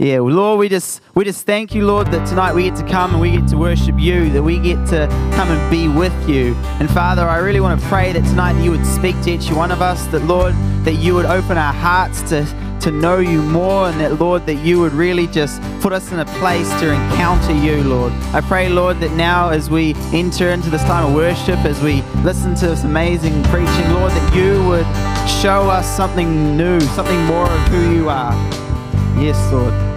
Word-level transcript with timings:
Yeah, 0.00 0.20
Lord, 0.20 0.58
we 0.58 0.70
just 0.70 1.02
we 1.14 1.26
just 1.26 1.44
thank 1.44 1.74
you, 1.74 1.84
Lord, 1.84 2.06
that 2.06 2.26
tonight 2.26 2.54
we 2.54 2.62
get 2.62 2.76
to 2.76 2.86
come 2.86 3.10
and 3.12 3.20
we 3.20 3.32
get 3.32 3.46
to 3.48 3.58
worship 3.58 4.00
you, 4.00 4.30
that 4.30 4.42
we 4.42 4.58
get 4.58 4.86
to 4.86 5.06
come 5.34 5.50
and 5.50 5.70
be 5.70 5.88
with 5.88 6.26
you. 6.26 6.54
And 6.80 6.88
Father, 6.88 7.28
I 7.28 7.36
really 7.36 7.60
want 7.60 7.78
to 7.78 7.86
pray 7.86 8.10
that 8.14 8.24
tonight 8.24 8.58
you 8.62 8.70
would 8.70 8.86
speak 8.86 9.20
to 9.24 9.32
each 9.32 9.52
one 9.52 9.70
of 9.70 9.82
us, 9.82 10.06
that 10.06 10.24
Lord, 10.24 10.54
that 10.86 10.94
you 10.94 11.12
would 11.12 11.26
open 11.26 11.58
our 11.58 11.74
hearts 11.74 12.22
to 12.30 12.46
to 12.80 12.90
know 12.90 13.18
you 13.18 13.42
more 13.42 13.90
and 13.90 14.00
that 14.00 14.18
Lord 14.18 14.46
that 14.46 14.54
you 14.64 14.80
would 14.80 14.94
really 14.94 15.26
just 15.26 15.60
put 15.82 15.92
us 15.92 16.12
in 16.12 16.20
a 16.20 16.24
place 16.24 16.70
to 16.80 16.90
encounter 16.90 17.52
you 17.52 17.84
Lord. 17.84 18.14
I 18.32 18.40
pray 18.40 18.70
Lord 18.70 19.00
that 19.00 19.12
now 19.12 19.50
as 19.50 19.68
we 19.68 19.92
enter 20.14 20.48
into 20.48 20.70
this 20.70 20.82
time 20.84 21.10
of 21.10 21.14
worship 21.14 21.58
as 21.66 21.78
we 21.82 22.00
listen 22.24 22.54
to 22.54 22.68
this 22.68 22.84
amazing 22.84 23.42
preaching 23.44 23.92
Lord 23.92 24.12
that 24.12 24.34
you 24.34 24.66
would 24.66 24.86
show 25.42 25.68
us 25.68 25.94
something 25.94 26.56
new 26.56 26.80
something 26.80 27.22
more 27.26 27.50
of 27.50 27.60
who 27.68 27.94
you 27.94 28.08
are. 28.08 28.32
Yes 29.20 29.36
Lord. 29.52 29.89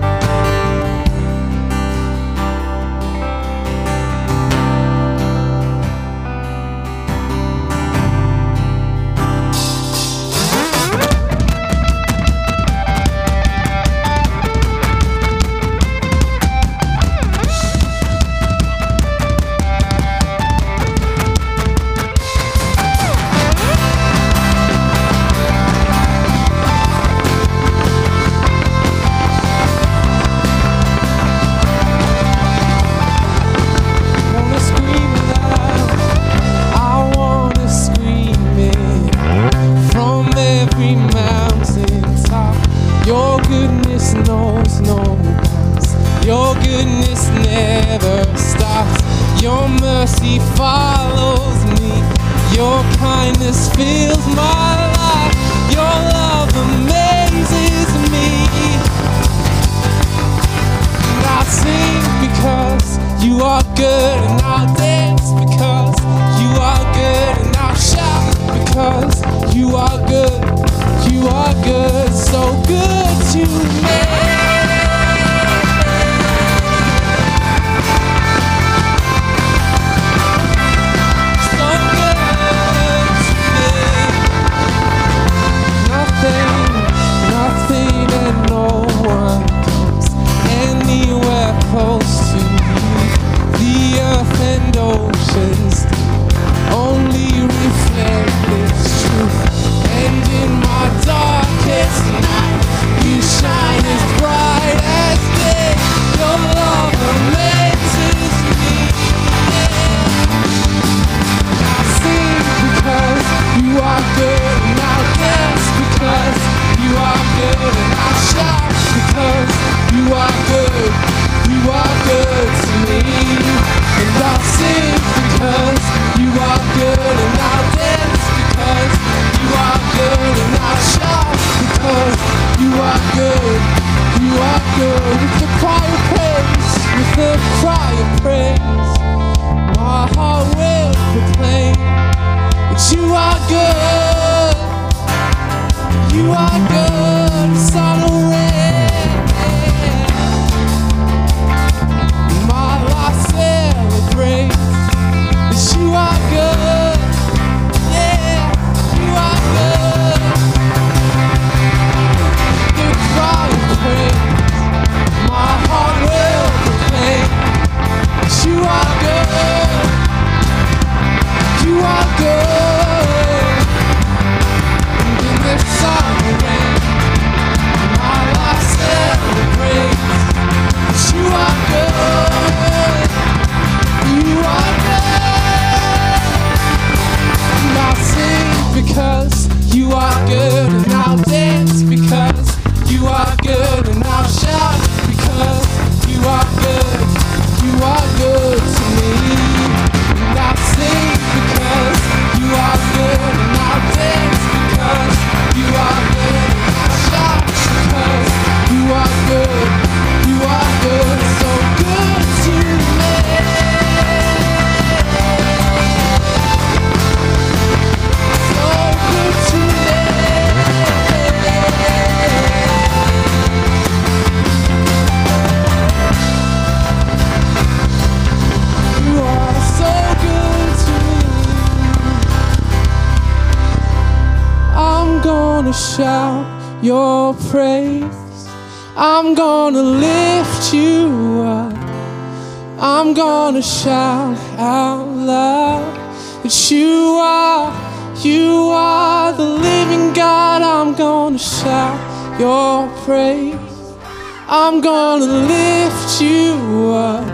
gonna 255.04 255.26
lift 255.26 256.22
you 256.22 256.94
up. 256.94 257.28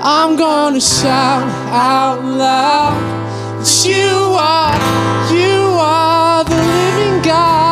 I'm 0.00 0.34
gonna 0.34 0.80
shout 0.80 1.46
out 1.68 2.24
loud 2.24 2.98
that 3.58 3.72
you 3.84 4.12
are, 4.54 4.78
you 5.38 5.58
are 5.78 6.42
the 6.42 6.56
living 6.56 7.22
God. 7.22 7.69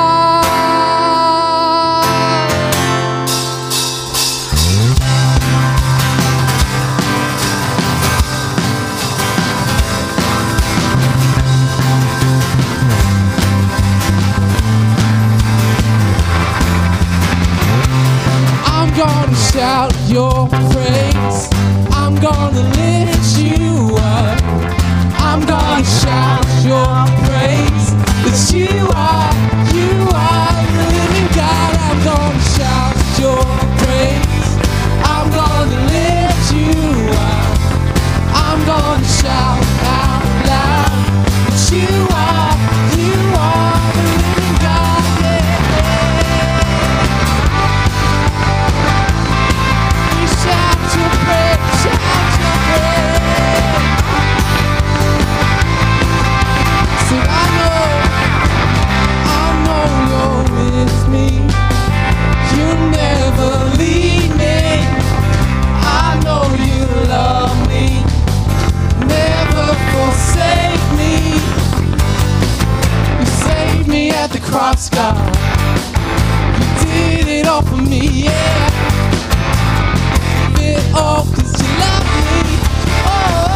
Shout 19.59 19.93
your 20.09 20.49
praise. 20.71 21.49
I'm 21.91 22.15
gonna 22.21 22.63
lift 22.79 23.39
you 23.43 23.97
up. 23.97 24.41
I'm 25.19 25.41
gonna 25.45 25.85
shout 25.85 26.47
your 26.63 26.95
praise. 27.27 27.87
That 28.23 28.39
you 28.55 28.71
are, 28.95 29.31
you 29.75 29.95
are 30.15 30.59
the 30.77 30.85
living 30.95 31.31
God. 31.35 31.73
I'm 31.89 31.99
gonna 32.07 32.55
shout 32.55 32.95
your 33.19 33.43
praise. 33.83 34.49
I'm 35.13 35.27
gonna 35.41 35.81
lift 35.91 36.47
you 36.55 36.79
up. 37.27 37.51
I'm 38.47 38.61
gonna 38.65 39.11
shout 39.21 39.65
out 39.99 40.23
loud. 40.47 40.95
That 41.51 41.63
you 41.73 42.08
at 74.19 74.31
the 74.31 74.41
cross, 74.41 74.91
God. 74.91 75.17
You 76.81 77.25
did 77.25 77.29
it 77.29 77.47
all 77.47 77.63
for 77.63 77.77
me, 77.77 78.25
yeah 78.25 78.89
it 80.61 80.95
all 80.95 81.25
cause 81.25 81.55
you 81.63 81.71
love 81.83 82.07
me. 82.17 82.59
Oh, 83.07 83.49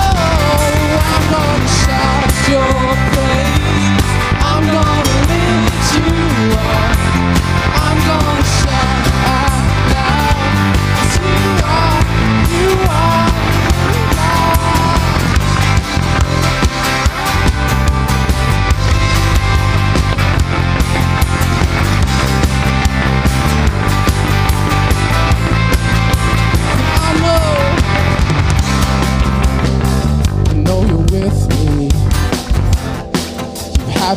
I'm 1.14 1.25
gonna 1.35 1.69
shout 1.82 2.32
your 2.53 2.75
praise. 3.11 4.06
I'm 4.50 4.64
gonna 4.76 5.17
lift 5.31 5.87
you 5.97 6.12
up. 6.56 6.97
I'm 7.87 7.99
gonna 8.08 8.62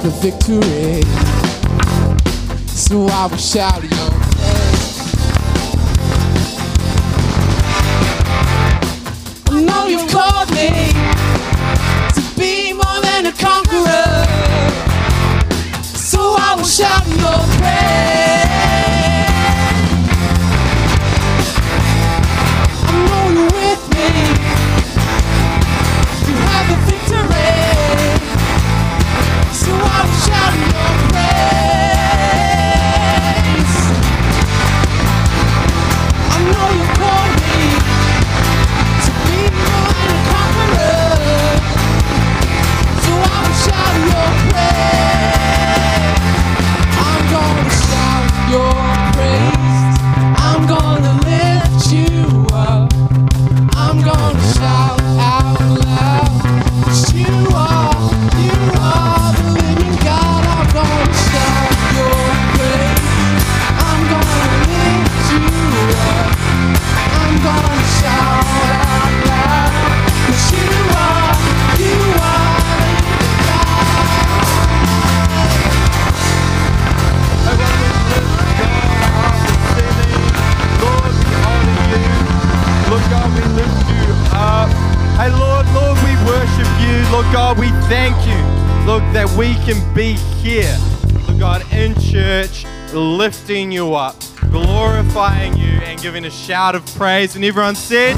the 0.06 0.12
victory, 0.22 1.02
so 2.68 3.08
I 3.08 3.26
will 3.26 3.38
shout 3.38 3.82
your 3.82 4.25
shout 96.36 96.76
of 96.76 96.86
praise. 96.96 97.36
And 97.36 97.46
everyone 97.46 97.76
said, 97.76 98.16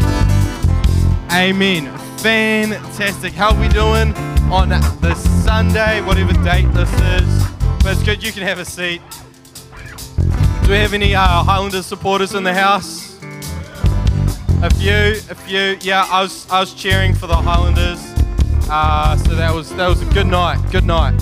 Amen. 1.32 1.86
Fantastic. 2.18 3.34
How 3.34 3.54
are 3.54 3.62
we 3.62 3.68
doing 3.70 4.14
on 4.52 4.70
this 5.02 5.44
Sunday, 5.44 6.02
whatever 6.02 6.34
date 6.44 6.72
this 6.74 6.92
is? 6.94 7.48
But 7.84 7.94
it's 7.94 8.04
good. 8.04 8.24
You 8.24 8.32
can 8.32 8.44
have 8.44 8.60
a 8.60 8.66
seat. 8.66 9.02
Do 10.64 10.72
we 10.72 10.80
have 10.80 10.94
any 10.94 11.16
uh, 11.16 11.44
Highlanders 11.44 11.86
supporters 11.86 12.34
in 12.34 12.44
the 12.44 12.54
house? 12.54 13.18
A 14.64 14.70
few, 14.74 15.22
a 15.30 15.36
few. 15.36 15.78
Yeah, 15.82 16.06
I 16.10 16.24
was, 16.24 16.50
I 16.50 16.60
was 16.60 16.74
cheering 16.74 17.14
for 17.14 17.28
the 17.28 17.36
Highlanders. 17.36 18.02
Uh, 18.70 19.16
so 19.16 19.36
that 19.36 19.54
was 19.54 19.74
that 19.76 19.88
was 19.88 20.02
a 20.02 20.14
good 20.14 20.28
night. 20.28 20.60
Good 20.72 20.84
night. 20.84 21.14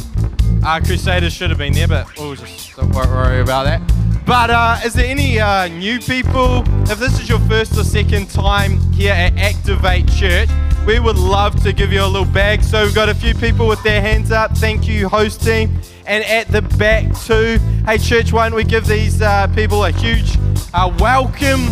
Uh, 0.63 0.79
Crusaders 0.79 1.31
should 1.31 1.49
have 1.49 1.59
been 1.59 1.73
there, 1.73 1.87
but 1.87 2.07
we'll 2.17 2.33
just 2.35 2.75
don't 2.75 2.89
worry 2.91 3.41
about 3.41 3.65
that. 3.65 3.81
But 4.25 4.49
uh, 4.49 4.79
is 4.83 4.93
there 4.93 5.05
any 5.05 5.39
uh, 5.39 5.67
new 5.67 5.99
people? 5.99 6.63
If 6.87 6.99
this 6.99 7.19
is 7.19 7.27
your 7.27 7.39
first 7.39 7.75
or 7.79 7.83
second 7.83 8.29
time 8.29 8.79
here 8.93 9.11
at 9.11 9.35
Activate 9.37 10.07
Church, 10.07 10.47
we 10.85 10.99
would 10.99 11.17
love 11.17 11.61
to 11.63 11.73
give 11.73 11.91
you 11.91 12.03
a 12.03 12.05
little 12.05 12.31
bag. 12.31 12.63
So 12.63 12.83
we've 12.83 12.93
got 12.93 13.09
a 13.09 13.15
few 13.15 13.33
people 13.33 13.67
with 13.67 13.81
their 13.81 14.01
hands 14.01 14.31
up. 14.31 14.55
Thank 14.57 14.87
you, 14.87 15.09
host 15.09 15.41
team. 15.41 15.81
And 16.05 16.23
at 16.25 16.47
the 16.49 16.61
back 16.61 17.05
too. 17.21 17.57
Hey, 17.87 17.97
church, 17.97 18.31
why 18.31 18.47
don't 18.47 18.55
we 18.55 18.63
give 18.63 18.85
these 18.85 19.19
uh, 19.19 19.47
people 19.55 19.83
a 19.83 19.89
huge 19.89 20.37
uh, 20.75 20.95
welcome 20.99 21.65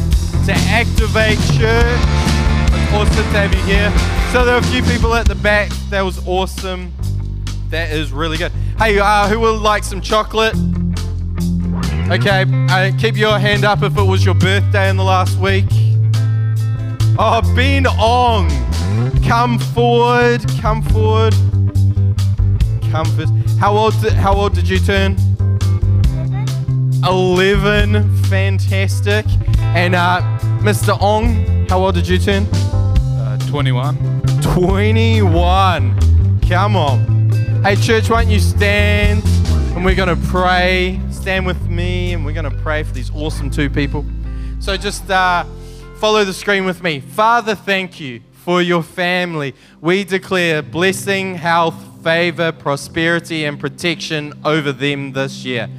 to 0.46 0.52
Activate 0.52 1.38
Church? 1.54 2.02
It's 2.74 2.94
awesome 2.94 3.16
to 3.16 3.38
have 3.38 3.54
you 3.54 3.62
here. 3.62 3.92
So 4.32 4.44
there 4.44 4.56
are 4.56 4.62
a 4.62 4.64
few 4.64 4.82
people 4.82 5.14
at 5.14 5.28
the 5.28 5.36
back. 5.36 5.70
That 5.92 6.02
was 6.02 6.28
awesome. 6.28 6.92
That 7.70 7.92
is 7.92 8.12
really 8.12 8.38
good. 8.38 8.52
Hey, 8.80 8.98
uh, 8.98 9.28
who 9.28 9.40
would 9.42 9.62
like 9.62 9.84
some 9.84 10.02
chocolate? 10.02 10.56
Okay, 12.14 12.46
uh, 12.70 12.92
keep 13.00 13.18
your 13.18 13.40
hand 13.40 13.66
up 13.66 13.82
if 13.82 13.98
it 13.98 14.04
was 14.04 14.24
your 14.24 14.36
birthday 14.36 14.88
in 14.88 14.98
the 14.98 15.04
last 15.04 15.36
week. 15.40 15.66
Oh, 17.18 17.42
Ben 17.56 17.88
Ong, 17.88 18.48
come 19.24 19.58
forward, 19.58 20.46
come 20.62 20.84
forward, 20.84 21.34
come 22.92 23.08
first. 23.18 23.34
How 23.58 23.76
old? 23.76 24.00
Did, 24.00 24.14
how 24.14 24.36
old 24.36 24.54
did 24.54 24.70
you 24.70 24.78
turn? 24.78 25.18
Eleven, 27.04 28.16
fantastic. 28.26 29.26
And 29.74 29.96
uh, 29.96 30.22
Mr. 30.62 30.96
Ong, 31.02 31.68
how 31.68 31.84
old 31.84 31.96
did 31.96 32.08
you 32.08 32.20
turn? 32.20 32.46
Uh, 32.54 33.40
21. 33.48 34.22
21. 34.44 36.40
Come 36.42 36.76
on. 36.76 37.32
Hey, 37.64 37.76
church, 37.76 38.12
why 38.12 38.24
don't 38.24 38.32
you 38.32 38.40
stand 38.40 39.24
and 39.76 39.84
we're 39.84 39.96
going 39.96 40.16
to 40.16 40.28
pray. 40.28 41.00
Stand 41.24 41.46
with 41.46 41.70
me 41.70 42.12
and 42.12 42.26
we're 42.26 42.34
going 42.34 42.52
to 42.52 42.58
pray 42.64 42.84
for 42.84 42.92
these 42.92 43.10
awesome 43.12 43.50
two 43.50 43.70
people. 43.70 44.04
So 44.60 44.76
just 44.76 45.10
uh, 45.10 45.46
follow 45.98 46.26
the 46.26 46.34
screen 46.34 46.66
with 46.66 46.84
me. 46.84 47.00
Father, 47.00 47.56
thank 47.56 47.98
you 47.98 48.20
for 48.34 48.62
your 48.62 48.84
family. 48.84 49.56
We 49.80 50.04
declare 50.04 50.62
blessing, 50.62 51.36
health, 51.36 51.82
favor, 52.04 52.52
prosperity, 52.52 53.46
and 53.46 53.58
protection 53.58 54.34
over 54.44 54.74
them 54.74 55.14
this 55.14 55.46
year. 55.46 55.70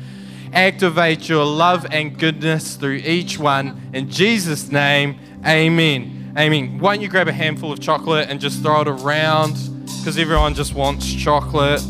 activate 0.54 1.28
your 1.28 1.44
love 1.44 1.84
and 1.90 2.18
goodness 2.18 2.76
through 2.76 3.02
each 3.04 3.38
one. 3.38 3.90
In 3.92 4.08
Jesus' 4.08 4.72
name, 4.72 5.18
amen. 5.46 6.32
Amen. 6.38 6.78
Why 6.78 6.94
don't 6.94 7.02
you 7.02 7.08
grab 7.10 7.28
a 7.28 7.32
handful 7.32 7.70
of 7.70 7.80
chocolate 7.80 8.30
and 8.30 8.40
just 8.40 8.62
throw 8.62 8.80
it 8.80 8.88
around? 8.88 9.56
Because 9.98 10.16
everyone 10.16 10.54
just 10.54 10.72
wants 10.72 11.12
chocolate. 11.12 11.82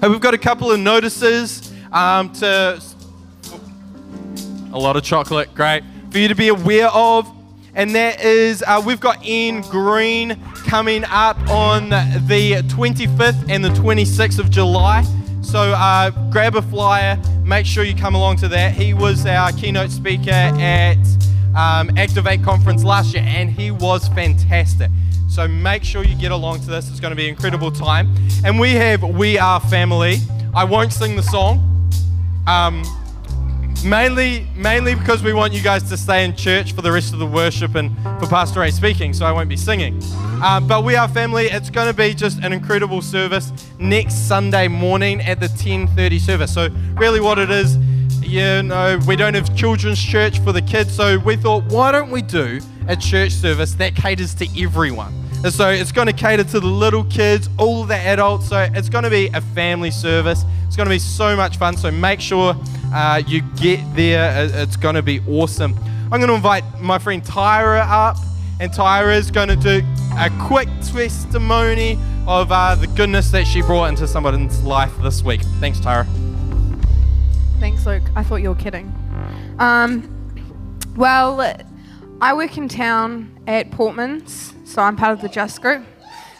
And 0.00 0.10
we've 0.10 0.22
got 0.22 0.32
a 0.32 0.38
couple 0.38 0.72
of 0.72 0.80
notices 0.80 1.65
um, 1.92 2.32
to 2.34 2.80
a 4.72 4.78
lot 4.78 4.96
of 4.96 5.02
chocolate, 5.02 5.54
great, 5.54 5.82
for 6.10 6.18
you 6.18 6.28
to 6.28 6.34
be 6.34 6.48
aware 6.48 6.88
of. 6.88 7.30
And 7.74 7.94
that 7.94 8.22
is, 8.22 8.64
uh, 8.66 8.82
we've 8.84 9.00
got 9.00 9.24
Ian 9.24 9.60
Green 9.62 10.40
coming 10.66 11.04
up 11.04 11.38
on 11.50 11.90
the 11.90 12.62
25th 12.68 13.50
and 13.50 13.64
the 13.64 13.68
26th 13.70 14.38
of 14.38 14.50
July. 14.50 15.04
So 15.42 15.60
uh, 15.60 16.10
grab 16.30 16.56
a 16.56 16.62
flyer, 16.62 17.18
make 17.44 17.66
sure 17.66 17.84
you 17.84 17.94
come 17.94 18.14
along 18.14 18.38
to 18.38 18.48
that. 18.48 18.72
He 18.72 18.94
was 18.94 19.26
our 19.26 19.52
keynote 19.52 19.90
speaker 19.90 20.30
at 20.30 20.96
um, 21.54 21.96
Activate 21.96 22.42
Conference 22.42 22.82
last 22.82 23.14
year, 23.14 23.24
and 23.26 23.50
he 23.50 23.70
was 23.70 24.08
fantastic. 24.08 24.90
So 25.28 25.46
make 25.46 25.84
sure 25.84 26.02
you 26.02 26.16
get 26.16 26.32
along 26.32 26.60
to 26.60 26.66
this. 26.66 26.90
It's 26.90 26.98
going 27.00 27.10
to 27.10 27.16
be 27.16 27.24
an 27.24 27.34
incredible 27.34 27.70
time. 27.70 28.14
And 28.44 28.58
we 28.58 28.72
have 28.72 29.02
We 29.02 29.38
Are 29.38 29.60
Family. 29.60 30.18
I 30.54 30.64
won't 30.64 30.92
sing 30.92 31.14
the 31.14 31.22
song. 31.22 31.75
Um, 32.46 32.82
mainly, 33.84 34.46
mainly 34.56 34.94
because 34.94 35.22
we 35.22 35.32
want 35.32 35.52
you 35.52 35.62
guys 35.62 35.82
to 35.90 35.96
stay 35.96 36.24
in 36.24 36.36
church 36.36 36.72
for 36.72 36.82
the 36.82 36.92
rest 36.92 37.12
of 37.12 37.18
the 37.18 37.26
worship 37.26 37.74
and 37.74 37.94
for 38.20 38.26
Pastor 38.26 38.60
Ray 38.60 38.70
speaking, 38.70 39.12
so 39.12 39.26
I 39.26 39.32
won't 39.32 39.48
be 39.48 39.56
singing. 39.56 40.00
Um, 40.42 40.66
but 40.66 40.84
we 40.84 40.96
are 40.96 41.08
family. 41.08 41.46
It's 41.46 41.70
going 41.70 41.88
to 41.88 41.94
be 41.94 42.14
just 42.14 42.42
an 42.42 42.52
incredible 42.52 43.02
service 43.02 43.52
next 43.78 44.28
Sunday 44.28 44.68
morning 44.68 45.20
at 45.20 45.40
the 45.40 45.48
10:30 45.48 46.20
service. 46.20 46.52
So 46.52 46.68
really, 46.94 47.20
what 47.20 47.38
it 47.38 47.50
is, 47.50 47.76
you 48.22 48.62
know, 48.62 48.98
we 49.06 49.16
don't 49.16 49.34
have 49.34 49.54
children's 49.56 50.02
church 50.02 50.38
for 50.40 50.52
the 50.52 50.62
kids, 50.62 50.94
so 50.94 51.18
we 51.18 51.36
thought, 51.36 51.64
why 51.64 51.92
don't 51.92 52.10
we 52.10 52.22
do 52.22 52.60
a 52.88 52.96
church 52.96 53.32
service 53.32 53.74
that 53.74 53.94
caters 53.94 54.34
to 54.34 54.48
everyone? 54.60 55.25
And 55.46 55.54
so 55.54 55.68
it's 55.68 55.92
going 55.92 56.08
to 56.08 56.12
cater 56.12 56.42
to 56.42 56.58
the 56.58 56.66
little 56.66 57.04
kids, 57.04 57.48
all 57.56 57.84
the 57.84 57.94
adults. 57.94 58.48
So 58.48 58.66
it's 58.74 58.88
going 58.88 59.04
to 59.04 59.10
be 59.10 59.28
a 59.28 59.40
family 59.40 59.92
service. 59.92 60.42
It's 60.66 60.74
going 60.74 60.88
to 60.88 60.92
be 60.92 60.98
so 60.98 61.36
much 61.36 61.56
fun. 61.56 61.76
So 61.76 61.88
make 61.88 62.20
sure 62.20 62.56
uh, 62.92 63.22
you 63.24 63.42
get 63.54 63.78
there. 63.94 64.50
It's 64.52 64.76
going 64.76 64.96
to 64.96 65.02
be 65.02 65.20
awesome. 65.28 65.72
I'm 66.10 66.18
going 66.18 66.26
to 66.26 66.34
invite 66.34 66.64
my 66.80 66.98
friend 66.98 67.22
Tyra 67.22 67.86
up, 67.88 68.16
and 68.58 68.72
Tyra 68.72 69.16
is 69.16 69.30
going 69.30 69.46
to 69.46 69.54
do 69.54 69.82
a 70.18 70.30
quick 70.40 70.68
testimony 70.80 71.96
of 72.26 72.50
uh, 72.50 72.74
the 72.74 72.88
goodness 72.88 73.30
that 73.30 73.46
she 73.46 73.62
brought 73.62 73.84
into 73.84 74.08
someone's 74.08 74.60
life 74.64 74.90
this 75.00 75.22
week. 75.22 75.42
Thanks, 75.60 75.78
Tyra. 75.78 76.08
Thanks, 77.60 77.86
Luke. 77.86 78.02
I 78.16 78.24
thought 78.24 78.42
you 78.42 78.48
were 78.48 78.56
kidding. 78.56 78.92
Um, 79.60 80.10
well, 80.96 81.40
I 82.20 82.34
work 82.34 82.58
in 82.58 82.68
town 82.68 83.30
at 83.46 83.70
Portman's, 83.70 84.55
so 84.66 84.82
I'm 84.82 84.96
part 84.96 85.12
of 85.12 85.20
the 85.20 85.28
Just 85.28 85.62
Group. 85.62 85.84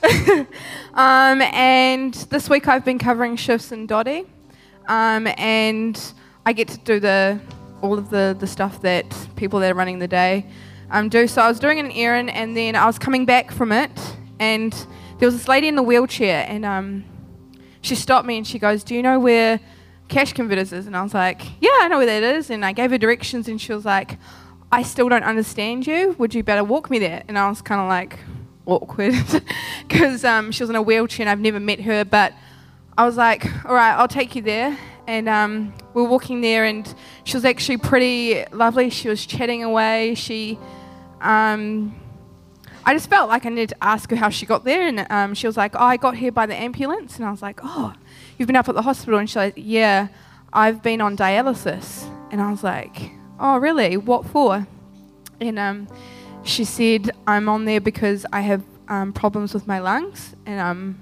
um, 0.94 1.40
and 1.42 2.12
this 2.12 2.50
week 2.50 2.66
I've 2.66 2.84
been 2.84 2.98
covering 2.98 3.36
shifts 3.36 3.70
in 3.70 3.86
Dotti, 3.86 4.26
um, 4.88 5.28
and 5.38 6.12
I 6.44 6.52
get 6.52 6.68
to 6.68 6.78
do 6.78 7.00
the 7.00 7.40
all 7.82 7.98
of 7.98 8.10
the, 8.10 8.36
the 8.38 8.46
stuff 8.46 8.80
that 8.82 9.04
people 9.36 9.60
that 9.60 9.70
are 9.70 9.74
running 9.74 10.00
the 10.00 10.08
day 10.08 10.46
um, 10.90 11.08
do. 11.08 11.28
So 11.28 11.40
I 11.40 11.48
was 11.48 11.60
doing 11.60 11.78
an 11.78 11.92
errand, 11.92 12.30
and 12.30 12.56
then 12.56 12.74
I 12.74 12.86
was 12.86 12.98
coming 12.98 13.24
back 13.24 13.52
from 13.52 13.70
it, 13.70 13.90
and 14.40 14.72
there 15.18 15.28
was 15.28 15.36
this 15.36 15.48
lady 15.48 15.68
in 15.68 15.76
the 15.76 15.82
wheelchair, 15.82 16.44
and 16.48 16.64
um, 16.64 17.04
she 17.80 17.94
stopped 17.94 18.26
me 18.26 18.38
and 18.38 18.46
she 18.46 18.58
goes, 18.58 18.82
"Do 18.82 18.96
you 18.96 19.02
know 19.02 19.20
where 19.20 19.60
cash 20.08 20.32
converters 20.32 20.72
is?" 20.72 20.88
And 20.88 20.96
I 20.96 21.02
was 21.02 21.14
like, 21.14 21.42
"Yeah, 21.60 21.78
I 21.80 21.88
know 21.88 21.98
where 21.98 22.06
that 22.06 22.22
is." 22.24 22.50
And 22.50 22.64
I 22.64 22.72
gave 22.72 22.90
her 22.90 22.98
directions, 22.98 23.46
and 23.46 23.60
she 23.60 23.72
was 23.72 23.84
like, 23.84 24.18
"I 24.70 24.82
still 24.82 25.08
don't 25.08 25.24
understand 25.24 25.86
you. 25.86 26.14
Would 26.18 26.34
you 26.34 26.42
better 26.42 26.64
walk 26.64 26.90
me 26.90 26.98
there?" 26.98 27.22
And 27.28 27.38
I 27.38 27.48
was 27.48 27.62
kind 27.62 27.80
of 27.80 27.88
like 27.88 28.18
awkward 28.66 29.14
because 29.88 30.24
um, 30.24 30.52
she 30.52 30.62
was 30.62 30.70
in 30.70 30.76
a 30.76 30.82
wheelchair 30.82 31.24
and 31.24 31.30
I've 31.30 31.40
never 31.40 31.60
met 31.60 31.80
her, 31.80 32.04
but 32.04 32.32
I 32.98 33.04
was 33.04 33.16
like, 33.16 33.46
"All 33.64 33.74
right, 33.74 33.94
I'll 33.94 34.08
take 34.08 34.34
you 34.34 34.42
there." 34.42 34.76
And 35.06 35.28
um, 35.28 35.72
we're 35.94 36.08
walking 36.08 36.40
there, 36.40 36.64
and 36.64 36.92
she 37.24 37.36
was 37.36 37.44
actually 37.44 37.78
pretty 37.78 38.44
lovely. 38.52 38.90
She 38.90 39.08
was 39.08 39.24
chatting 39.24 39.62
away. 39.62 40.14
She 40.14 40.58
um, 41.20 41.94
I 42.84 42.94
just 42.94 43.10
felt 43.10 43.28
like 43.28 43.44
I 43.44 43.48
needed 43.48 43.70
to 43.70 43.84
ask 43.84 44.08
her 44.10 44.16
how 44.16 44.28
she 44.28 44.46
got 44.46 44.62
there, 44.62 44.86
and 44.86 45.06
um, 45.10 45.34
she 45.34 45.48
was 45.48 45.56
like, 45.56 45.74
"Oh, 45.74 45.84
I 45.84 45.96
got 45.96 46.16
here 46.16 46.30
by 46.30 46.46
the 46.46 46.54
ambulance," 46.54 47.16
and 47.16 47.24
I 47.24 47.32
was 47.32 47.42
like, 47.42 47.58
"Oh, 47.64 47.92
you've 48.38 48.46
been 48.46 48.54
up 48.54 48.68
at 48.68 48.76
the 48.76 48.82
hospital?" 48.82 49.18
And 49.18 49.28
she's 49.28 49.36
like, 49.36 49.54
"Yeah, 49.56 50.06
I've 50.52 50.84
been 50.84 51.00
on 51.00 51.16
dialysis," 51.16 52.08
and 52.30 52.40
I 52.40 52.48
was 52.48 52.62
like, 52.62 53.10
"Oh, 53.38 53.58
really? 53.58 53.96
What 53.96 54.26
for?" 54.26 54.66
And 55.40 55.58
um, 55.58 55.88
she 56.42 56.64
said, 56.64 57.10
"I'm 57.26 57.48
on 57.48 57.64
there 57.64 57.80
because 57.80 58.26
I 58.32 58.40
have 58.42 58.62
um, 58.88 59.12
problems 59.12 59.54
with 59.54 59.66
my 59.66 59.78
lungs, 59.78 60.34
and 60.46 60.60
um, 60.60 60.98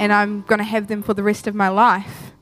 and 0.00 0.12
I'm 0.12 0.42
going 0.42 0.58
to 0.58 0.64
have 0.64 0.88
them 0.88 1.02
for 1.02 1.14
the 1.14 1.22
rest 1.22 1.46
of 1.46 1.54
my 1.54 1.68
life." 1.68 2.32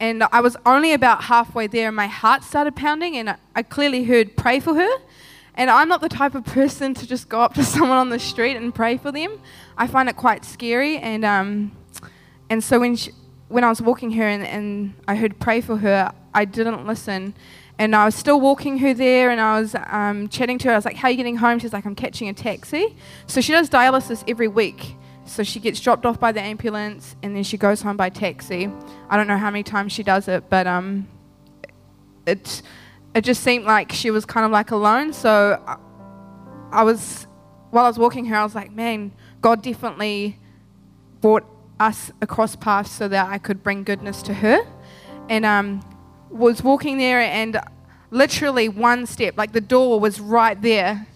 And 0.00 0.22
I 0.30 0.40
was 0.40 0.56
only 0.64 0.92
about 0.92 1.24
halfway 1.24 1.66
there, 1.66 1.88
and 1.88 1.96
my 1.96 2.06
heart 2.06 2.44
started 2.44 2.76
pounding, 2.76 3.16
and 3.16 3.36
I, 3.56 3.62
clearly 3.62 4.04
heard 4.04 4.36
"Pray 4.36 4.60
for 4.60 4.74
her." 4.74 4.98
And 5.54 5.70
I'm 5.70 5.88
not 5.88 6.00
the 6.00 6.08
type 6.08 6.36
of 6.36 6.44
person 6.44 6.94
to 6.94 7.06
just 7.06 7.28
go 7.28 7.40
up 7.40 7.54
to 7.54 7.64
someone 7.74 7.98
on 7.98 8.10
the 8.10 8.18
street 8.20 8.56
and 8.56 8.72
pray 8.72 8.96
for 8.96 9.10
them. 9.10 9.40
I 9.76 9.88
find 9.88 10.08
it 10.08 10.16
quite 10.16 10.44
scary. 10.44 10.98
And 10.98 11.24
um, 11.24 11.72
and 12.48 12.62
so 12.62 12.80
when 12.80 12.96
she, 12.96 13.10
when 13.48 13.64
I 13.64 13.68
was 13.68 13.82
walking 13.82 14.12
her 14.12 14.22
and, 14.22 14.46
and 14.46 14.94
I 15.06 15.16
heard 15.16 15.38
pray 15.38 15.60
for 15.60 15.76
her, 15.78 16.12
I 16.34 16.44
didn't 16.44 16.86
listen. 16.86 17.34
And 17.78 17.94
I 17.94 18.04
was 18.04 18.14
still 18.14 18.40
walking 18.40 18.78
her 18.78 18.92
there, 18.92 19.30
and 19.30 19.40
I 19.40 19.60
was 19.60 19.76
um, 19.86 20.28
chatting 20.28 20.58
to 20.58 20.68
her. 20.68 20.74
I 20.74 20.76
was 20.76 20.84
like, 20.84 20.96
"How 20.96 21.08
are 21.08 21.10
you 21.12 21.16
getting 21.16 21.36
home?" 21.36 21.58
She's 21.58 21.72
like, 21.72 21.86
"I'm 21.86 21.94
catching 21.94 22.28
a 22.28 22.32
taxi." 22.32 22.96
So 23.26 23.40
she 23.40 23.52
does 23.52 23.70
dialysis 23.70 24.24
every 24.28 24.48
week. 24.48 24.96
So 25.26 25.42
she 25.42 25.60
gets 25.60 25.78
dropped 25.78 26.06
off 26.06 26.18
by 26.18 26.32
the 26.32 26.40
ambulance, 26.40 27.14
and 27.22 27.36
then 27.36 27.44
she 27.44 27.56
goes 27.56 27.82
home 27.82 27.96
by 27.96 28.08
taxi. 28.08 28.70
I 29.08 29.16
don't 29.16 29.28
know 29.28 29.36
how 29.36 29.50
many 29.50 29.62
times 29.62 29.92
she 29.92 30.02
does 30.02 30.26
it, 30.26 30.48
but 30.48 30.66
um, 30.66 31.06
it 32.26 32.62
it 33.14 33.24
just 33.24 33.42
seemed 33.42 33.64
like 33.64 33.92
she 33.92 34.10
was 34.10 34.24
kind 34.24 34.44
of 34.44 34.52
like 34.52 34.70
alone. 34.70 35.12
So 35.12 35.62
I, 35.66 35.76
I 36.70 36.82
was, 36.82 37.26
while 37.70 37.84
I 37.84 37.88
was 37.88 37.98
walking 37.98 38.26
her, 38.26 38.36
I 38.36 38.44
was 38.44 38.54
like, 38.54 38.72
man, 38.72 39.12
God 39.40 39.62
definitely 39.62 40.38
brought 41.20 41.44
us 41.80 42.10
across 42.20 42.56
paths 42.56 42.90
so 42.90 43.08
that 43.08 43.28
I 43.28 43.38
could 43.38 43.62
bring 43.62 43.82
goodness 43.84 44.22
to 44.22 44.34
her. 44.34 44.60
And 45.28 45.44
um, 45.44 45.80
was 46.30 46.62
walking 46.62 46.98
there, 46.98 47.20
and 47.20 47.60
literally 48.10 48.68
one 48.68 49.06
step, 49.06 49.36
like 49.36 49.52
the 49.52 49.60
door 49.60 50.00
was 50.00 50.20
right 50.20 50.60
there. 50.60 51.06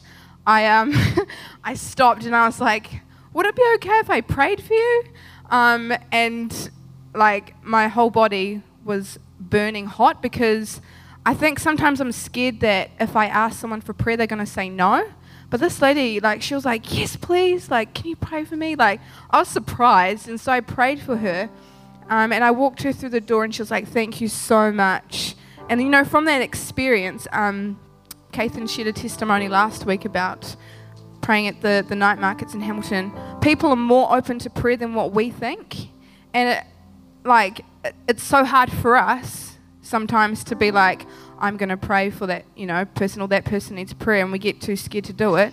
I 0.47 0.67
um, 0.67 0.95
I 1.65 1.75
stopped 1.75 2.25
and 2.25 2.35
I 2.35 2.47
was 2.47 2.61
like, 2.61 3.01
would 3.33 3.47
it 3.47 3.57
be 3.57 3.65
okay 3.77 3.99
if 3.99 4.11
I 4.11 4.21
prayed 4.21 4.63
for 4.63 4.75
you? 4.75 5.05
Um, 5.51 5.93
and 6.11 6.71
like 7.15 7.55
my 7.63 7.89
whole 7.89 8.11
body 8.11 8.63
was 8.85 9.19
burning 9.39 9.87
hot 9.87 10.23
because 10.23 10.81
I 11.25 11.35
think 11.35 11.61
sometimes 11.61 12.01
I'm 12.01 12.13
scared 12.13 12.61
that 12.61 12.91
if 12.99 13.15
I 13.15 13.27
ask 13.27 13.61
someone 13.61 13.81
for 13.81 13.93
prayer, 13.93 14.17
they're 14.17 14.27
going 14.27 14.41
to 14.41 14.47
say 14.47 14.69
no. 14.69 15.09
But 15.51 15.61
this 15.61 15.81
lady, 15.83 16.19
like, 16.19 16.43
she 16.43 16.55
was 16.55 16.65
like, 16.65 16.93
yes, 16.97 17.15
please. 17.15 17.71
Like, 17.71 17.95
can 17.95 18.09
you 18.09 18.17
pray 18.17 18.45
for 18.45 18.57
me? 18.57 18.75
Like, 18.75 19.01
I 19.31 19.41
was 19.41 19.49
surprised. 19.49 20.29
And 20.29 20.41
so 20.41 20.51
I 20.51 20.61
prayed 20.61 21.01
for 21.01 21.17
her. 21.19 21.51
Um, 22.09 22.33
and 22.33 22.45
I 22.45 22.51
walked 22.51 22.83
her 22.83 22.93
through 22.93 23.11
the 23.11 23.21
door, 23.21 23.45
and 23.45 23.55
she 23.55 23.63
was 23.63 23.71
like, 23.71 23.89
thank 23.89 24.21
you 24.21 24.29
so 24.29 24.71
much. 24.71 25.35
And, 25.69 25.81
you 25.81 25.89
know, 25.89 26.05
from 26.05 26.25
that 26.27 26.43
experience, 26.43 27.27
um, 27.33 27.79
Kathan 28.33 28.69
shared 28.69 28.89
a 28.89 28.93
testimony 28.93 29.49
last 29.49 29.87
week 29.87 30.05
about 30.05 30.57
praying 31.21 31.49
at 31.49 31.61
the, 31.63 31.85
the 31.89 31.95
night 31.95 32.19
markets 32.19 32.53
in 32.53 32.61
Hamilton. 32.61 33.13
People 33.41 33.71
are 33.71 33.77
more 33.77 34.15
open 34.15 34.39
to 34.41 34.51
prayer 34.51 34.77
than 34.77 34.95
what 34.95 35.13
we 35.13 35.31
think. 35.31 35.77
And, 36.35 36.49
it, 36.49 36.65
like, 37.25 37.61
it, 37.85 37.95
it's 38.09 38.23
so 38.23 38.45
hard 38.45 38.71
for 38.71 38.97
us 38.97 39.59
sometimes 39.83 40.45
to 40.45 40.57
be 40.57 40.71
like, 40.71 41.07
I'm 41.39 41.57
going 41.57 41.69
to 41.71 41.77
pray 41.77 42.11
for 42.11 42.27
that, 42.27 42.45
you 42.57 42.67
know, 42.67 42.85
person 42.85 43.21
or 43.23 43.29
that 43.29 43.45
person 43.45 43.77
needs 43.77 43.93
prayer, 43.93 44.23
and 44.23 44.33
we 44.33 44.39
get 44.39 44.61
too 44.61 44.77
scared 44.77 45.05
to 45.05 45.13
do 45.13 45.37
it. 45.37 45.53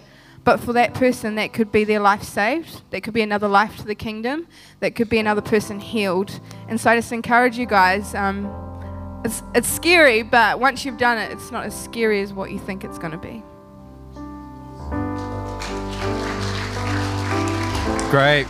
But 0.50 0.62
for 0.62 0.74
that 0.74 0.96
person, 0.96 1.36
that 1.36 1.54
could 1.54 1.72
be 1.72 1.84
their 1.84 2.00
life 2.00 2.24
saved. 2.24 2.82
That 2.90 3.02
could 3.04 3.14
be 3.14 3.22
another 3.22 3.48
life 3.48 3.78
to 3.78 3.86
the 3.86 3.94
kingdom. 3.94 4.48
That 4.80 4.96
could 4.96 5.08
be 5.08 5.20
another 5.20 5.42
person 5.42 5.80
healed. 5.80 6.40
And 6.68 6.82
so 6.82 6.90
I 6.90 6.96
just 6.96 7.12
encourage 7.12 7.56
you 7.56 7.68
guys. 7.68 8.16
Um, 8.16 8.50
it's 9.24 9.44
it's 9.54 9.68
scary, 9.68 10.24
but 10.24 10.60
once 10.60 10.86
you've 10.86 10.98
done 10.98 11.20
it, 11.20 11.32
it's 11.32 11.52
not 11.52 11.66
as 11.66 11.80
scary 11.80 12.20
as 12.22 12.34
what 12.34 12.50
you 12.50 12.58
think 12.58 12.84
it's 12.84 12.98
going 12.98 13.12
to 13.12 13.20
be. 13.20 13.44
Great. 18.10 18.48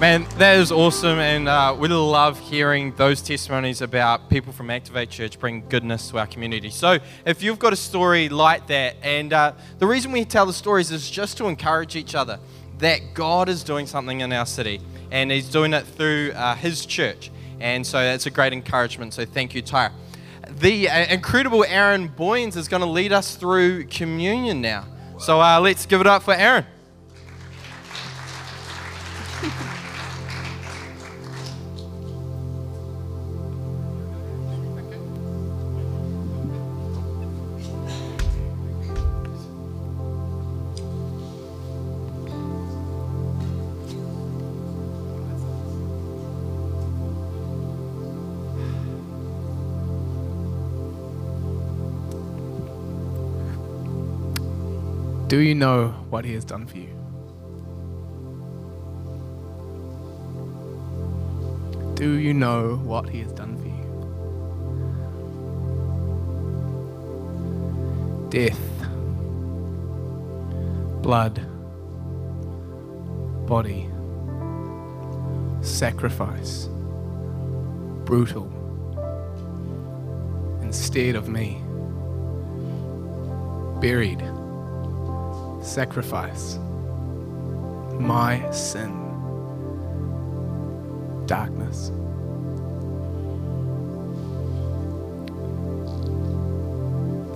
Man, 0.00 0.26
that 0.38 0.56
is 0.56 0.72
awesome, 0.72 1.18
and 1.18 1.46
uh, 1.46 1.76
we 1.78 1.86
love 1.86 2.38
hearing 2.38 2.94
those 2.96 3.20
testimonies 3.20 3.82
about 3.82 4.30
people 4.30 4.50
from 4.50 4.70
Activate 4.70 5.10
Church 5.10 5.38
bring 5.38 5.62
goodness 5.68 6.08
to 6.08 6.18
our 6.18 6.26
community. 6.26 6.70
So, 6.70 7.00
if 7.26 7.42
you've 7.42 7.58
got 7.58 7.74
a 7.74 7.76
story 7.76 8.30
like 8.30 8.66
that, 8.68 8.96
and 9.02 9.30
uh, 9.30 9.52
the 9.78 9.86
reason 9.86 10.10
we 10.10 10.24
tell 10.24 10.46
the 10.46 10.54
stories 10.54 10.90
is 10.90 11.10
just 11.10 11.36
to 11.36 11.48
encourage 11.48 11.96
each 11.96 12.14
other 12.14 12.40
that 12.78 13.12
God 13.12 13.50
is 13.50 13.62
doing 13.62 13.86
something 13.86 14.22
in 14.22 14.32
our 14.32 14.46
city, 14.46 14.80
and 15.10 15.30
He's 15.30 15.50
doing 15.50 15.74
it 15.74 15.84
through 15.86 16.32
uh, 16.34 16.54
His 16.54 16.86
church, 16.86 17.30
and 17.60 17.86
so 17.86 17.98
that's 17.98 18.24
a 18.24 18.30
great 18.30 18.54
encouragement. 18.54 19.12
So, 19.12 19.26
thank 19.26 19.54
you, 19.54 19.62
Tyra. 19.62 19.92
the 20.48 20.88
uh, 20.88 21.12
incredible 21.12 21.62
Aaron 21.68 22.08
Boynes 22.08 22.56
is 22.56 22.68
going 22.68 22.82
to 22.82 22.88
lead 22.88 23.12
us 23.12 23.36
through 23.36 23.84
communion 23.88 24.62
now. 24.62 24.86
So 25.18 25.42
uh, 25.42 25.60
let's 25.60 25.84
give 25.84 26.00
it 26.00 26.06
up 26.06 26.22
for 26.22 26.32
Aaron. 26.32 26.64
Do 55.30 55.38
you 55.38 55.54
know 55.54 55.90
what 56.10 56.24
He 56.24 56.34
has 56.34 56.44
done 56.44 56.66
for 56.66 56.76
you? 56.76 56.92
Do 61.94 62.14
you 62.14 62.34
know 62.34 62.80
what 62.82 63.08
He 63.08 63.20
has 63.20 63.30
done 63.30 63.56
for 63.56 63.68
you? 63.68 63.86
Death, 68.28 68.58
blood, 71.00 71.40
body, 73.46 73.88
sacrifice, 75.60 76.68
brutal, 78.04 78.50
instead 80.60 81.14
of 81.14 81.28
me, 81.28 81.62
buried 83.80 84.20
sacrifice, 85.60 86.58
my 87.98 88.50
sin, 88.50 88.96
darkness. 91.26 91.92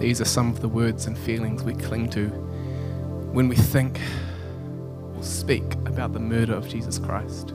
These 0.01 0.21
are 0.21 0.27
some 0.27 0.51
of 0.51 0.61
the 0.61 0.69
words 0.69 1.07
and 1.07 1.17
feelings 1.17 1.63
we 1.63 1.75
cling 1.75 2.11
to 2.11 2.29
when 3.33 3.49
we 3.49 3.57
think 3.57 4.01
or 5.17 5.23
speak 5.23 5.75
about 5.87 6.13
the 6.13 6.21
murder 6.21 6.55
of 6.55 6.69
Jesus 6.69 6.99
Christ. 6.99 7.55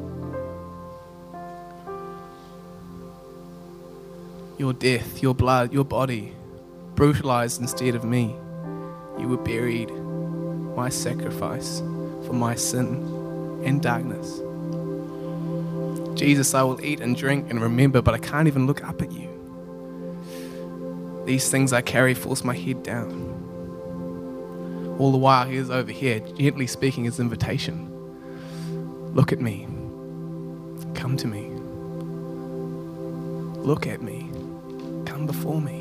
Your 4.58 4.74
death, 4.74 5.24
your 5.24 5.34
blood, 5.34 5.74
your 5.74 5.86
body, 5.86 6.34
brutalized 6.96 7.62
instead 7.62 7.96
of 7.96 8.04
me. 8.04 8.36
You 9.18 9.28
were 9.28 9.38
buried 9.38 9.90
my 10.76 10.90
sacrifice 10.90 11.80
for 12.26 12.34
my 12.34 12.56
sin 12.56 13.62
and 13.66 13.82
darkness. 13.82 14.42
Jesus, 16.18 16.54
I 16.54 16.64
will 16.64 16.84
eat 16.84 17.00
and 17.00 17.16
drink 17.16 17.50
and 17.50 17.62
remember, 17.62 18.02
but 18.02 18.14
I 18.14 18.18
can't 18.18 18.48
even 18.48 18.68
look 18.68 18.84
up 18.84 19.02
at 19.02 19.12
you. 19.12 19.30
These 21.26 21.50
things 21.50 21.74
I 21.74 21.82
carry 21.82 22.14
force 22.14 22.44
my 22.44 22.56
head 22.56 22.84
down. 22.84 23.38
All 25.00 25.12
the 25.12 25.18
while, 25.18 25.48
He 25.48 25.56
is 25.56 25.70
over 25.70 25.92
here, 25.92 26.20
gently 26.20 26.68
speaking 26.68 27.06
His 27.06 27.20
invitation 27.20 27.90
Look 29.14 29.34
at 29.34 29.42
me. 29.42 29.68
Come 30.94 31.18
to 31.18 31.28
me. 31.28 31.50
Look 33.60 33.88
at 33.88 34.04
me. 34.04 34.30
Come 35.06 35.26
before 35.26 35.60
me. 35.60 35.79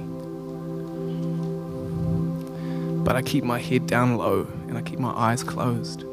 But 3.09 3.17
I 3.17 3.23
keep 3.23 3.43
my 3.43 3.59
head 3.59 3.87
down 3.87 4.19
low 4.19 4.47
and 4.67 4.77
I 4.77 4.83
keep 4.83 4.99
my 4.99 5.13
eyes 5.13 5.43
closed, 5.43 6.05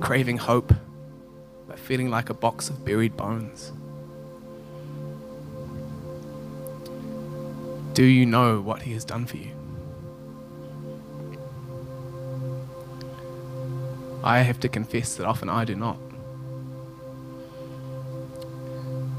craving 0.00 0.38
hope, 0.38 0.72
but 1.66 1.76
feeling 1.76 2.08
like 2.08 2.30
a 2.30 2.34
box 2.34 2.70
of 2.70 2.84
buried 2.84 3.16
bones. 3.16 3.72
Do 7.94 8.04
you 8.04 8.24
know 8.26 8.60
what 8.60 8.82
He 8.82 8.92
has 8.92 9.04
done 9.04 9.26
for 9.26 9.36
you? 9.36 9.50
I 14.22 14.38
have 14.38 14.60
to 14.60 14.68
confess 14.68 15.16
that 15.16 15.26
often 15.26 15.48
I 15.48 15.64
do 15.64 15.74
not. 15.74 15.98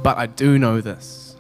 But 0.02 0.18
I 0.18 0.28
do 0.28 0.58
know 0.58 0.80
this 0.80 1.36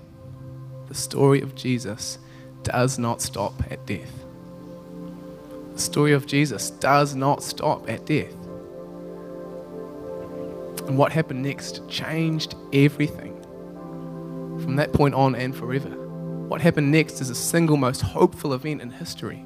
the 0.89 0.95
story 0.95 1.39
of 1.39 1.55
Jesus 1.55 2.19
does 2.63 2.99
not 2.99 3.21
stop 3.21 3.53
at 3.71 3.85
death. 3.85 4.24
The 5.75 5.81
story 5.81 6.13
of 6.13 6.25
Jesus 6.25 6.69
does 6.69 7.15
not 7.15 7.43
stop 7.43 7.89
at 7.89 8.05
death. 8.05 8.33
And 10.87 10.97
what 10.97 11.11
happened 11.11 11.43
next 11.43 11.85
changed 11.89 12.55
everything 12.71 13.33
from 14.63 14.77
that 14.77 14.93
point 14.93 15.15
on 15.15 15.35
and 15.35 15.53
forever. 15.53 15.89
What 15.89 16.61
happened 16.61 16.91
next 16.91 17.19
is 17.19 17.27
the 17.27 17.35
single 17.35 17.75
most 17.75 18.01
hopeful 18.01 18.53
event 18.53 18.81
in 18.81 18.89
history. 18.89 19.43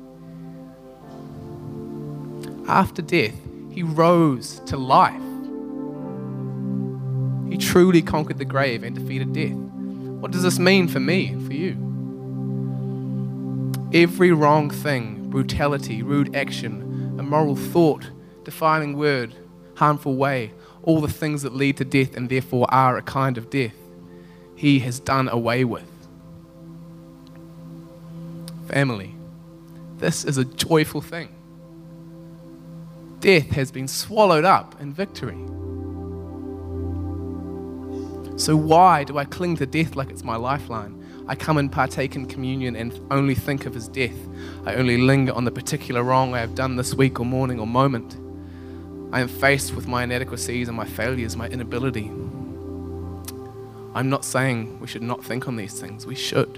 After 2.68 3.02
death, 3.02 3.34
he 3.72 3.82
rose 3.82 4.60
to 4.68 4.78
life. 4.78 5.20
He 7.50 7.58
truly 7.58 8.04
conquered 8.04 8.38
the 8.38 8.46
grave 8.46 8.84
and 8.84 8.96
defeated 8.96 9.34
death. 9.34 9.54
What 9.54 10.30
does 10.30 10.44
this 10.44 10.60
mean 10.60 10.88
for 10.88 11.00
me 11.00 11.36
for 11.48 11.54
you? 11.54 11.72
Every 13.92 14.32
wrong 14.32 14.70
thing 14.70 15.19
brutality, 15.30 16.02
rude 16.02 16.36
action, 16.36 17.16
immoral 17.20 17.56
thought, 17.56 18.10
defiling 18.44 18.98
word, 18.98 19.34
harmful 19.76 20.16
way, 20.16 20.52
all 20.84 21.02
the 21.02 21.12
things 21.12 21.42
that 21.44 21.54
lead 21.54 21.78
to 21.78 21.86
death 21.86 22.16
and 22.18 22.30
therefore 22.30 22.66
are 22.70 22.98
a 22.98 23.02
kind 23.02 23.38
of 23.38 23.50
death, 23.50 23.76
he 24.56 24.80
has 24.80 25.00
done 25.00 25.30
away 25.30 25.64
with. 25.64 25.90
Family, 28.68 29.16
this 29.98 30.24
is 30.26 30.38
a 30.38 30.46
joyful 30.46 31.02
thing. 31.02 31.30
Death 33.20 33.50
has 33.52 33.72
been 33.72 33.88
swallowed 33.88 34.46
up 34.46 34.80
in 34.80 34.94
victory. 34.94 35.38
So, 38.38 38.56
why 38.56 39.04
do 39.04 39.18
I 39.18 39.26
cling 39.26 39.58
to 39.58 39.66
death 39.66 39.96
like 39.98 40.10
it's 40.10 40.24
my 40.24 40.38
lifeline? 40.38 40.99
I 41.30 41.36
come 41.36 41.58
and 41.58 41.72
partake 41.72 42.16
in 42.16 42.26
communion 42.26 42.76
and 42.76 43.00
only 43.12 43.36
think 43.36 43.68
of 43.68 43.76
his 43.76 43.88
death. 43.88 44.18
I 44.66 44.74
only 44.74 44.98
linger 44.98 45.32
on 45.32 45.46
the 45.46 45.52
particular 45.52 46.02
wrong 46.02 46.34
I 46.34 46.40
have 46.40 46.56
done 46.56 46.76
this 46.76 46.96
week 46.96 47.20
or 47.20 47.26
morning 47.26 47.60
or 47.60 47.68
moment. 47.68 48.18
I 49.14 49.22
am 49.22 49.28
faced 49.28 49.76
with 49.76 49.88
my 49.88 50.02
inadequacies 50.04 50.68
and 50.68 50.76
my 50.76 50.88
failures, 50.88 51.36
my 51.36 51.48
inability. 51.48 52.12
I'm 53.94 54.10
not 54.10 54.26
saying 54.26 54.80
we 54.80 54.88
should 54.88 55.04
not 55.04 55.24
think 55.24 55.48
on 55.48 55.56
these 55.56 55.80
things. 55.80 56.08
We 56.08 56.16
should. 56.16 56.58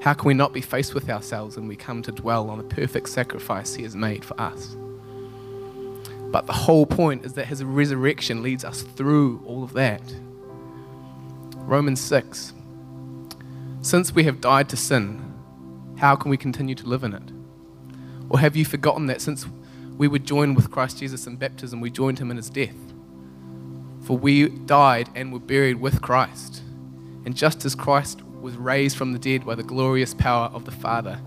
How 0.00 0.14
can 0.14 0.26
we 0.26 0.34
not 0.34 0.52
be 0.52 0.60
faced 0.60 0.92
with 0.92 1.08
ourselves 1.08 1.56
when 1.56 1.68
we 1.68 1.76
come 1.76 2.02
to 2.02 2.10
dwell 2.10 2.50
on 2.50 2.58
the 2.58 2.64
perfect 2.64 3.08
sacrifice 3.08 3.76
He 3.76 3.84
has 3.84 3.94
made 3.94 4.24
for 4.24 4.38
us? 4.40 4.76
But 6.32 6.46
the 6.46 6.52
whole 6.52 6.86
point 6.86 7.24
is 7.24 7.34
that 7.34 7.46
His 7.46 7.62
resurrection 7.62 8.42
leads 8.42 8.64
us 8.64 8.82
through 8.82 9.42
all 9.46 9.62
of 9.62 9.74
that. 9.74 10.02
Romans 11.54 12.00
6 12.00 12.52
since 13.86 14.12
we 14.12 14.24
have 14.24 14.40
died 14.40 14.68
to 14.68 14.76
sin, 14.76 15.22
how 15.98 16.16
can 16.16 16.28
we 16.28 16.36
continue 16.36 16.74
to 16.74 16.86
live 16.86 17.04
in 17.04 17.14
it? 17.14 17.22
Or 18.28 18.40
have 18.40 18.56
you 18.56 18.64
forgotten 18.64 19.06
that 19.06 19.20
since 19.20 19.46
we 19.96 20.08
were 20.08 20.18
joined 20.18 20.56
with 20.56 20.72
Christ 20.72 20.98
Jesus 20.98 21.28
in 21.28 21.36
baptism, 21.36 21.80
we 21.80 21.88
joined 21.88 22.18
him 22.18 22.32
in 22.32 22.36
his 22.36 22.50
death? 22.50 22.74
For 24.02 24.18
we 24.18 24.48
died 24.48 25.08
and 25.14 25.32
were 25.32 25.38
buried 25.38 25.80
with 25.80 26.02
Christ. 26.02 26.62
And 27.24 27.36
just 27.36 27.64
as 27.64 27.76
Christ 27.76 28.22
was 28.24 28.56
raised 28.56 28.96
from 28.96 29.12
the 29.12 29.20
dead 29.20 29.46
by 29.46 29.54
the 29.54 29.62
glorious 29.62 30.14
power 30.14 30.46
of 30.46 30.64
the 30.64 30.72
Father, 30.72 31.20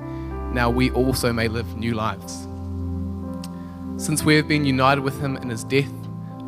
now 0.54 0.69
we 0.69 0.91
also 0.91 1.32
may 1.32 1.48
live 1.48 1.78
new 1.78 1.93
lives. 1.93 2.45
Since 3.95 4.26
we 4.26 4.36
have 4.36 4.50
been 4.50 4.65
united 4.65 5.00
with 5.02 5.17
him 5.22 5.38
in 5.38 5.50
his 5.50 5.63
death, 5.63 5.93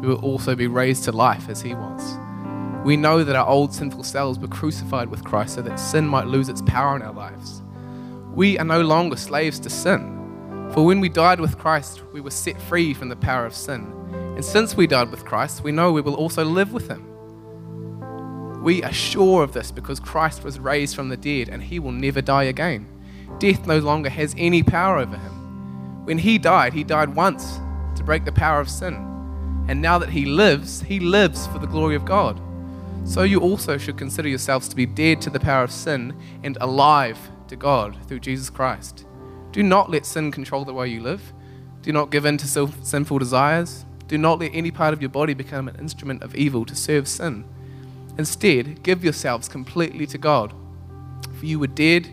we 0.02 0.10
will 0.10 0.20
also 0.20 0.56
be 0.56 0.68
raised 0.68 1.06
to 1.06 1.14
life 1.14 1.48
as 1.48 1.62
he 1.62 1.74
was. 1.74 2.18
We 2.84 2.98
know 2.98 3.24
that 3.24 3.36
our 3.36 3.48
old 3.48 3.74
sinful 3.74 4.04
selves 4.04 4.40
were 4.40 4.48
crucified 4.48 5.10
with 5.10 5.24
Christ 5.24 5.54
so 5.56 5.62
that 5.62 5.80
sin 5.80 6.08
might 6.08 6.26
lose 6.26 6.50
its 6.50 6.64
power 6.64 6.96
in 6.96 7.04
our 7.04 7.14
lives. 7.14 7.62
We 8.34 8.58
are 8.58 8.66
no 8.66 8.82
longer 8.82 9.18
slaves 9.18 9.60
to 9.60 9.70
sin. 9.70 10.70
For 10.74 10.84
when 10.84 11.00
we 11.00 11.10
died 11.10 11.40
with 11.40 11.60
Christ, 11.60 12.02
we 12.12 12.22
were 12.22 12.32
set 12.32 12.60
free 12.60 12.96
from 12.96 13.10
the 13.10 13.16
power 13.16 13.46
of 13.46 13.54
sin. 13.54 13.94
And 14.36 14.44
since 14.44 14.76
we 14.76 14.88
died 14.88 15.12
with 15.12 15.26
Christ, 15.26 15.64
we 15.64 15.72
know 15.72 15.92
we 15.92 16.02
will 16.02 16.16
also 16.16 16.44
live 16.44 16.74
with 16.74 16.88
him. 16.88 17.08
We 18.64 18.84
are 18.84 18.94
sure 18.94 19.44
of 19.44 19.54
this 19.54 19.72
because 19.72 20.00
Christ 20.00 20.44
was 20.44 20.60
raised 20.60 20.96
from 20.96 21.10
the 21.10 21.18
dead 21.18 21.50
and 21.50 21.62
he 21.62 21.78
will 21.78 21.92
never 21.92 22.22
die 22.22 22.46
again. 22.46 22.88
Death 23.38 23.68
no 23.68 23.78
longer 23.78 24.10
has 24.10 24.34
any 24.38 24.64
power 24.64 24.98
over 24.98 25.18
him. 25.18 26.06
When 26.06 26.18
he 26.18 26.40
died, 26.40 26.74
he 26.74 26.84
died 26.84 27.16
once 27.16 27.60
to 27.96 28.04
break 28.04 28.26
the 28.26 28.32
power 28.32 28.60
of 28.60 28.70
sin. 28.70 28.96
And 29.68 29.82
now 29.82 30.00
that 30.00 30.10
he 30.10 30.26
lives, 30.26 30.82
he 30.82 31.00
lives 31.00 31.46
for 31.48 31.60
the 31.60 31.68
glory 31.68 31.96
of 31.96 32.06
God. 32.06 32.42
So 33.04 33.24
you 33.24 33.40
also 33.40 33.78
should 33.78 33.98
consider 33.98 34.30
yourselves 34.30 34.68
to 34.70 34.76
be 34.76 34.86
dead 34.86 35.22
to 35.22 35.30
the 35.30 35.40
power 35.40 35.64
of 35.64 35.72
sin 35.72 36.16
and 36.44 36.58
alive 36.62 37.18
to 37.48 37.56
God 37.56 37.98
through 38.08 38.20
Jesus 38.20 38.50
Christ. 38.50 39.06
Do 39.52 39.64
not 39.64 39.90
let 39.90 40.06
sin 40.06 40.32
control 40.32 40.64
the 40.64 40.74
way 40.74 40.88
you 40.88 41.02
live. 41.02 41.34
Do 41.82 41.92
not 41.92 42.10
give 42.10 42.26
in 42.26 42.38
to 42.38 42.48
sinful 42.84 43.20
desires. 43.20 43.86
Do 44.08 44.18
not 44.18 44.40
let 44.40 44.52
any 44.54 44.72
part 44.72 44.94
of 44.94 45.02
your 45.02 45.10
body 45.10 45.34
become 45.34 45.68
an 45.68 45.76
instrument 45.78 46.24
of 46.24 46.36
evil 46.36 46.66
to 46.66 46.76
serve 46.76 47.08
sin. 47.08 47.44
Instead, 48.18 48.84
give 48.84 49.04
yourselves 49.04 49.50
completely 49.50 50.06
to 50.08 50.18
God. 50.18 50.54
For 51.38 51.46
you 51.46 51.60
were 51.60 51.68
dead, 51.68 52.10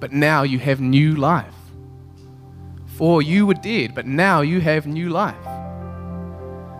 but 0.00 0.12
now 0.12 0.42
you 0.42 0.58
have 0.58 0.80
new 0.80 1.14
life. 1.16 1.54
For 2.96 3.22
you 3.22 3.46
were 3.46 3.54
dead, 3.54 3.94
but 3.94 4.06
now 4.06 4.42
you 4.42 4.60
have 4.60 4.86
new 4.86 5.08
life. 5.08 5.34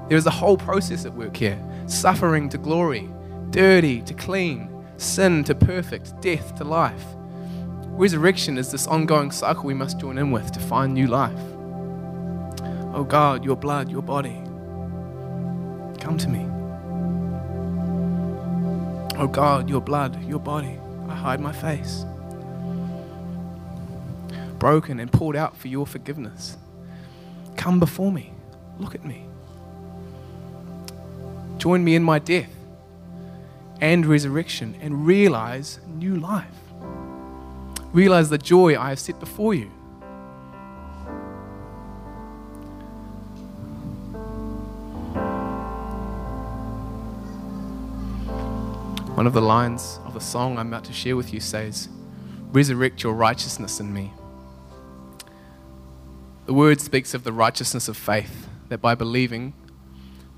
There 0.09 0.19
is 0.19 0.27
a 0.27 0.31
whole 0.31 0.57
process 0.57 1.05
at 1.05 1.15
work 1.15 1.37
here 1.37 1.63
suffering 1.87 2.49
to 2.51 2.59
glory, 2.59 3.09
dirty 3.57 4.03
to 4.03 4.13
clean, 4.13 4.69
sin 4.99 5.43
to 5.43 5.55
perfect, 5.55 6.21
death 6.21 6.55
to 6.55 6.63
life. 6.63 7.03
Resurrection 7.87 8.59
is 8.59 8.71
this 8.71 8.87
ongoing 8.87 9.31
cycle 9.31 9.65
we 9.65 9.73
must 9.73 9.99
join 9.99 10.19
in 10.19 10.31
with 10.31 10.53
to 10.53 10.61
find 10.61 10.93
new 10.93 11.07
life. 11.07 11.41
Oh 12.93 13.07
God, 13.09 13.47
your 13.47 13.57
blood, 13.57 13.91
your 13.91 14.03
body, 14.03 14.43
come 15.99 16.19
to 16.19 16.29
me. 16.29 16.45
Oh 19.19 19.27
God, 19.27 19.71
your 19.71 19.81
blood, 19.81 20.23
your 20.29 20.39
body, 20.39 20.79
I 21.09 21.15
hide 21.15 21.41
my 21.41 21.53
face. 21.53 22.05
Broken 24.59 25.01
and 25.01 25.11
poured 25.11 25.35
out 25.35 25.57
for 25.57 25.69
your 25.69 25.87
forgiveness. 25.87 26.59
Come 27.57 27.81
before 27.81 28.13
me. 28.13 28.35
Look 28.79 28.95
at 28.95 29.07
me. 29.07 29.25
Join 31.57 31.83
me 31.83 31.95
in 31.95 32.03
my 32.03 32.19
death 32.19 32.51
and 33.81 34.07
resurrection 34.07 34.77
and 34.81 35.07
realize 35.07 35.81
new 35.87 36.17
life. 36.17 36.47
Realize 37.93 38.29
the 38.29 38.39
joy 38.39 38.79
I 38.79 38.91
have 38.91 38.99
set 38.99 39.19
before 39.21 39.55
you. 39.55 39.71
One 49.17 49.27
of 49.27 49.33
the 49.33 49.41
lines 49.41 49.99
of 50.05 50.13
the 50.13 50.21
song 50.21 50.59
I'm 50.59 50.69
about 50.69 50.85
to 50.85 50.93
share 50.93 51.17
with 51.17 51.33
you 51.33 51.41
says, 51.41 51.89
Resurrect 52.53 53.03
your 53.03 53.15
righteousness 53.15 53.81
in 53.81 53.93
me. 53.95 54.13
The 56.45 56.53
word 56.53 56.83
speaks 56.83 57.15
of 57.15 57.25
the 57.25 57.33
righteousness 57.33 57.89
of 57.89 57.97
faith, 57.97 58.47
that 58.69 58.83
by 58.83 58.95
believing, 58.95 59.55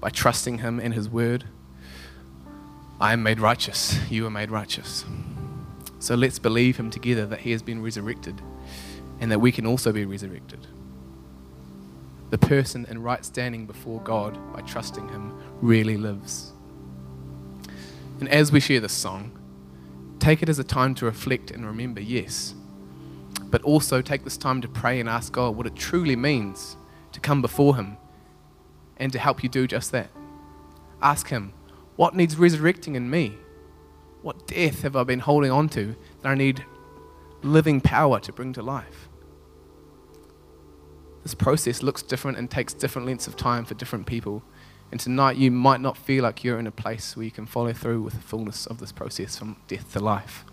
by 0.01 0.11
trusting 0.11 0.59
Him 0.59 0.79
and 0.79 0.95
His 0.95 1.09
word, 1.09 1.47
I 3.01 3.13
am 3.13 3.23
made 3.23 3.39
righteous, 3.39 3.99
you 4.11 4.27
are 4.27 4.31
made 4.31 4.51
righteous. 4.51 5.05
So 6.01 6.15
let's 6.15 6.39
believe 6.39 6.77
Him 6.77 6.91
together 6.91 7.27
that 7.27 7.41
He 7.41 7.53
has 7.53 7.63
been 7.63 7.83
resurrected 7.83 8.41
and 9.21 9.31
that 9.31 9.41
we 9.41 9.53
can 9.53 9.67
also 9.67 9.93
be 9.93 10.05
resurrected. 10.05 10.67
The 12.31 12.39
person 12.39 12.87
in 12.91 13.03
right 13.03 13.25
standing 13.25 13.67
before 13.67 14.01
God 14.01 14.37
by 14.53 14.63
trusting 14.63 15.09
Him 15.09 15.33
really 15.61 15.97
lives. 15.97 16.53
And 18.21 18.29
as 18.29 18.51
we 18.51 18.61
share 18.61 18.81
this 18.81 18.93
song, 18.93 19.31
take 20.19 20.43
it 20.43 20.49
as 20.49 20.59
a 20.59 20.65
time 20.65 20.95
to 20.97 21.05
reflect 21.05 21.53
and 21.53 21.65
remember, 21.65 22.01
yes, 22.01 22.55
but 23.45 23.63
also 23.63 24.03
take 24.03 24.25
this 24.25 24.37
time 24.37 24.61
to 24.61 24.69
pray 24.69 24.99
and 24.99 25.09
ask 25.09 25.33
God 25.33 25.57
what 25.57 25.67
it 25.67 25.77
truly 25.77 26.17
means 26.17 26.77
to 27.13 27.21
come 27.21 27.41
before 27.41 27.77
Him 27.77 27.97
and 28.97 29.13
to 29.13 29.19
help 29.19 29.43
you 29.43 29.49
do 29.49 29.67
just 29.69 29.93
that. 29.93 30.11
Ask 31.01 31.29
Him, 31.29 31.53
what 31.99 32.15
needs 32.15 32.37
resurrecting 32.37 32.95
in 32.95 33.11
me? 33.11 33.37
What 34.23 34.47
death 34.47 34.83
have 34.83 34.95
I 34.95 35.03
been 35.03 35.19
holding 35.19 35.51
on 35.51 35.69
to 35.71 35.97
that 36.23 36.29
I 36.29 36.37
need 36.37 36.65
living 37.43 37.81
power 37.81 38.21
to 38.21 38.33
bring 38.33 38.53
to 38.53 38.63
life? 38.63 39.09
This 41.25 41.35
process 41.35 41.83
looks 41.83 42.03
different 42.03 42.39
and 42.39 42.49
takes 42.49 42.73
different 42.73 43.09
lengths 43.09 43.27
of 43.27 43.37
time 43.37 43.65
for 43.65 43.75
different 43.75 44.07
people. 44.07 44.45
And 44.93 45.01
tonight, 45.01 45.39
you 45.39 45.51
might 45.51 45.81
not 45.81 45.97
feel 45.97 46.23
like 46.23 46.45
you're 46.45 46.61
in 46.61 46.69
a 46.69 46.71
place 46.71 47.17
where 47.17 47.25
you 47.25 47.33
can 47.33 47.47
follow 47.47 47.73
through 47.73 48.03
with 48.03 48.15
the 48.15 48.21
fullness 48.21 48.67
of 48.67 48.79
this 48.79 48.93
process 48.93 49.37
from 49.37 49.57
death 49.67 49.93
to 49.95 49.99
life. 49.99 50.45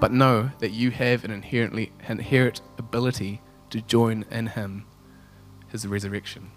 But 0.00 0.12
know 0.12 0.50
that 0.58 0.72
you 0.72 0.90
have 0.90 1.24
an 1.24 1.30
inherently 1.30 1.92
inherent 2.06 2.60
ability 2.76 3.40
to 3.70 3.80
join 3.80 4.26
in 4.30 4.48
Him, 4.48 4.84
His 5.68 5.86
resurrection. 5.86 6.50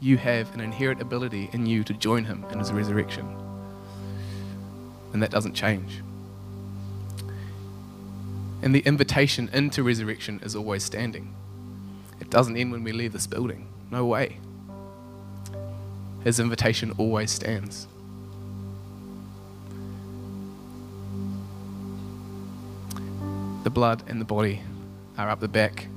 You 0.00 0.16
have 0.16 0.52
an 0.54 0.60
inherent 0.60 1.02
ability 1.02 1.50
in 1.52 1.66
you 1.66 1.84
to 1.84 1.92
join 1.92 2.24
Him 2.24 2.44
in 2.50 2.58
His 2.58 2.72
resurrection. 2.72 3.36
And 5.12 5.22
that 5.22 5.30
doesn't 5.30 5.54
change. 5.54 6.02
And 8.62 8.74
the 8.74 8.80
invitation 8.80 9.50
into 9.52 9.82
resurrection 9.82 10.40
is 10.42 10.56
always 10.56 10.84
standing. 10.84 11.34
It 12.20 12.30
doesn't 12.30 12.56
end 12.56 12.72
when 12.72 12.84
we 12.84 12.92
leave 12.92 13.12
this 13.12 13.26
building. 13.26 13.66
No 13.90 14.06
way. 14.06 14.38
His 16.24 16.38
invitation 16.38 16.92
always 16.98 17.30
stands. 17.30 17.86
The 23.64 23.70
blood 23.70 24.02
and 24.06 24.20
the 24.20 24.24
body 24.24 24.62
are 25.18 25.28
up 25.28 25.40
the 25.40 25.48
back. 25.48 25.88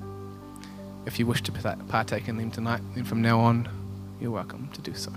If 1.06 1.20
you 1.20 1.26
wish 1.26 1.42
to 1.44 1.52
partake 1.52 2.28
in 2.28 2.38
them 2.38 2.52
tonight, 2.52 2.82
then 2.96 3.04
from 3.04 3.22
now 3.22 3.40
on, 3.40 3.68
you're 4.24 4.32
welcome 4.32 4.70
to 4.72 4.82
do 4.82 4.94
so. 4.94 5.12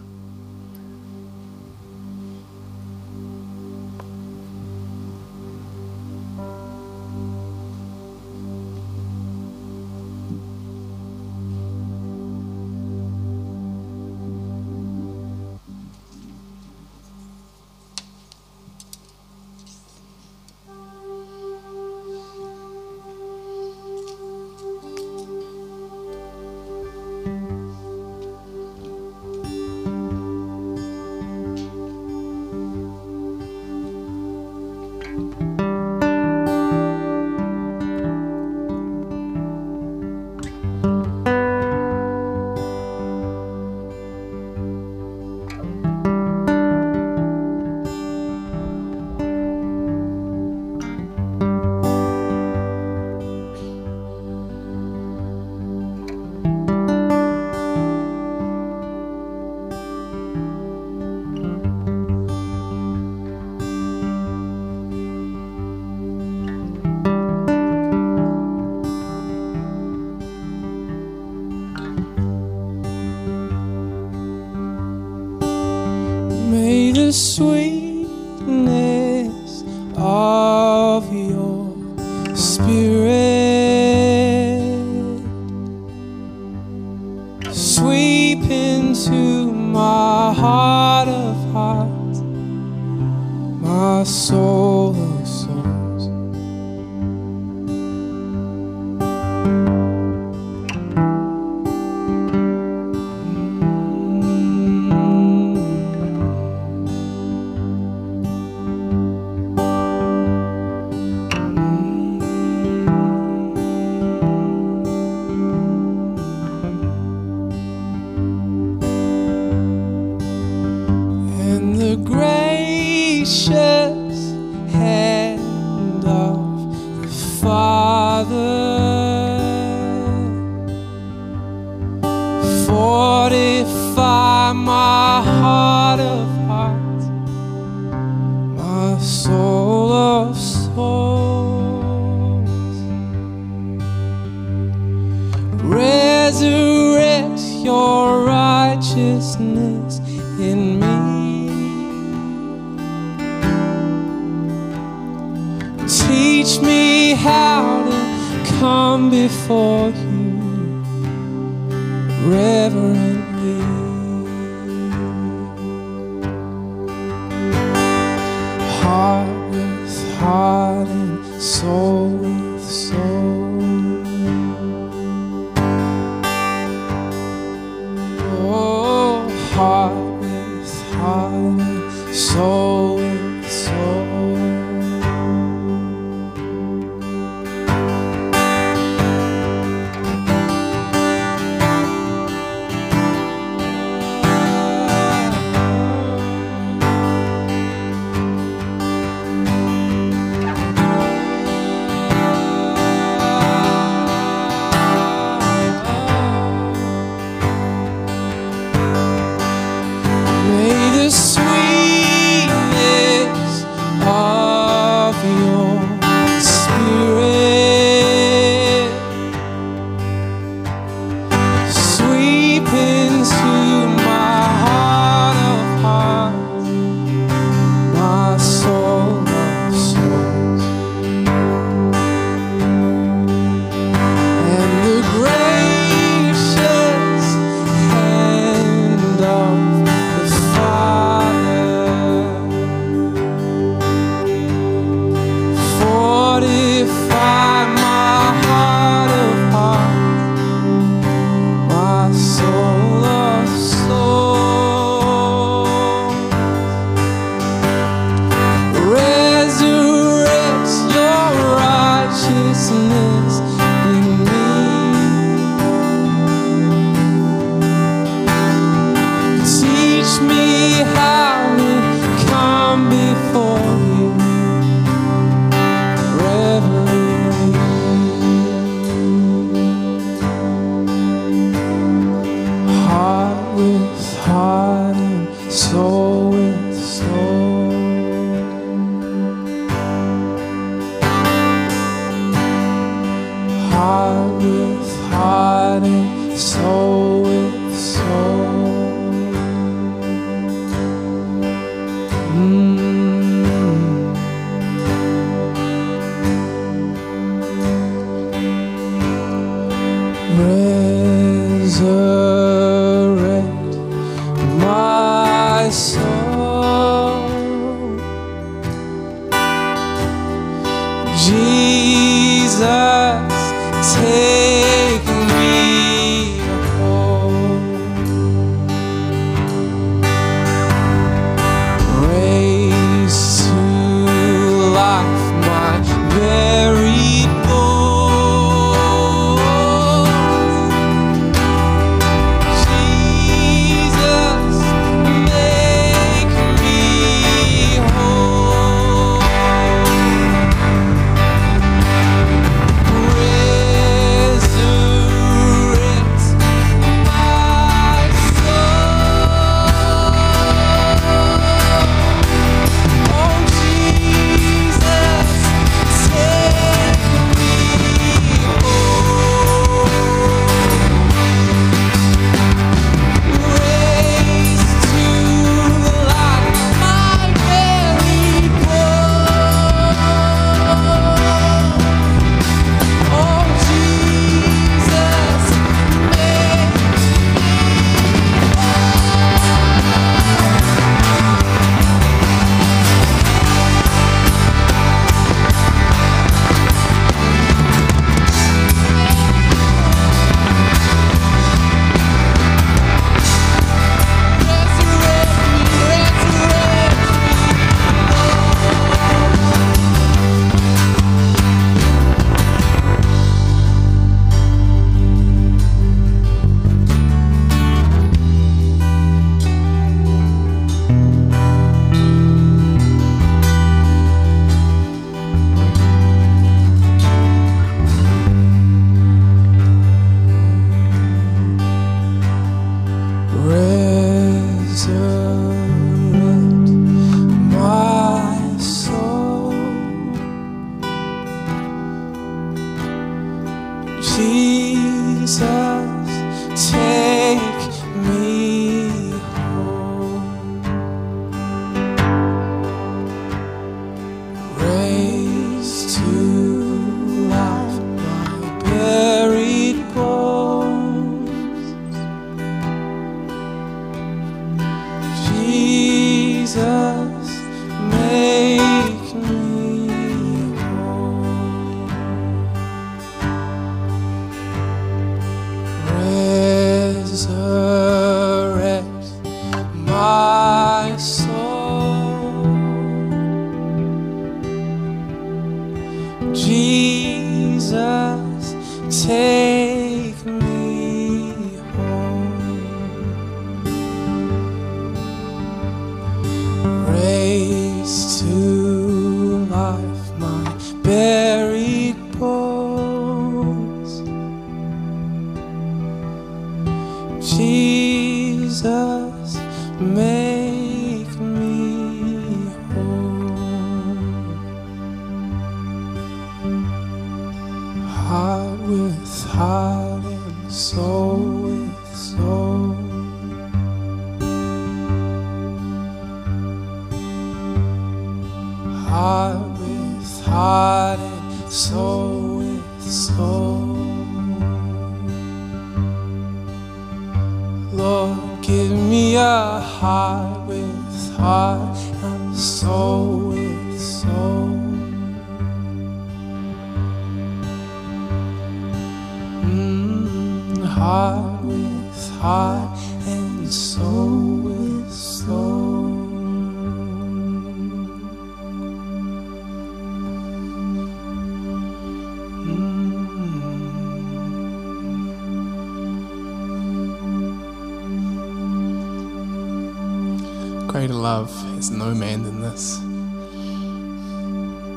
Has 571.57 571.71
no 571.71 571.95
man 571.95 572.23
than 572.23 572.42
this, 572.42 572.79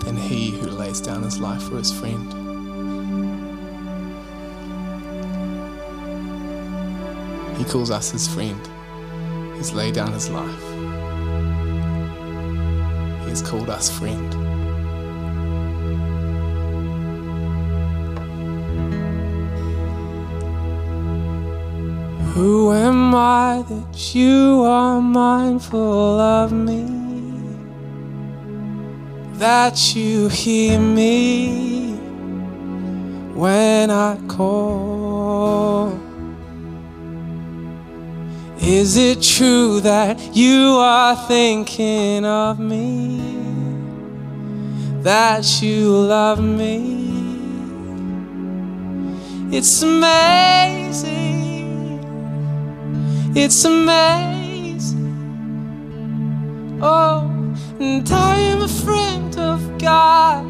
than 0.04 0.16
he 0.16 0.52
who 0.52 0.68
lays 0.68 1.02
down 1.02 1.24
his 1.24 1.40
life 1.40 1.62
for 1.64 1.76
his 1.76 1.92
friend. 1.92 2.34
He 7.58 7.66
calls 7.66 7.92
us 7.92 8.10
his 8.12 8.28
friend. 8.30 8.60
He's 9.58 9.74
laid 9.74 9.94
down 9.94 10.14
his 10.14 10.30
life. 10.30 10.64
He 13.24 13.30
has 13.30 13.42
called 13.42 13.70
us 13.70 13.90
friend. 13.90 14.39
Who 22.40 22.72
am 22.72 23.14
I 23.14 23.66
that 23.68 24.16
you 24.16 24.64
are 24.64 25.02
mindful 25.02 26.22
of 26.22 26.54
me? 26.54 26.86
That 29.34 29.94
you 29.94 30.30
hear 30.30 30.80
me 30.80 31.96
when 33.36 33.92
I 33.92 34.18
call? 34.30 36.00
Is 38.62 38.96
it 38.96 39.22
true 39.22 39.82
that 39.82 40.18
you 40.34 40.78
are 40.80 41.18
thinking 41.28 42.24
of 42.24 42.58
me? 42.58 43.20
That 45.02 45.62
you 45.62 45.92
love 45.92 46.42
me? 46.42 46.78
It's 49.52 49.84
amazing. 49.84 51.39
It's 53.36 53.64
amazing. 53.64 54.80
Oh, 56.82 57.30
and 57.80 58.10
I 58.12 58.36
am 58.40 58.64
a 58.64 58.68
friend 58.68 59.38
of 59.38 59.78
God. 59.78 60.46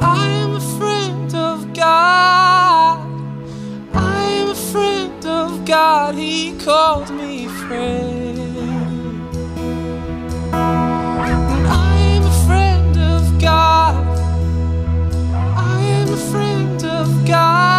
I 0.00 0.28
am 0.28 0.56
a 0.56 0.60
friend 0.78 1.34
of 1.34 1.72
God. 1.72 3.00
I 3.94 4.24
am 4.40 4.50
a 4.50 4.54
friend 4.54 5.24
of 5.24 5.64
God. 5.64 6.14
He 6.14 6.58
called 6.58 7.10
me 7.10 7.48
friend. 7.48 8.38
And 10.52 11.66
I 11.66 11.96
am 11.96 12.24
a 12.24 12.46
friend 12.46 12.96
of 12.98 13.40
God. 13.40 14.06
I 15.56 15.80
am 15.80 16.08
a 16.12 16.16
friend 16.30 16.84
of 16.84 17.26
God. 17.26 17.71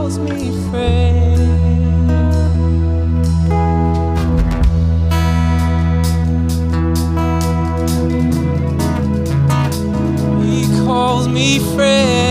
Calls 0.00 0.18
me 0.18 0.50
friend. 0.70 2.10
He 10.42 10.86
calls 10.86 11.28
me 11.28 11.58
friend. 11.74 12.29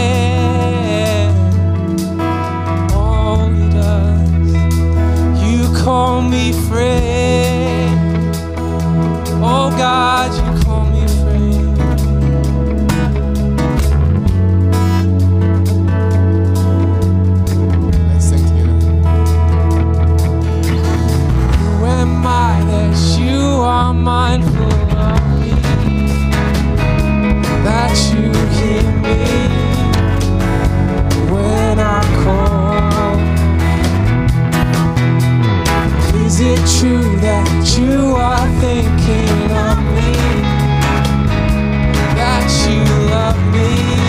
mindful 23.99 24.73
of 24.97 25.39
me 25.39 25.51
that 27.63 27.95
you 28.13 28.31
hear 28.57 28.83
me 29.03 29.19
when 31.31 31.79
I 31.79 32.01
call. 32.23 33.19
Is 36.25 36.39
it 36.39 36.59
true 36.79 37.17
that 37.17 37.77
you 37.77 38.15
are 38.15 38.47
thinking 38.61 39.51
of 39.67 39.77
me? 39.95 40.11
That 42.15 42.47
you 42.67 42.83
love 43.11 43.39
me? 43.53 44.08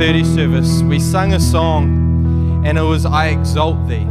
30 0.00 0.24
service, 0.24 0.80
we 0.80 0.98
sang 0.98 1.34
a 1.34 1.38
song 1.38 2.64
and 2.64 2.78
it 2.78 2.82
was 2.82 3.04
I 3.04 3.26
Exalt 3.26 3.86
Thee. 3.86 4.06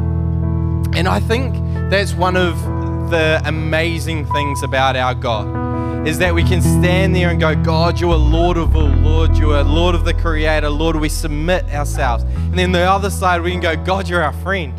And 0.96 1.08
I 1.08 1.20
think 1.20 1.56
that's 1.90 2.14
one 2.14 2.38
of 2.38 2.62
the 3.10 3.42
amazing 3.44 4.28
things 4.28 4.62
about 4.62 4.96
our 4.96 5.16
God 5.16 6.08
is 6.08 6.20
that 6.20 6.36
we 6.36 6.44
can 6.44 6.62
stand 6.62 7.16
there 7.16 7.32
and 7.32 7.40
go, 7.40 7.56
God, 7.56 8.00
you 8.00 8.12
are 8.12 8.18
Lord 8.18 8.58
of 8.58 8.76
all, 8.76 8.84
Lord, 8.84 9.36
you 9.36 9.54
are 9.56 9.64
Lord 9.64 9.96
of 9.96 10.06
the 10.06 10.14
Creator, 10.14 10.70
Lord, 10.70 10.96
we 10.96 11.10
submit 11.10 11.66
ourselves. 11.74 12.24
And 12.24 12.60
then 12.60 12.72
the 12.72 12.82
other 12.82 13.10
side, 13.10 13.42
we 13.42 13.50
can 13.50 13.60
go, 13.60 13.76
God, 13.76 14.08
you're 14.08 14.22
our 14.22 14.34
friend. 14.44 14.76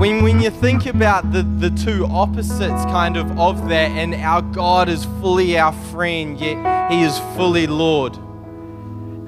When, 0.00 0.24
when 0.24 0.40
you 0.40 0.50
think 0.50 0.86
about 0.86 1.30
the, 1.30 1.44
the 1.44 1.70
two 1.70 2.04
opposites 2.06 2.84
kind 2.86 3.16
of 3.16 3.38
of 3.38 3.68
that, 3.68 3.92
and 3.92 4.12
our 4.16 4.42
God 4.42 4.88
is 4.88 5.04
fully 5.20 5.56
our 5.56 5.72
friend, 5.92 6.36
yet 6.40 6.90
He 6.90 7.02
is 7.02 7.16
fully 7.36 7.68
Lord 7.68 8.18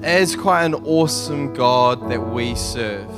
is 0.03 0.35
quite 0.35 0.65
an 0.65 0.75
awesome 0.75 1.53
God 1.53 2.09
that 2.09 2.19
we 2.19 2.55
serve. 2.55 3.09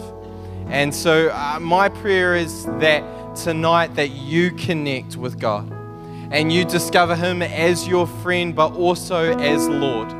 And 0.68 0.94
so, 0.94 1.30
uh, 1.30 1.60
my 1.62 1.90
prayer 1.90 2.36
is 2.36 2.66
that 2.80 3.36
tonight 3.36 3.96
that 3.96 4.10
you 4.10 4.52
connect 4.52 5.16
with 5.16 5.40
God 5.40 5.72
and 6.32 6.52
you 6.52 6.64
discover 6.66 7.16
Him 7.16 7.42
as 7.42 7.88
your 7.88 8.08
friend, 8.08 8.56
but 8.56 8.74
also 8.74 9.38
as 9.38 9.68
Lord. 9.68 10.12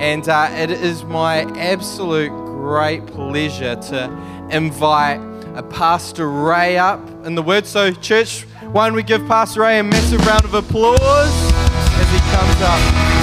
And 0.00 0.26
uh, 0.28 0.48
it 0.52 0.70
is 0.70 1.04
my 1.04 1.42
absolute 1.58 2.30
great 2.30 3.06
pleasure 3.06 3.74
to 3.74 4.48
invite 4.50 5.20
uh, 5.54 5.62
Pastor 5.62 6.30
Ray 6.30 6.78
up 6.78 7.00
in 7.26 7.34
the 7.34 7.42
word. 7.42 7.66
So, 7.66 7.92
church, 7.92 8.44
why 8.72 8.86
don't 8.86 8.96
we 8.96 9.02
give 9.02 9.26
Pastor 9.26 9.62
Ray 9.62 9.80
a 9.80 9.82
massive 9.82 10.24
round 10.24 10.44
of 10.44 10.54
applause 10.54 11.00
as 11.02 12.12
he 12.12 12.18
comes 12.30 12.62
up? 12.62 13.19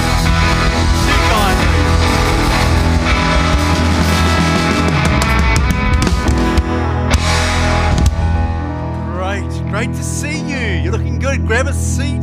Great, 9.78 9.94
to 9.94 10.02
see 10.02 10.40
you. 10.40 10.82
You're 10.82 10.90
looking 10.90 11.20
good. 11.20 11.46
Grab 11.46 11.68
a 11.68 11.72
seat. 11.72 12.20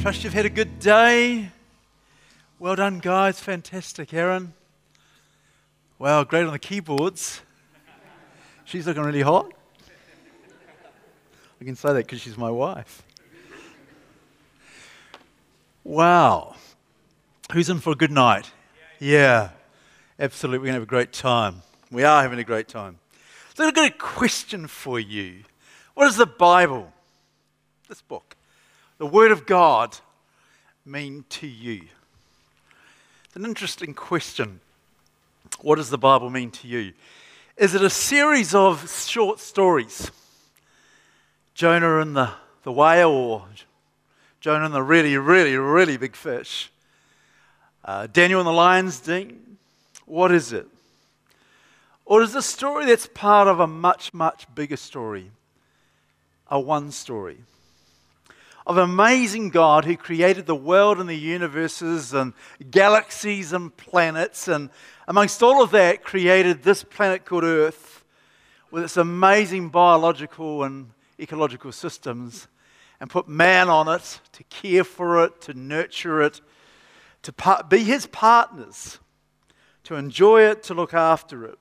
Trust 0.00 0.24
you've 0.24 0.32
had 0.32 0.46
a 0.46 0.48
good 0.48 0.78
day. 0.78 1.50
Well 2.58 2.74
done, 2.74 3.00
guys. 3.00 3.38
Fantastic, 3.38 4.14
Aaron. 4.14 4.54
Wow, 5.98 6.24
great 6.24 6.46
on 6.46 6.52
the 6.52 6.58
keyboards. 6.58 7.42
She's 8.64 8.86
looking 8.86 9.02
really 9.02 9.20
hot. 9.20 9.52
I 11.60 11.64
can 11.66 11.76
say 11.76 11.88
that 11.92 12.06
because 12.06 12.22
she's 12.22 12.38
my 12.38 12.50
wife. 12.50 13.02
Wow. 15.84 16.54
Who's 17.52 17.68
in 17.68 17.78
for 17.78 17.90
a 17.90 17.94
good 17.94 18.10
night? 18.10 18.50
Yeah, 19.00 19.50
absolutely. 20.18 20.60
We're 20.60 20.64
going 20.64 20.76
to 20.76 20.80
have 20.80 20.82
a 20.82 20.86
great 20.86 21.12
time. 21.12 21.60
We 21.90 22.04
are 22.04 22.22
having 22.22 22.38
a 22.38 22.44
great 22.44 22.68
time. 22.68 23.00
So 23.54 23.66
I've 23.66 23.74
got 23.74 23.90
a 23.90 23.94
question 23.94 24.66
for 24.66 24.98
you. 24.98 25.42
What 25.96 26.04
does 26.04 26.18
the 26.18 26.26
Bible, 26.26 26.92
this 27.88 28.02
book, 28.02 28.36
the 28.98 29.06
Word 29.06 29.32
of 29.32 29.46
God, 29.46 29.96
mean 30.84 31.24
to 31.30 31.46
you? 31.46 31.84
It's 33.24 33.36
an 33.36 33.46
interesting 33.46 33.94
question. 33.94 34.60
What 35.62 35.76
does 35.76 35.88
the 35.88 35.96
Bible 35.96 36.28
mean 36.28 36.50
to 36.50 36.68
you? 36.68 36.92
Is 37.56 37.74
it 37.74 37.80
a 37.80 37.88
series 37.88 38.54
of 38.54 38.90
short 38.90 39.40
stories? 39.40 40.10
Jonah 41.54 42.00
and 42.00 42.14
the, 42.14 42.30
the 42.62 42.72
whale, 42.72 43.08
or 43.08 43.46
Jonah 44.42 44.66
and 44.66 44.74
the 44.74 44.82
really, 44.82 45.16
really, 45.16 45.56
really 45.56 45.96
big 45.96 46.14
fish? 46.14 46.70
Uh, 47.82 48.06
Daniel 48.06 48.40
and 48.40 48.46
the 48.46 48.52
lion's 48.52 49.00
den? 49.00 49.56
What 50.04 50.30
is 50.30 50.52
it? 50.52 50.66
Or 52.04 52.20
is 52.20 52.34
it 52.34 52.40
a 52.40 52.42
story 52.42 52.84
that's 52.84 53.06
part 53.06 53.48
of 53.48 53.60
a 53.60 53.66
much, 53.66 54.12
much 54.12 54.46
bigger 54.54 54.76
story? 54.76 55.30
A 56.48 56.60
one 56.60 56.90
story 56.92 57.38
of 58.66 58.76
an 58.78 58.82
amazing 58.82 59.50
God 59.50 59.84
who 59.84 59.96
created 59.96 60.46
the 60.46 60.54
world 60.54 60.98
and 60.98 61.08
the 61.08 61.14
universes 61.14 62.12
and 62.12 62.32
galaxies 62.70 63.52
and 63.52 63.74
planets, 63.76 64.48
and 64.48 64.70
amongst 65.06 65.42
all 65.42 65.62
of 65.62 65.70
that, 65.70 66.02
created 66.02 66.62
this 66.62 66.82
planet 66.82 67.24
called 67.24 67.44
Earth 67.44 68.04
with 68.72 68.82
its 68.82 68.96
amazing 68.96 69.68
biological 69.68 70.64
and 70.64 70.90
ecological 71.20 71.70
systems, 71.70 72.48
and 72.98 73.08
put 73.08 73.28
man 73.28 73.68
on 73.68 73.88
it 73.88 74.20
to 74.32 74.42
care 74.44 74.82
for 74.82 75.24
it, 75.24 75.40
to 75.42 75.54
nurture 75.54 76.20
it, 76.20 76.40
to 77.22 77.32
be 77.68 77.84
his 77.84 78.06
partners, 78.06 78.98
to 79.84 79.94
enjoy 79.94 80.42
it, 80.42 80.64
to 80.64 80.74
look 80.74 80.92
after 80.92 81.44
it. 81.44 81.58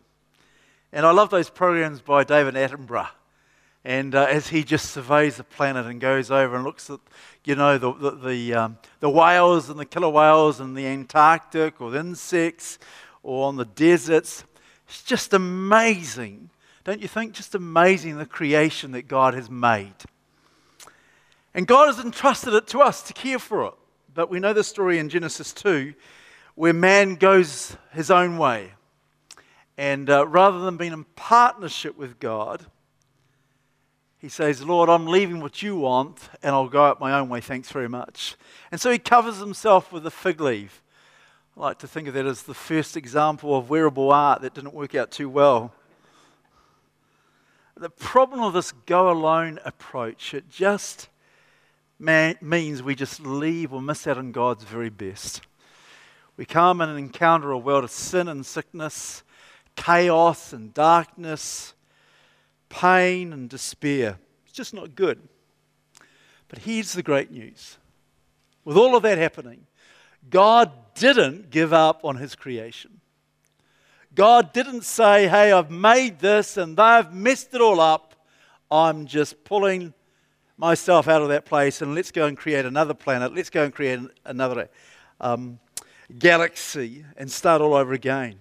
And 0.92 1.06
I 1.06 1.12
love 1.12 1.30
those 1.30 1.52
programs 1.52 2.02
by 2.02 2.24
David 2.24 2.56
Attenborough. 2.56 3.10
And 3.86 4.16
uh, 4.16 4.24
as 4.24 4.48
he 4.48 4.64
just 4.64 4.90
surveys 4.90 5.38
the 5.38 5.44
planet 5.44 5.86
and 5.86 6.02
goes 6.02 6.32
over 6.32 6.56
and 6.56 6.64
looks 6.64 6.90
at, 6.90 7.00
you 7.44 7.54
know, 7.54 7.78
the, 7.78 7.94
the, 7.94 8.12
the, 8.12 8.54
um, 8.56 8.78
the 9.00 9.12
whales 9.12 9.70
and 9.70 9.80
the 9.80 9.86
killer 9.86 10.10
whales 10.10 10.60
in 10.60 10.74
the 10.74 10.88
Antarctic 10.88 11.80
or 11.80 11.92
the 11.92 12.00
insects 12.00 12.80
or 13.22 13.48
on 13.48 13.58
the 13.58 13.66
deserts, 13.66 14.44
it's 14.88 15.04
just 15.04 15.36
amazing. 15.36 16.50
Don't 16.84 17.00
you 17.00 17.08
think? 17.08 17.34
Just 17.34 17.54
amazing 17.54 18.18
the 18.18 18.26
creation 18.26 18.92
that 18.94 19.08
God 19.08 19.36
has 19.36 19.52
made. 19.52 19.94
And 21.54 21.68
God 21.68 21.86
has 21.86 22.04
entrusted 22.04 22.56
it 22.56 22.66
to 22.70 22.80
us 22.80 23.04
to 23.04 23.14
care 23.14 23.40
for 23.40 23.68
it. 23.68 23.74
But 24.16 24.32
we 24.32 24.40
know 24.40 24.54
the 24.54 24.64
story 24.64 24.98
in 24.98 25.10
Genesis 25.10 25.54
2 25.54 25.94
where 26.56 26.74
man 26.74 27.16
goes 27.16 27.78
his 27.92 28.10
own 28.10 28.40
way. 28.40 28.72
And 29.78 30.10
uh, 30.10 30.26
rather 30.26 30.60
than 30.62 30.76
being 30.76 30.94
in 30.94 31.04
partnership 31.16 31.96
with 31.98 32.20
God, 32.20 32.66
he 34.26 34.30
says, 34.30 34.64
Lord, 34.64 34.90
I'm 34.90 35.06
leaving 35.06 35.40
what 35.40 35.62
you 35.62 35.76
want 35.76 36.30
and 36.42 36.56
I'll 36.56 36.68
go 36.68 36.84
out 36.84 37.00
my 37.00 37.14
own 37.14 37.30
way. 37.30 37.42
Thanks 37.42 37.72
very 37.72 37.88
much. 37.88 38.36
And 38.72 38.82
so 38.82 38.90
he 38.90 38.98
covers 38.98 39.38
himself 39.38 39.92
with 39.92 40.04
a 40.08 40.10
fig 40.10 40.42
leaf. 40.42 40.82
I 41.56 41.60
like 41.60 41.78
to 41.78 41.88
think 41.88 42.08
of 42.08 42.16
that 42.16 42.26
as 42.26 42.42
the 42.42 42.56
first 42.56 42.98
example 42.98 43.56
of 43.56 43.70
wearable 43.70 44.12
art 44.12 44.42
that 44.42 44.56
didn't 44.56 44.74
work 44.74 44.96
out 44.96 45.12
too 45.12 45.30
well. 45.30 45.76
The 47.78 47.92
problem 47.92 48.42
of 48.42 48.54
this 48.54 48.72
go 48.72 49.12
alone 49.12 49.60
approach, 49.64 50.34
it 50.34 50.50
just 50.50 51.08
means 52.00 52.82
we 52.82 52.96
just 52.96 53.20
leave 53.20 53.74
or 53.74 53.80
miss 53.80 54.08
out 54.08 54.18
on 54.18 54.32
God's 54.32 54.64
very 54.64 54.90
best. 54.90 55.42
We 56.36 56.46
come 56.46 56.82
and 56.82 56.98
encounter 56.98 57.52
a 57.52 57.60
world 57.60 57.84
of 57.84 57.92
sin 57.92 58.28
and 58.28 58.44
sickness, 58.44 59.22
chaos 59.76 60.52
and 60.52 60.74
darkness, 60.74 61.75
pain 62.70 63.34
and 63.34 63.50
despair. 63.50 64.18
It's 64.46 64.54
just 64.54 64.74
not 64.74 64.96
good. 64.96 65.20
But 66.48 66.60
here's 66.60 66.94
the 66.94 67.04
great 67.04 67.32
news 67.32 67.78
with 68.66 68.78
all 68.78 68.96
of 68.96 69.04
that 69.04 69.18
happening, 69.18 69.68
God 70.30 70.72
didn't 70.96 71.52
give 71.52 71.72
up 71.72 72.04
on 72.04 72.18
his 72.18 72.36
creation. 72.36 73.00
God 74.16 74.54
didn't 74.54 74.84
say, 74.84 75.28
hey, 75.28 75.52
I've 75.52 75.70
made 75.70 76.20
this 76.20 76.58
and 76.58 76.76
they've 76.76 77.12
messed 77.12 77.54
it 77.54 77.62
all 77.62 77.80
up. 77.80 78.16
I'm 78.72 79.06
just 79.06 79.44
pulling 79.44 79.94
myself 80.58 81.08
out 81.08 81.22
of 81.22 81.30
that 81.30 81.46
place 81.46 81.82
and 81.82 81.94
let's 81.94 82.12
go 82.12 82.26
and 82.26 82.38
create 82.38 82.66
another 82.66 82.94
planet. 82.94 83.36
Let's 83.36 83.50
go 83.50 83.64
and 83.64 83.74
create 83.74 84.00
another 84.24 84.70
um, 85.20 85.60
galaxy 86.18 87.06
and 87.18 87.30
start 87.30 87.62
all 87.62 87.74
over 87.74 87.94
again. 87.94 88.40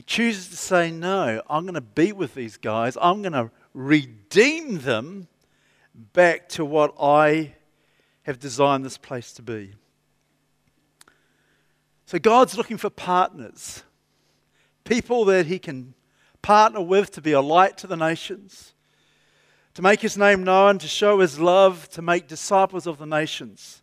He 0.00 0.04
chooses 0.04 0.48
to 0.48 0.56
say, 0.56 0.90
No, 0.90 1.42
I'm 1.50 1.64
going 1.64 1.74
to 1.74 1.82
be 1.82 2.12
with 2.12 2.32
these 2.32 2.56
guys. 2.56 2.96
I'm 3.02 3.20
going 3.20 3.34
to 3.34 3.50
redeem 3.74 4.78
them 4.78 5.28
back 6.14 6.48
to 6.50 6.64
what 6.64 6.94
I 6.98 7.56
have 8.22 8.38
designed 8.38 8.82
this 8.82 8.96
place 8.96 9.30
to 9.34 9.42
be. 9.42 9.74
So 12.06 12.18
God's 12.18 12.56
looking 12.56 12.78
for 12.78 12.88
partners, 12.88 13.82
people 14.84 15.26
that 15.26 15.44
He 15.44 15.58
can 15.58 15.92
partner 16.40 16.80
with 16.80 17.10
to 17.10 17.20
be 17.20 17.32
a 17.32 17.42
light 17.42 17.76
to 17.76 17.86
the 17.86 17.94
nations, 17.94 18.72
to 19.74 19.82
make 19.82 20.00
His 20.00 20.16
name 20.16 20.42
known, 20.42 20.78
to 20.78 20.88
show 20.88 21.18
His 21.18 21.38
love, 21.38 21.90
to 21.90 22.00
make 22.00 22.26
disciples 22.26 22.86
of 22.86 22.96
the 22.96 23.04
nations. 23.04 23.82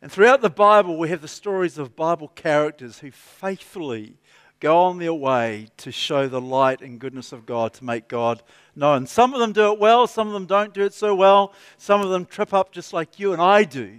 And 0.00 0.12
throughout 0.12 0.40
the 0.40 0.50
Bible, 0.50 0.96
we 0.96 1.08
have 1.08 1.20
the 1.20 1.26
stories 1.26 1.78
of 1.78 1.96
Bible 1.96 2.28
characters 2.28 3.00
who 3.00 3.10
faithfully 3.10 4.18
go 4.60 4.78
on 4.84 4.98
their 4.98 5.14
way 5.14 5.68
to 5.78 5.92
show 5.92 6.28
the 6.28 6.40
light 6.40 6.80
and 6.80 6.98
goodness 6.98 7.32
of 7.32 7.46
God, 7.46 7.74
to 7.74 7.84
make 7.84 8.08
God 8.08 8.42
known. 8.74 9.06
Some 9.06 9.34
of 9.34 9.40
them 9.40 9.52
do 9.52 9.72
it 9.72 9.78
well, 9.78 10.06
some 10.06 10.26
of 10.26 10.32
them 10.32 10.46
don't 10.46 10.72
do 10.72 10.82
it 10.82 10.94
so 10.94 11.14
well, 11.14 11.52
some 11.76 12.00
of 12.00 12.10
them 12.10 12.24
trip 12.24 12.54
up 12.54 12.72
just 12.72 12.92
like 12.92 13.18
you 13.18 13.32
and 13.32 13.42
I 13.42 13.64
do. 13.64 13.98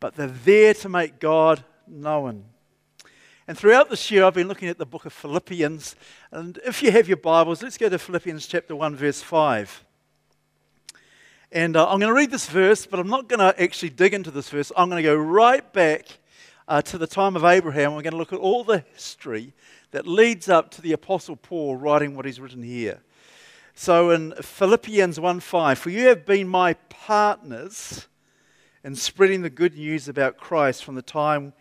But 0.00 0.16
they're 0.16 0.26
there 0.26 0.74
to 0.74 0.88
make 0.88 1.20
God 1.20 1.64
known. 1.86 2.44
And 3.48 3.58
throughout 3.58 3.90
this 3.90 4.10
year, 4.10 4.24
I've 4.24 4.34
been 4.34 4.48
looking 4.48 4.68
at 4.68 4.78
the 4.78 4.86
book 4.86 5.04
of 5.04 5.12
Philippians. 5.12 5.96
And 6.30 6.58
if 6.64 6.82
you 6.82 6.92
have 6.92 7.08
your 7.08 7.16
Bibles, 7.16 7.62
let's 7.62 7.76
go 7.76 7.88
to 7.88 7.98
Philippians 7.98 8.46
chapter 8.46 8.74
1, 8.74 8.96
verse 8.96 9.20
5. 9.20 9.84
And 11.50 11.76
uh, 11.76 11.84
I'm 11.84 11.98
going 11.98 12.08
to 12.08 12.14
read 12.14 12.30
this 12.30 12.48
verse, 12.48 12.86
but 12.86 12.98
I'm 12.98 13.08
not 13.08 13.28
going 13.28 13.40
to 13.40 13.60
actually 13.62 13.90
dig 13.90 14.14
into 14.14 14.30
this 14.30 14.48
verse. 14.48 14.72
I'm 14.76 14.88
going 14.88 15.02
to 15.02 15.08
go 15.08 15.14
right 15.14 15.70
back 15.72 16.06
uh, 16.68 16.82
to 16.82 16.98
the 16.98 17.06
time 17.06 17.36
of 17.36 17.44
Abraham. 17.44 17.94
We're 17.94 18.02
going 18.02 18.12
to 18.12 18.18
look 18.18 18.32
at 18.32 18.38
all 18.38 18.64
the 18.64 18.84
history 18.92 19.52
that 19.90 20.06
leads 20.06 20.48
up 20.48 20.70
to 20.72 20.82
the 20.82 20.92
Apostle 20.92 21.36
Paul 21.36 21.76
writing 21.76 22.16
what 22.16 22.24
he's 22.24 22.40
written 22.40 22.62
here. 22.62 23.00
So 23.74 24.10
in 24.10 24.34
Philippians 24.40 25.18
1:5, 25.18 25.78
for 25.78 25.90
you 25.90 26.08
have 26.08 26.26
been 26.26 26.48
my 26.48 26.74
partners 26.74 28.08
in 28.84 28.96
spreading 28.96 29.42
the 29.42 29.50
good 29.50 29.76
news 29.76 30.08
about 30.08 30.36
Christ 30.36 30.84
from 30.84 30.94
the 30.94 31.02
time 31.02 31.52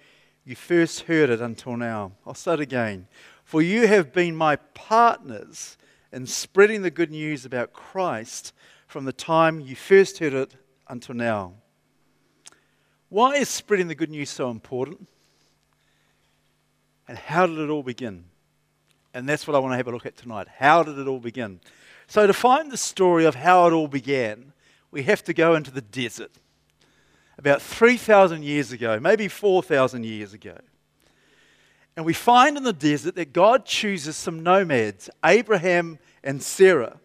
you 0.43 0.55
first 0.55 1.01
heard 1.01 1.29
it 1.29 1.39
until 1.39 1.77
now. 1.77 2.13
I'll 2.25 2.33
say 2.33 2.55
it 2.55 2.59
again. 2.59 3.07
For 3.43 3.61
you 3.61 3.87
have 3.87 4.11
been 4.11 4.35
my 4.35 4.55
partners 4.55 5.77
in 6.11 6.25
spreading 6.25 6.81
the 6.81 6.91
good 6.91 7.11
news 7.11 7.45
about 7.45 7.73
Christ 7.73 8.53
from 8.87 9.05
the 9.05 9.13
time 9.13 9.59
you 9.59 9.75
first 9.75 10.17
heard 10.17 10.33
it 10.33 10.55
until 10.87 11.15
now. 11.15 11.53
Why 13.11 13.35
is 13.35 13.49
spreading 13.49 13.89
the 13.89 13.95
good 13.95 14.09
news 14.09 14.29
so 14.29 14.49
important? 14.49 15.09
And 17.09 17.17
how 17.17 17.45
did 17.45 17.57
it 17.57 17.69
all 17.69 17.83
begin? 17.83 18.23
And 19.13 19.27
that's 19.27 19.45
what 19.45 19.53
I 19.53 19.59
want 19.59 19.73
to 19.73 19.75
have 19.75 19.87
a 19.89 19.91
look 19.91 20.05
at 20.05 20.15
tonight. 20.15 20.47
How 20.47 20.81
did 20.81 20.97
it 20.97 21.09
all 21.09 21.19
begin? 21.19 21.59
So, 22.07 22.25
to 22.25 22.31
find 22.31 22.71
the 22.71 22.77
story 22.77 23.25
of 23.25 23.35
how 23.35 23.67
it 23.67 23.73
all 23.73 23.89
began, 23.89 24.53
we 24.91 25.03
have 25.03 25.25
to 25.25 25.33
go 25.33 25.55
into 25.55 25.71
the 25.71 25.81
desert. 25.81 26.31
About 27.37 27.61
3,000 27.61 28.43
years 28.43 28.71
ago, 28.71 28.97
maybe 28.97 29.27
4,000 29.27 30.05
years 30.05 30.31
ago. 30.33 30.57
And 31.97 32.05
we 32.05 32.13
find 32.13 32.55
in 32.55 32.63
the 32.63 32.71
desert 32.71 33.15
that 33.15 33.33
God 33.33 33.65
chooses 33.65 34.15
some 34.15 34.41
nomads, 34.41 35.09
Abraham 35.25 35.99
and 36.23 36.41
Sarah, 36.41 37.01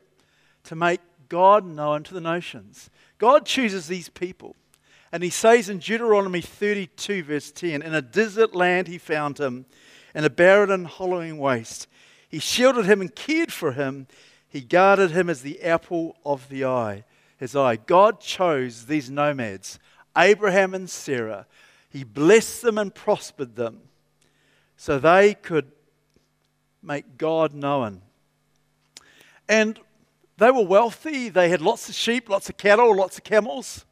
to 0.62 0.76
make 0.76 1.00
God 1.28 1.66
known 1.66 2.04
to 2.04 2.14
the 2.14 2.20
nations. 2.20 2.90
God 3.18 3.44
chooses 3.44 3.88
these 3.88 4.08
people. 4.08 4.54
And 5.12 5.22
he 5.22 5.30
says 5.30 5.68
in 5.68 5.78
Deuteronomy 5.78 6.40
32, 6.40 7.22
verse 7.22 7.52
10, 7.52 7.82
In 7.82 7.94
a 7.94 8.02
desert 8.02 8.54
land 8.54 8.88
he 8.88 8.98
found 8.98 9.38
him, 9.38 9.66
in 10.14 10.24
a 10.24 10.30
barren 10.30 10.70
and 10.70 10.86
hollowing 10.86 11.38
waste. 11.38 11.86
He 12.28 12.38
shielded 12.38 12.86
him 12.86 13.00
and 13.02 13.14
cared 13.14 13.52
for 13.52 13.72
him. 13.72 14.06
He 14.48 14.62
guarded 14.62 15.10
him 15.10 15.28
as 15.28 15.42
the 15.42 15.62
apple 15.62 16.16
of 16.24 16.48
the 16.48 16.64
eye. 16.64 17.04
His 17.38 17.54
eye. 17.54 17.76
God 17.76 18.20
chose 18.20 18.86
these 18.86 19.10
nomads, 19.10 19.78
Abraham 20.16 20.74
and 20.74 20.88
Sarah. 20.88 21.46
He 21.90 22.02
blessed 22.02 22.62
them 22.62 22.78
and 22.78 22.94
prospered 22.94 23.56
them 23.56 23.82
so 24.76 24.98
they 24.98 25.34
could 25.34 25.70
make 26.82 27.18
God 27.18 27.52
known. 27.52 28.00
And 29.48 29.78
they 30.38 30.50
were 30.50 30.64
wealthy. 30.64 31.28
They 31.28 31.50
had 31.50 31.60
lots 31.60 31.88
of 31.88 31.94
sheep, 31.94 32.28
lots 32.28 32.48
of 32.48 32.56
cattle, 32.56 32.94
lots 32.96 33.18
of 33.18 33.24
camels. 33.24 33.84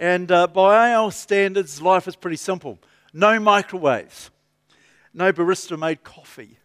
And 0.00 0.32
uh, 0.32 0.46
by 0.46 0.94
our 0.94 1.12
standards, 1.12 1.82
life 1.82 2.08
is 2.08 2.16
pretty 2.16 2.38
simple 2.38 2.78
no 3.12 3.38
microwaves, 3.38 4.30
no 5.12 5.30
barista 5.30 5.78
made 5.78 6.02
coffee. 6.02 6.56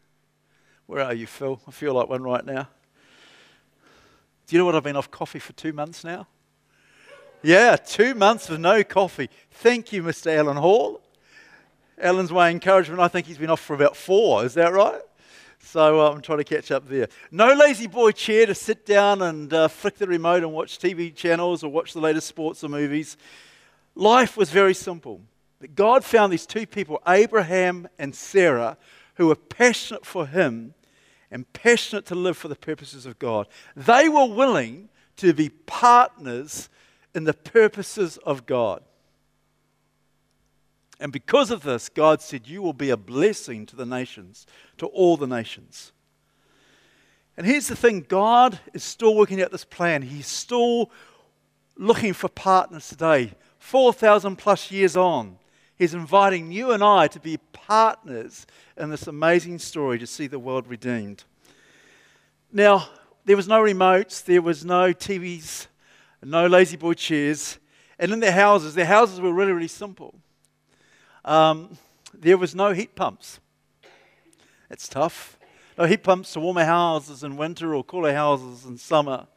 Where 0.86 1.04
are 1.04 1.14
you, 1.14 1.28
Phil? 1.28 1.60
I 1.68 1.72
feel 1.72 1.94
like 1.94 2.08
one 2.08 2.24
right 2.24 2.46
now. 2.46 2.70
Do 4.48 4.56
you 4.56 4.60
know 4.60 4.66
what? 4.66 4.76
I've 4.76 4.84
been 4.84 4.96
off 4.96 5.12
coffee 5.12 5.40
for 5.40 5.52
two 5.52 5.74
months 5.74 6.06
now. 6.06 6.28
Yeah, 7.44 7.76
two 7.76 8.16
months 8.16 8.48
with 8.48 8.62
no 8.62 8.86
coffee. 8.86 9.30
Thank 9.52 9.92
you, 9.92 10.02
Mr. 10.02 10.34
Alan 10.34 10.56
Hall. 10.56 11.02
Alan's 12.00 12.32
my 12.32 12.50
encouragement. 12.50 13.02
I 13.02 13.10
think 13.10 13.28
he's 13.28 13.38
been 13.38 13.50
off 13.50 13.60
for 13.60 13.74
about 13.74 13.98
four. 13.98 14.46
Is 14.46 14.54
that 14.54 14.72
right? 14.72 15.02
So 15.66 16.00
uh, 16.00 16.12
I'm 16.12 16.22
trying 16.22 16.38
to 16.38 16.44
catch 16.44 16.70
up 16.70 16.88
there. 16.88 17.08
No 17.32 17.54
lazy 17.54 17.88
boy 17.88 18.12
chair 18.12 18.46
to 18.46 18.54
sit 18.54 18.86
down 18.86 19.24
and 19.24 19.52
uh, 19.52 19.68
flick 19.68 19.98
the 19.98 20.06
remote 20.06 20.44
and 20.44 20.54
watch 20.54 20.78
TV 20.78 21.14
channels 21.14 21.64
or 21.64 21.72
watch 21.72 21.94
the 21.94 22.00
latest 22.00 22.28
sports 22.28 22.64
or 22.64 22.70
movies. 22.70 23.18
Life 23.96 24.38
was 24.38 24.52
very 24.52 24.76
simple. 24.76 25.22
But 25.60 25.74
God 25.74 26.06
found 26.06 26.32
these 26.32 26.46
two 26.46 26.68
people, 26.68 27.02
Abraham 27.08 27.88
and 27.98 28.14
Sarah, 28.14 28.78
who 29.16 29.28
were 29.28 29.36
passionate 29.36 30.06
for 30.06 30.28
Him 30.28 30.76
and 31.32 31.52
passionate 31.52 32.06
to 32.08 32.16
live 32.16 32.38
for 32.38 32.48
the 32.48 32.56
purposes 32.56 33.08
of 33.08 33.18
God. 33.18 33.48
They 33.76 34.08
were 34.08 34.28
willing 34.28 34.90
to 35.18 35.34
be 35.34 35.50
partners 35.50 36.70
in 37.16 37.24
the 37.24 37.34
purposes 37.34 38.18
of 38.18 38.46
God. 38.46 38.84
And 41.00 41.12
because 41.12 41.52
of 41.52 41.64
this, 41.64 41.90
God 41.90 42.22
said, 42.22 42.48
You 42.48 42.62
will 42.62 42.74
be 42.74 42.90
a 42.90 42.98
blessing 42.98 43.66
to 43.68 43.76
the 43.76 43.86
nations, 43.86 44.48
to 44.78 44.88
all 44.88 45.18
the 45.18 45.28
nations. 45.28 45.92
And 47.38 47.46
here's 47.46 47.68
the 47.68 47.76
thing 47.76 48.06
God 48.08 48.60
is 48.74 48.84
still 48.84 49.16
working 49.16 49.42
out 49.42 49.52
this 49.52 49.66
plan. 49.66 50.02
He's 50.02 50.28
still 50.28 50.92
looking 51.78 52.14
for 52.14 52.30
partners 52.30 52.88
today. 52.88 53.34
4,000 53.60 54.36
plus 54.38 54.72
years 54.72 54.96
on, 54.96 55.38
He's 55.76 55.94
inviting 55.94 56.52
you 56.52 56.72
and 56.72 56.82
I 56.82 57.08
to 57.08 57.20
be 57.20 57.38
partners 57.52 58.48
in 58.78 58.90
this 58.90 59.08
amazing 59.08 59.60
story 59.60 60.00
to 60.00 60.08
see 60.08 60.28
the 60.28 60.40
world 60.40 60.68
redeemed. 60.68 61.26
Now, 62.52 62.88
there 63.26 63.36
was 63.36 63.48
no 63.48 63.62
remotes, 63.62 64.24
there 64.24 64.42
was 64.42 64.64
no 64.64 64.94
TVs, 64.94 65.68
no 66.24 66.48
lazy 66.48 66.78
boy 66.78 66.94
chairs. 66.94 67.60
And 68.00 68.12
in 68.14 68.20
their 68.20 68.32
houses, 68.32 68.74
their 68.74 68.86
houses 68.86 69.20
were 69.20 69.34
really, 69.34 69.52
really 69.52 69.68
simple. 69.68 70.16
Um, 71.26 71.78
there 72.14 72.38
was 72.38 72.54
no 72.54 72.72
heat 72.72 72.96
pumps. 72.96 73.40
It's 74.70 74.88
tough. 74.88 75.38
No 75.78 75.86
heat 75.86 76.04
pumps 76.04 76.32
to 76.34 76.40
warm 76.40 76.58
our 76.58 76.66
houses 76.66 77.24
in 77.24 77.36
winter 77.36 77.74
or 77.74 77.84
cool 77.84 78.06
our 78.06 78.14
houses 78.14 78.64
in 78.64 78.78
summer. 78.78 79.28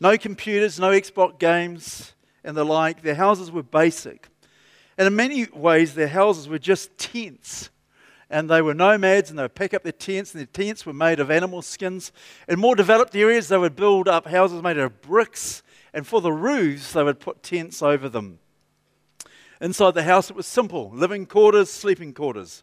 No 0.00 0.18
computers, 0.18 0.80
no 0.80 0.90
Xbox 0.90 1.38
games 1.38 2.14
and 2.42 2.56
the 2.56 2.64
like. 2.64 3.02
Their 3.02 3.14
houses 3.14 3.50
were 3.50 3.62
basic. 3.62 4.28
And 4.98 5.06
in 5.06 5.14
many 5.14 5.46
ways, 5.46 5.94
their 5.94 6.08
houses 6.08 6.48
were 6.48 6.58
just 6.58 6.98
tents. 6.98 7.70
And 8.28 8.50
they 8.50 8.60
were 8.60 8.74
nomads 8.74 9.30
and 9.30 9.38
they 9.38 9.44
would 9.44 9.54
pick 9.54 9.72
up 9.72 9.82
their 9.82 9.92
tents, 9.92 10.34
and 10.34 10.40
their 10.40 10.46
tents 10.46 10.84
were 10.84 10.92
made 10.92 11.20
of 11.20 11.30
animal 11.30 11.62
skins. 11.62 12.12
In 12.48 12.58
more 12.58 12.76
developed 12.76 13.14
areas, 13.14 13.48
they 13.48 13.58
would 13.58 13.76
build 13.76 14.08
up 14.08 14.26
houses 14.26 14.62
made 14.62 14.78
of 14.78 15.00
bricks, 15.00 15.62
and 15.94 16.06
for 16.06 16.20
the 16.20 16.32
roofs, 16.32 16.92
they 16.92 17.02
would 17.02 17.20
put 17.20 17.42
tents 17.42 17.82
over 17.82 18.08
them. 18.08 18.40
Inside 19.60 19.92
the 19.92 20.02
house, 20.02 20.30
it 20.30 20.36
was 20.36 20.46
simple 20.46 20.90
living 20.94 21.26
quarters, 21.26 21.70
sleeping 21.70 22.14
quarters. 22.14 22.62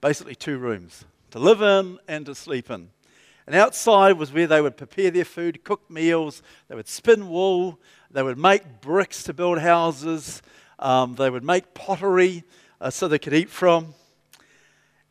Basically, 0.00 0.34
two 0.34 0.58
rooms 0.58 1.04
to 1.30 1.38
live 1.38 1.62
in 1.62 1.98
and 2.08 2.26
to 2.26 2.34
sleep 2.34 2.68
in. 2.70 2.90
And 3.46 3.54
outside 3.54 4.14
was 4.14 4.32
where 4.32 4.48
they 4.48 4.60
would 4.60 4.76
prepare 4.76 5.12
their 5.12 5.24
food, 5.24 5.62
cook 5.62 5.88
meals, 5.88 6.42
they 6.66 6.74
would 6.74 6.88
spin 6.88 7.28
wool, 7.28 7.78
they 8.10 8.24
would 8.24 8.38
make 8.38 8.80
bricks 8.80 9.22
to 9.24 9.32
build 9.32 9.60
houses, 9.60 10.42
um, 10.80 11.14
they 11.14 11.30
would 11.30 11.44
make 11.44 11.74
pottery 11.74 12.42
uh, 12.80 12.90
so 12.90 13.06
they 13.06 13.20
could 13.20 13.34
eat 13.34 13.48
from. 13.48 13.94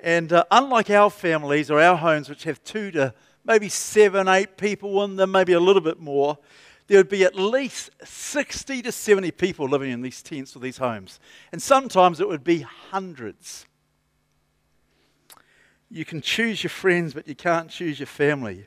And 0.01 0.33
uh, 0.33 0.43
unlike 0.51 0.89
our 0.89 1.09
families 1.09 1.71
or 1.71 1.79
our 1.79 1.95
homes, 1.95 2.27
which 2.27 2.43
have 2.43 2.61
two 2.65 2.91
to 2.91 3.13
maybe 3.45 3.69
seven, 3.69 4.27
eight 4.27 4.57
people 4.57 5.01
in 5.05 5.15
them, 5.15 5.31
maybe 5.31 5.53
a 5.53 5.61
little 5.61 5.81
bit 5.81 5.99
more, 5.99 6.37
there 6.87 6.99
would 6.99 7.09
be 7.09 7.23
at 7.23 7.35
least 7.35 7.89
60 8.03 8.83
to 8.83 8.91
70 8.91 9.31
people 9.31 9.67
living 9.67 9.91
in 9.91 10.01
these 10.01 10.21
tents 10.21 10.55
or 10.55 10.59
these 10.59 10.77
homes. 10.77 11.19
And 11.51 11.61
sometimes 11.61 12.19
it 12.19 12.27
would 12.27 12.43
be 12.43 12.61
hundreds. 12.61 13.65
You 15.89 16.05
can 16.05 16.21
choose 16.21 16.63
your 16.63 16.69
friends, 16.69 17.13
but 17.13 17.27
you 17.27 17.35
can't 17.35 17.69
choose 17.69 17.99
your 17.99 18.07
family. 18.07 18.65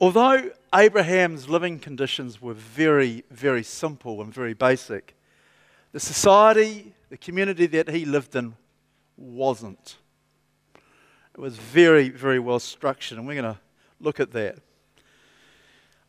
Although 0.00 0.50
Abraham's 0.74 1.48
living 1.48 1.78
conditions 1.78 2.40
were 2.40 2.54
very, 2.54 3.24
very 3.30 3.62
simple 3.62 4.22
and 4.22 4.32
very 4.32 4.54
basic, 4.54 5.14
the 5.92 6.00
society, 6.00 6.94
the 7.10 7.18
community 7.18 7.66
that 7.66 7.90
he 7.90 8.06
lived 8.06 8.34
in 8.34 8.54
wasn't. 9.18 9.98
It 11.34 11.40
was 11.40 11.56
very, 11.56 12.08
very 12.08 12.38
well 12.38 12.60
structured, 12.60 13.18
and 13.18 13.26
we're 13.26 13.34
going 13.34 13.54
to 13.54 13.60
look 14.00 14.20
at 14.20 14.32
that. 14.32 14.58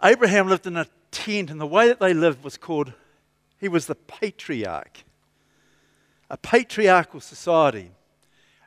Abraham 0.04 0.48
lived 0.48 0.66
in 0.68 0.78
a 0.78 0.88
tent, 1.12 1.52
and 1.52 1.62
the 1.62 1.68
way 1.68 1.88
that 1.88 2.00
they 2.00 2.14
lived 2.14 2.44
was 2.44 2.58
called, 2.58 2.94
he 3.60 3.68
was 3.68 3.86
the 3.86 3.96
patriarch. 3.96 5.04
A 6.30 6.38
patriarchal 6.38 7.20
society. 7.20 7.92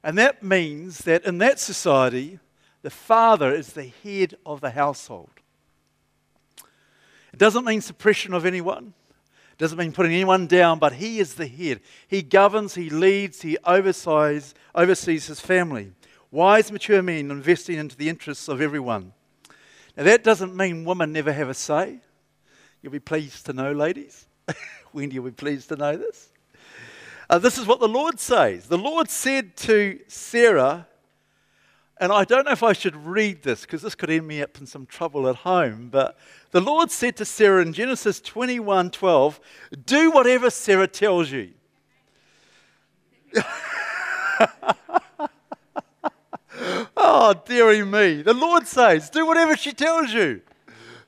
And 0.03 0.19
that 0.19 0.43
means 0.43 0.99
that 0.99 1.25
in 1.25 1.39
that 1.39 1.59
society, 1.59 2.39
the 2.83 2.91
father 2.91 3.53
is 3.53 3.73
the 3.73 3.91
head 4.03 4.37
of 4.45 4.61
the 4.61 4.71
household. 4.71 5.31
It 7.33 7.39
doesn't 7.39 7.65
mean 7.65 7.81
suppression 7.81 8.35
of 8.35 8.47
anyone. 8.47 8.93
It 9.53 9.59
doesn't 9.59 9.79
mean 9.79 9.93
putting 9.93 10.13
anyone 10.13 10.47
down, 10.47 10.79
but 10.79 10.93
he 10.93 11.19
is 11.19 11.35
the 11.35 11.47
head. 11.47 11.81
He 12.07 12.23
governs, 12.23 12.75
he 12.75 12.91
leads, 12.91 13.43
he 13.43 13.57
oversees, 13.65 14.55
oversees 14.75 15.27
his 15.27 15.41
family. 15.41 15.93
Wise, 16.31 16.71
mature 16.71 17.03
men 17.03 17.31
investing 17.31 17.79
into 17.79 17.97
the 17.97 18.09
interests 18.09 18.49
of 18.49 18.61
everyone. 18.61 19.13
Now, 19.97 20.05
that 20.05 20.25
doesn't 20.25 20.57
mean 20.57 20.85
women 20.85 21.13
never 21.13 21.33
have 21.33 21.49
a 21.49 21.55
say. 21.55 22.01
You'll 22.83 22.93
be 22.93 23.01
pleased 23.01 23.47
to 23.47 23.53
know, 23.53 23.73
ladies. 23.73 24.27
when 24.93 25.11
you'll 25.11 25.25
be 25.25 25.31
pleased 25.31 25.69
to 25.69 25.77
know 25.77 25.97
this. 25.97 26.29
Uh, 27.29 27.39
this 27.39 27.59
is 27.59 27.67
what 27.67 27.81
the 27.81 27.89
Lord 27.89 28.21
says. 28.21 28.67
The 28.67 28.79
Lord 28.79 29.09
said 29.11 29.57
to 29.59 29.99
Sarah, 30.09 30.87
and 31.99 32.13
I 32.13 32.25
don't 32.25 32.45
know 32.45 32.53
if 32.53 32.63
I 32.63 32.73
should 32.73 32.97
read 32.97 33.43
this 33.43 33.63
because 33.63 33.83
this 33.83 33.95
could 33.95 34.11
end 34.11 34.27
me 34.27 34.43
up 34.43 34.59
in 34.59 34.67
some 34.67 34.87
trouble 34.87 35.29
at 35.29 35.37
home, 35.37 35.89
but 35.91 36.19
the 36.51 36.61
Lord 36.61 36.91
said 36.91 37.17
to 37.17 37.25
Sarah 37.25 37.63
in 37.63 37.73
Genesis 37.73 38.21
21 38.21 38.91
12, 38.91 39.41
Do 39.85 40.11
whatever 40.11 40.51
Sarah 40.51 40.89
tells 40.89 41.31
you. 41.31 41.51
oh, 47.25 47.43
dearie 47.47 47.85
me. 47.85 48.23
The 48.23 48.35
Lord 48.35 48.67
says, 48.67 49.11
Do 49.11 49.27
whatever 49.27 49.57
she 49.57 49.73
tells 49.73 50.13
you. 50.13 50.43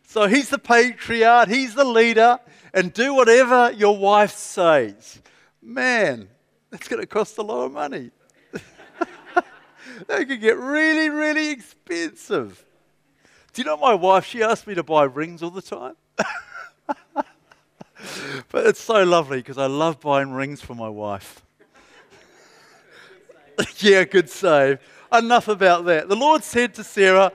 So 0.05 0.27
he's 0.27 0.49
the 0.49 0.59
patriarch, 0.59 1.49
he's 1.49 1.75
the 1.75 1.85
leader, 1.85 2.39
and 2.73 2.93
do 2.93 3.15
whatever 3.15 3.73
your 3.73 3.97
wife 3.99 4.33
says. 4.33 5.21
Man, 5.61 6.29
that's 6.71 6.89
going 6.89 7.03
to 7.03 7.07
cost 7.07 7.39
a 7.39 7.43
lot 7.43 7.65
of 7.65 7.73
money. 7.73 8.11
they 10.09 10.25
could 10.25 10.41
get 10.41 10.57
really, 10.57 11.11
really 11.11 11.51
expensive. 11.51 12.65
Do 13.53 13.63
you 13.63 13.67
know 13.67 13.77
my 13.77 13.95
wife? 13.95 14.27
She 14.27 14.43
asked 14.43 14.67
me 14.67 14.75
to 14.75 14.83
buy 14.83 15.05
rings 15.05 15.43
all 15.43 15.51
the 15.51 15.63
time. 15.63 15.97
but 17.15 18.67
it's 18.67 18.81
so 18.81 19.03
lovely 19.05 19.39
because 19.39 19.59
I 19.59 19.67
love 19.67 20.01
buying 20.01 20.31
rings 20.31 20.61
for 20.61 20.75
my 20.75 20.89
wife. 20.89 21.43
yeah, 23.79 24.05
good 24.05 24.31
save. 24.31 24.79
Enough 25.19 25.49
about 25.49 25.87
that. 25.87 26.09
The 26.09 26.17
Lord 26.17 26.45
said 26.45 26.75
to 26.75 26.85
Sarah, 26.85 27.33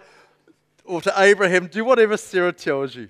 or 0.85 1.01
to 1.01 1.13
Abraham, 1.17 1.67
do 1.67 1.83
whatever 1.83 2.15
Sarah 2.17 2.53
tells 2.53 2.95
you. 2.95 3.09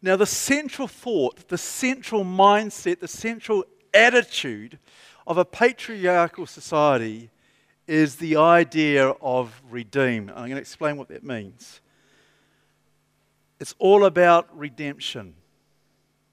Now, 0.00 0.16
the 0.16 0.26
central 0.26 0.88
thought, 0.88 1.48
the 1.48 1.58
central 1.58 2.24
mindset, 2.24 3.00
the 3.00 3.08
central 3.08 3.64
attitude 3.92 4.78
of 5.26 5.38
a 5.38 5.44
patriarchal 5.44 6.46
society 6.46 7.30
is 7.86 8.16
the 8.16 8.36
idea 8.36 9.08
of 9.20 9.60
redeem. 9.70 10.28
I'm 10.30 10.46
going 10.46 10.52
to 10.52 10.58
explain 10.58 10.96
what 10.96 11.08
that 11.08 11.24
means. 11.24 11.80
It's 13.60 13.74
all 13.78 14.04
about 14.04 14.48
redemption. 14.56 15.34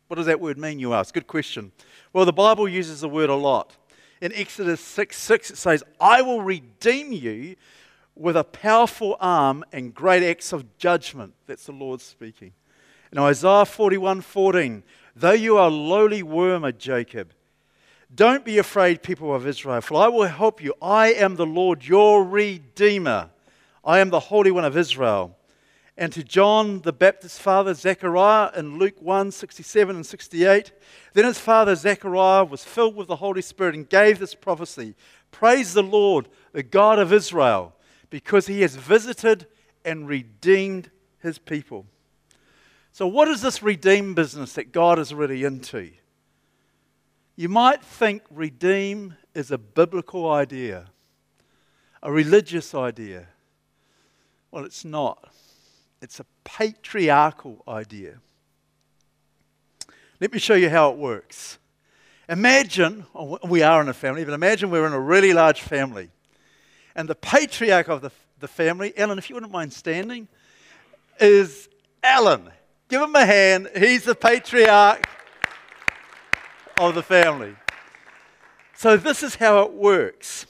What 0.08 0.18
does 0.18 0.28
that 0.28 0.40
word 0.40 0.58
mean, 0.58 0.80
you 0.80 0.94
ask? 0.94 1.14
Good 1.14 1.28
question. 1.28 1.72
Well, 2.14 2.26
the 2.26 2.34
Bible 2.34 2.68
uses 2.68 3.02
the 3.02 3.10
word 3.10 3.30
a 3.30 3.36
lot. 3.36 3.76
In 4.22 4.34
Exodus 4.34 4.82
6 4.82 5.18
6, 5.18 5.52
it 5.52 5.58
says, 5.58 5.84
I 6.00 6.22
will 6.22 6.42
redeem 6.42 7.12
you 7.12 7.56
with 8.16 8.38
a 8.38 8.44
powerful 8.44 9.18
arm 9.20 9.64
and 9.72 9.94
great 9.94 10.24
acts 10.24 10.54
of 10.54 10.78
judgment. 10.78 11.34
That's 11.48 11.66
the 11.66 11.74
Lord 11.74 12.02
speaking. 12.02 12.54
In 13.12 13.20
Isaiah 13.20 13.66
41 13.66 14.22
14, 14.22 14.84
though 15.16 15.32
you 15.32 15.58
are 15.58 15.68
a 15.68 15.74
lowly 15.74 16.24
worm, 16.24 16.64
O 16.64 16.72
Jacob, 16.72 17.34
don't 18.14 18.46
be 18.46 18.58
afraid, 18.58 19.04
people 19.04 19.34
of 19.34 19.46
Israel, 19.46 19.82
for 19.82 20.02
I 20.02 20.08
will 20.08 20.28
help 20.28 20.64
you. 20.64 20.74
I 20.82 21.14
am 21.14 21.36
the 21.36 21.46
Lord, 21.46 21.86
your 21.86 22.24
Redeemer. 22.24 23.30
I 23.84 24.00
am 24.00 24.10
the 24.10 24.20
Holy 24.20 24.52
One 24.52 24.66
of 24.66 24.78
Israel. 24.78 25.38
And 25.98 26.12
to 26.12 26.24
John 26.24 26.82
the 26.82 26.92
Baptist's 26.92 27.40
father, 27.40 27.74
Zechariah, 27.74 28.52
in 28.56 28.78
Luke 28.78 29.02
1 29.02 29.32
67 29.32 29.96
and 29.96 30.06
68, 30.06 30.74
then 31.14 31.26
his 31.26 31.40
father, 31.40 31.76
Zechariah, 31.76 32.44
was 32.44 32.66
filled 32.66 32.96
with 32.96 33.08
the 33.08 33.16
Holy 33.18 33.42
Spirit 33.42 33.76
and 33.76 33.88
gave 33.88 34.20
this 34.20 34.36
prophecy 34.36 34.96
Praise 35.32 35.74
the 35.74 35.84
Lord, 35.84 36.28
the 36.52 36.64
God 36.64 37.00
of 37.00 37.14
Israel 37.14 37.74
because 38.10 38.48
he 38.48 38.62
has 38.62 38.76
visited 38.76 39.48
and 39.84 40.08
redeemed 40.08 40.90
his 41.20 41.38
people. 41.38 41.86
So, 42.92 43.08
what 43.08 43.28
is 43.28 43.42
this 43.42 43.62
redeem 43.62 44.14
business 44.14 44.54
that 44.54 44.72
God 44.72 45.00
is 45.00 45.14
really 45.14 45.44
into? 45.44 45.92
You 47.36 47.50
might 47.50 47.84
think 47.84 48.22
redeem 48.30 49.16
is 49.34 49.52
a 49.52 49.58
biblical 49.58 50.32
idea, 50.32 50.86
a 52.02 52.12
religious 52.12 52.74
idea. 52.74 53.28
Well, 54.52 54.64
it's 54.64 54.86
not. 54.86 55.34
It's 56.02 56.20
a 56.20 56.26
patriarchal 56.44 57.64
idea. 57.68 58.20
Let 60.20 60.32
me 60.32 60.40
show 60.40 60.56
you 60.56 60.70
how 60.70 60.92
it 60.92 60.98
works. 60.98 61.58
Imagine, 62.28 63.06
oh, 63.14 63.38
we 63.48 63.62
are 63.62 63.82
in 63.82 63.90
a 63.90 63.94
family, 63.94 64.24
but 64.24 64.34
imagine 64.34 64.70
we're 64.70 64.88
in 64.88 64.94
a 64.94 65.00
really 65.00 65.34
large 65.34 65.62
family. 65.62 66.10
And 66.96 67.08
the 67.10 67.16
patriarch 67.16 67.90
of 67.90 68.02
the, 68.02 68.12
the 68.40 68.48
family, 68.48 68.94
Alan, 68.98 69.18
if 69.18 69.30
you 69.30 69.36
wouldn't 69.36 69.52
mind 69.52 69.74
standing, 69.74 70.28
is 71.20 71.70
Alan. 72.02 72.50
Give 72.88 73.02
him 73.02 73.16
a 73.16 73.26
hand. 73.26 73.70
He's 73.78 74.04
the 74.04 74.16
patriarch 74.16 75.08
of 76.80 76.96
the 76.96 77.04
family. 77.04 77.56
So, 78.76 78.98
this 78.98 79.24
is 79.24 79.36
how 79.36 79.64
it 79.64 79.74
works. 79.74 80.46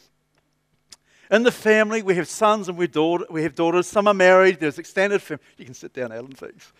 In 1.31 1.43
the 1.43 1.51
family, 1.51 2.01
we 2.01 2.15
have 2.15 2.27
sons 2.27 2.69
and 2.69 2.77
we, 2.77 2.87
daughter, 2.87 3.25
we 3.29 3.43
have 3.43 3.55
daughters. 3.55 3.87
Some 3.87 4.07
are 4.07 4.13
married. 4.13 4.59
There's 4.59 4.77
extended 4.77 5.21
family. 5.21 5.43
You 5.57 5.65
can 5.65 5.73
sit 5.73 5.93
down, 5.93 6.11
Alan, 6.11 6.31
thanks. 6.33 6.71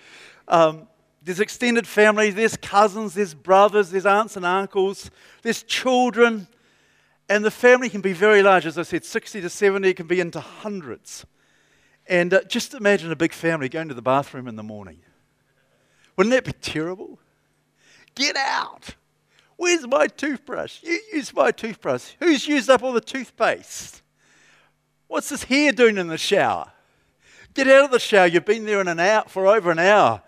Um, 0.48 0.88
there's 1.24 1.40
extended 1.40 1.88
family. 1.88 2.30
There's 2.30 2.56
cousins. 2.56 3.16
There's 3.16 3.34
brothers. 3.34 3.90
There's 3.90 4.06
aunts 4.06 4.38
and 4.38 4.46
uncles. 4.46 5.10
There's 5.42 5.64
children. 5.64 6.48
And 7.28 7.44
the 7.44 7.52
family 7.52 7.90
can 7.90 8.02
be 8.02 8.14
very 8.14 8.44
large, 8.44 8.68
as 8.68 8.78
I 8.78 8.84
said, 8.84 9.04
60 9.04 9.42
to 9.42 9.50
70, 9.50 9.90
it 9.90 9.98
can 9.98 10.06
be 10.06 10.20
into 10.20 10.40
hundreds. 10.40 11.26
And 12.08 12.34
uh, 12.34 12.44
just 12.44 12.76
imagine 12.76 13.12
a 13.12 13.16
big 13.16 13.34
family 13.34 13.68
going 13.68 13.88
to 13.88 13.96
the 13.96 14.02
bathroom 14.02 14.48
in 14.48 14.56
the 14.56 14.64
morning. 14.64 15.00
Wouldn't 16.16 16.36
that 16.36 16.46
be 16.46 16.52
terrible? 16.52 17.20
Get 18.14 18.38
out! 18.38 18.96
Where's 19.58 19.88
my 19.88 20.08
toothbrush? 20.08 20.84
You 20.84 21.00
use 21.14 21.34
my 21.34 21.52
toothbrush. 21.52 22.12
Who's 22.20 22.48
used 22.48 22.70
up 22.70 22.84
all 22.84 22.94
the 22.94 23.02
toothpaste? 23.02 24.04
What's 25.08 25.30
this 25.30 25.44
hair 25.44 25.72
doing 25.72 25.98
in 25.98 26.08
the 26.08 26.18
shower? 26.18 26.72
Get 27.54 27.68
out 27.68 27.86
of 27.86 27.92
the 27.92 28.00
shower. 28.00 28.28
You've 28.28 28.46
been 28.46 28.66
there 28.66 28.82
in 28.82 28.88
an 28.88 29.00
hour 29.00 29.24
for 29.28 29.48
over 29.48 29.72
an 29.72 29.80
hour. 29.80 30.22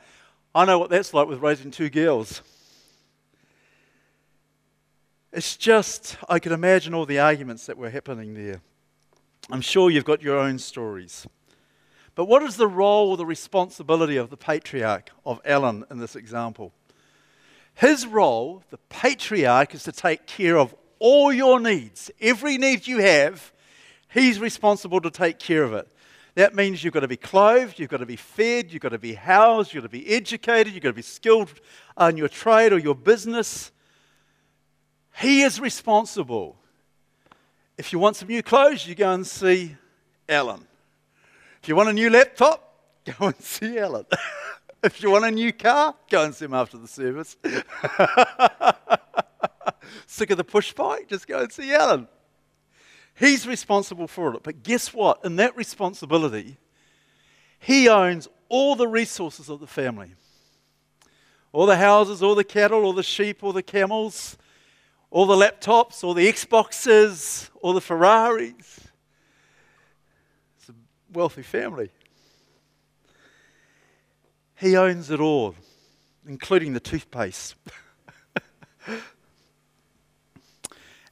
I 0.55 0.65
know 0.65 0.79
what 0.79 0.89
that's 0.89 1.13
like 1.13 1.27
with 1.27 1.39
raising 1.39 1.71
two 1.71 1.89
girls. 1.89 2.41
It's 5.33 5.57
just, 5.57 6.17
I 6.29 6.39
can 6.39 6.51
imagine 6.51 6.93
all 6.93 7.05
the 7.05 7.19
arguments 7.19 7.65
that 7.65 7.77
were 7.77 7.89
happening 7.89 8.33
there. 8.33 8.61
I'm 9.49 9.61
sure 9.61 9.89
you've 9.89 10.05
got 10.05 10.21
your 10.21 10.37
own 10.37 10.57
stories. 10.57 11.27
But 12.15 12.25
what 12.25 12.41
is 12.43 12.55
the 12.55 12.67
role 12.67 13.11
or 13.11 13.17
the 13.17 13.25
responsibility 13.25 14.17
of 14.17 14.29
the 14.29 14.37
patriarch 14.37 15.11
of 15.25 15.39
Alan 15.45 15.85
in 15.91 15.99
this 15.99 16.15
example? 16.15 16.73
His 17.75 18.07
role, 18.07 18.63
the 18.71 18.79
patriarch, 18.89 19.75
is 19.75 19.83
to 19.83 19.91
take 19.91 20.25
care 20.25 20.57
of 20.57 20.73
all 20.97 21.31
your 21.31 21.59
needs. 21.59 22.09
Every 22.19 22.57
need 22.57 22.87
you 22.87 22.97
have, 22.99 23.53
he's 24.07 24.39
responsible 24.39 25.01
to 25.01 25.11
take 25.11 25.39
care 25.39 25.63
of 25.63 25.73
it. 25.73 25.87
That 26.35 26.53
means 26.53 26.83
you've 26.83 26.93
got 26.93 26.99
to 26.99 27.07
be 27.07 27.17
clothed, 27.17 27.79
you've 27.79 27.89
got 27.89 27.97
to 27.97 28.05
be 28.05 28.15
fed, 28.15 28.71
you've 28.71 28.83
got 28.83 28.89
to 28.89 28.99
be 28.99 29.15
housed, 29.15 29.73
you've 29.73 29.81
got 29.83 29.91
to 29.91 29.97
be 29.97 30.07
educated, 30.07 30.73
you've 30.73 30.83
got 30.83 30.89
to 30.89 30.93
be 30.93 31.01
skilled 31.01 31.51
in 31.99 32.15
your 32.15 32.27
trade 32.27 32.73
or 32.73 32.77
your 32.77 32.93
business. 32.93 33.71
He 35.19 35.41
is 35.41 35.59
responsible. 35.59 36.57
If 37.75 37.91
you 37.91 37.97
want 37.97 38.17
some 38.17 38.27
new 38.27 38.43
clothes, 38.43 38.85
you 38.85 38.93
go 38.93 39.11
and 39.11 39.25
see 39.25 39.75
Alan. 40.29 40.67
If 41.61 41.69
you 41.69 41.75
want 41.75 41.89
a 41.89 41.93
new 41.93 42.09
laptop, 42.11 42.63
go 43.05 43.27
and 43.27 43.35
see 43.41 43.79
Alan. 43.79 44.05
if 44.83 45.01
you 45.01 45.09
want 45.09 45.25
a 45.25 45.31
new 45.31 45.51
car, 45.51 45.95
go 46.09 46.23
and 46.23 46.35
see 46.35 46.45
him 46.45 46.53
after 46.53 46.77
the 46.77 46.87
service. 46.87 47.35
Sick 50.05 50.29
of 50.29 50.37
the 50.37 50.43
push 50.43 50.73
bike? 50.73 51.07
Just 51.07 51.27
go 51.27 51.39
and 51.39 51.51
see 51.51 51.73
Alan. 51.73 52.07
He's 53.17 53.47
responsible 53.47 54.07
for 54.07 54.35
it. 54.35 54.43
But 54.43 54.63
guess 54.63 54.93
what? 54.93 55.25
In 55.25 55.37
that 55.37 55.55
responsibility, 55.57 56.57
he 57.59 57.89
owns 57.89 58.27
all 58.49 58.75
the 58.75 58.87
resources 58.87 59.49
of 59.49 59.59
the 59.59 59.67
family 59.67 60.13
all 61.53 61.65
the 61.65 61.77
houses, 61.77 62.21
all 62.21 62.35
the 62.35 62.43
cattle, 62.43 62.83
all 62.83 62.93
the 62.93 63.01
sheep, 63.01 63.43
all 63.43 63.53
the 63.53 63.63
camels, 63.63 64.37
all 65.09 65.25
the 65.25 65.35
laptops, 65.35 66.03
all 66.03 66.13
the 66.13 66.27
Xboxes, 66.27 67.49
all 67.61 67.73
the 67.73 67.81
Ferraris. 67.81 68.81
It's 70.59 70.69
a 70.69 70.73
wealthy 71.11 71.41
family. 71.41 71.89
He 74.55 74.75
owns 74.75 75.09
it 75.09 75.19
all, 75.19 75.55
including 76.27 76.73
the 76.73 76.79
toothpaste. 76.79 77.55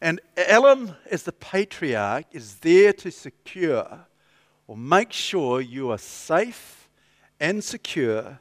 and 0.01 0.19
Alan, 0.37 0.95
as 1.09 1.23
the 1.23 1.31
patriarch, 1.31 2.25
is 2.31 2.55
there 2.55 2.93
to 2.93 3.11
secure 3.11 4.05
or 4.67 4.77
make 4.77 5.11
sure 5.11 5.61
you 5.61 5.91
are 5.91 5.97
safe 5.97 6.89
and 7.39 7.63
secure 7.63 8.39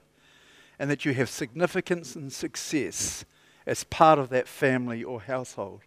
and 0.79 0.91
that 0.91 1.05
you 1.05 1.15
have 1.15 1.29
significance 1.29 2.17
and 2.17 2.33
success 2.33 3.25
as 3.67 3.85
part 3.85 4.19
of 4.19 4.29
that 4.31 4.49
family 4.49 5.05
or 5.05 5.21
household. 5.21 5.81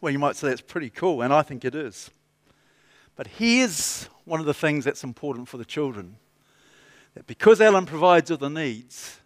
Well, 0.00 0.12
you 0.12 0.18
might 0.18 0.36
say 0.36 0.48
that's 0.48 0.60
pretty 0.60 0.90
cool, 0.90 1.22
and 1.22 1.32
I 1.32 1.42
think 1.42 1.64
it 1.64 1.74
is. 1.74 2.10
But 3.16 3.26
here's 3.26 4.08
one 4.24 4.38
of 4.38 4.46
the 4.46 4.54
things 4.54 4.84
that's 4.84 5.02
important 5.02 5.48
for 5.48 5.56
the 5.56 5.64
children 5.64 6.16
that 7.14 7.26
because 7.26 7.60
Alan 7.60 7.84
provides 7.84 8.30
all 8.30 8.36
the 8.36 8.48
needs, 8.48 9.18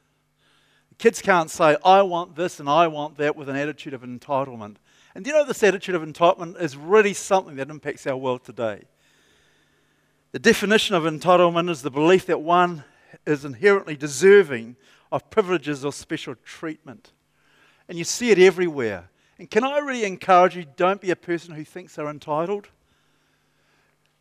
Kids 1.03 1.20
can't 1.20 1.50
say, 1.50 1.76
I 1.84 2.03
want 2.03 2.36
this 2.36 2.61
and 2.61 2.68
I 2.68 2.86
want 2.86 3.16
that 3.16 3.34
with 3.34 3.48
an 3.48 3.57
attitude 3.57 3.92
of 3.92 4.03
entitlement. 4.03 4.76
And 5.16 5.26
you 5.26 5.32
know 5.32 5.44
this 5.44 5.64
attitude 5.64 5.96
of 5.96 6.03
entitlement 6.03 6.62
is 6.62 6.76
really 6.76 7.12
something 7.12 7.57
that 7.57 7.70
impacts 7.70 8.07
our 8.07 8.16
world 8.16 8.44
today? 8.44 8.84
The 10.30 10.38
definition 10.38 10.94
of 10.94 11.03
entitlement 11.03 11.70
is 11.70 11.82
the 11.82 11.90
belief 11.90 12.26
that 12.26 12.40
one 12.40 12.84
is 13.26 13.44
inherently 13.44 13.96
deserving 13.96 14.76
of 15.11 15.28
privileges 15.28 15.84
or 15.84 15.92
special 15.92 16.36
treatment. 16.36 17.11
And 17.88 17.98
you 17.98 18.05
see 18.05 18.30
it 18.30 18.38
everywhere. 18.38 19.11
And 19.40 19.50
can 19.50 19.64
I 19.64 19.78
really 19.78 20.05
encourage 20.05 20.55
you 20.55 20.66
don't 20.76 21.00
be 21.00 21.11
a 21.11 21.16
person 21.16 21.53
who 21.53 21.64
thinks 21.64 21.96
they're 21.96 22.09
entitled? 22.09 22.68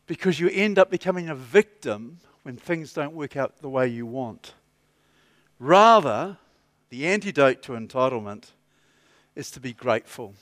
Because 0.08 0.40
you 0.40 0.48
end 0.48 0.80
up 0.80 0.90
becoming 0.90 1.28
a 1.28 1.36
victim 1.36 2.18
when 2.42 2.56
things 2.56 2.92
don't 2.92 3.14
work 3.14 3.36
out 3.36 3.58
the 3.58 3.70
way 3.70 3.86
you 3.86 4.04
want. 4.04 4.54
Rather, 5.60 6.38
the 6.92 7.06
antidote 7.06 7.62
to 7.62 7.72
entitlement 7.72 8.50
is 9.34 9.50
to 9.50 9.58
be 9.58 9.72
grateful 9.72 10.34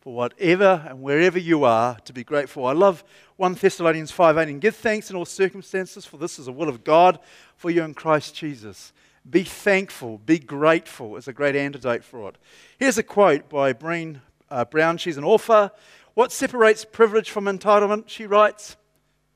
for 0.00 0.12
whatever 0.12 0.84
and 0.88 1.02
wherever 1.02 1.38
you 1.38 1.62
are 1.62 1.96
to 2.00 2.12
be 2.12 2.24
grateful. 2.24 2.66
I 2.66 2.72
love 2.72 3.04
1 3.36 3.54
Thessalonians 3.54 4.10
5:18. 4.10 4.58
Give 4.58 4.74
thanks 4.74 5.10
in 5.10 5.16
all 5.16 5.24
circumstances, 5.24 6.04
for 6.04 6.16
this 6.16 6.40
is 6.40 6.46
the 6.46 6.52
will 6.52 6.68
of 6.68 6.82
God 6.82 7.20
for 7.56 7.70
you 7.70 7.84
in 7.84 7.94
Christ 7.94 8.34
Jesus. 8.34 8.92
Be 9.30 9.44
thankful, 9.44 10.18
be 10.18 10.40
grateful 10.40 11.14
is 11.14 11.28
a 11.28 11.32
great 11.32 11.54
antidote 11.54 12.02
for 12.02 12.30
it. 12.30 12.36
Here's 12.76 12.98
a 12.98 13.04
quote 13.04 13.48
by 13.48 13.72
Brené 13.72 14.20
uh, 14.50 14.64
Brown. 14.64 14.98
She's 14.98 15.16
an 15.16 15.22
author. 15.22 15.70
What 16.14 16.32
separates 16.32 16.84
privilege 16.84 17.30
from 17.30 17.44
entitlement? 17.44 18.08
She 18.08 18.26
writes, 18.26 18.76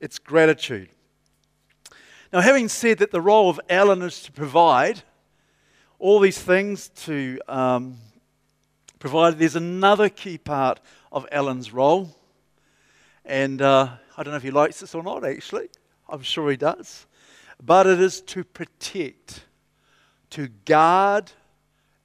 it's 0.01 0.19
gratitude. 0.19 0.89
Now, 2.33 2.41
having 2.41 2.67
said 2.67 2.97
that 2.97 3.11
the 3.11 3.21
role 3.21 3.49
of 3.49 3.61
Alan 3.69 4.01
is 4.01 4.21
to 4.23 4.33
provide 4.33 5.03
all 5.99 6.19
these 6.19 6.41
things, 6.41 6.89
to 6.89 7.39
um, 7.47 7.97
provide, 8.99 9.37
there's 9.37 9.57
another 9.57 10.09
key 10.09 10.37
part 10.37 10.79
of 11.11 11.27
Alan's 11.31 11.73
role. 11.73 12.15
And 13.25 13.61
uh, 13.61 13.89
I 14.17 14.23
don't 14.23 14.31
know 14.31 14.37
if 14.37 14.43
he 14.43 14.51
likes 14.51 14.79
this 14.79 14.95
or 14.95 15.03
not, 15.03 15.25
actually. 15.25 15.69
I'm 16.07 16.21
sure 16.21 16.49
he 16.49 16.57
does. 16.57 17.05
But 17.63 17.85
it 17.85 17.99
is 17.99 18.21
to 18.21 18.43
protect, 18.43 19.43
to 20.31 20.47
guard, 20.65 21.31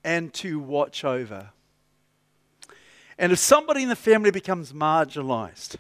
and 0.03 0.35
to 0.35 0.59
watch 0.59 1.05
over. 1.05 1.51
And 3.17 3.31
if 3.31 3.39
somebody 3.39 3.85
in 3.85 3.89
the 3.89 3.97
family 3.97 4.33
becomes 4.33 4.73
marginalized, 4.73 5.77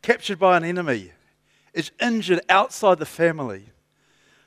captured 0.00 0.38
by 0.38 0.56
an 0.56 0.64
enemy, 0.64 1.12
is 1.74 1.90
injured 2.00 2.40
outside 2.48 2.98
the 2.98 3.06
family, 3.06 3.66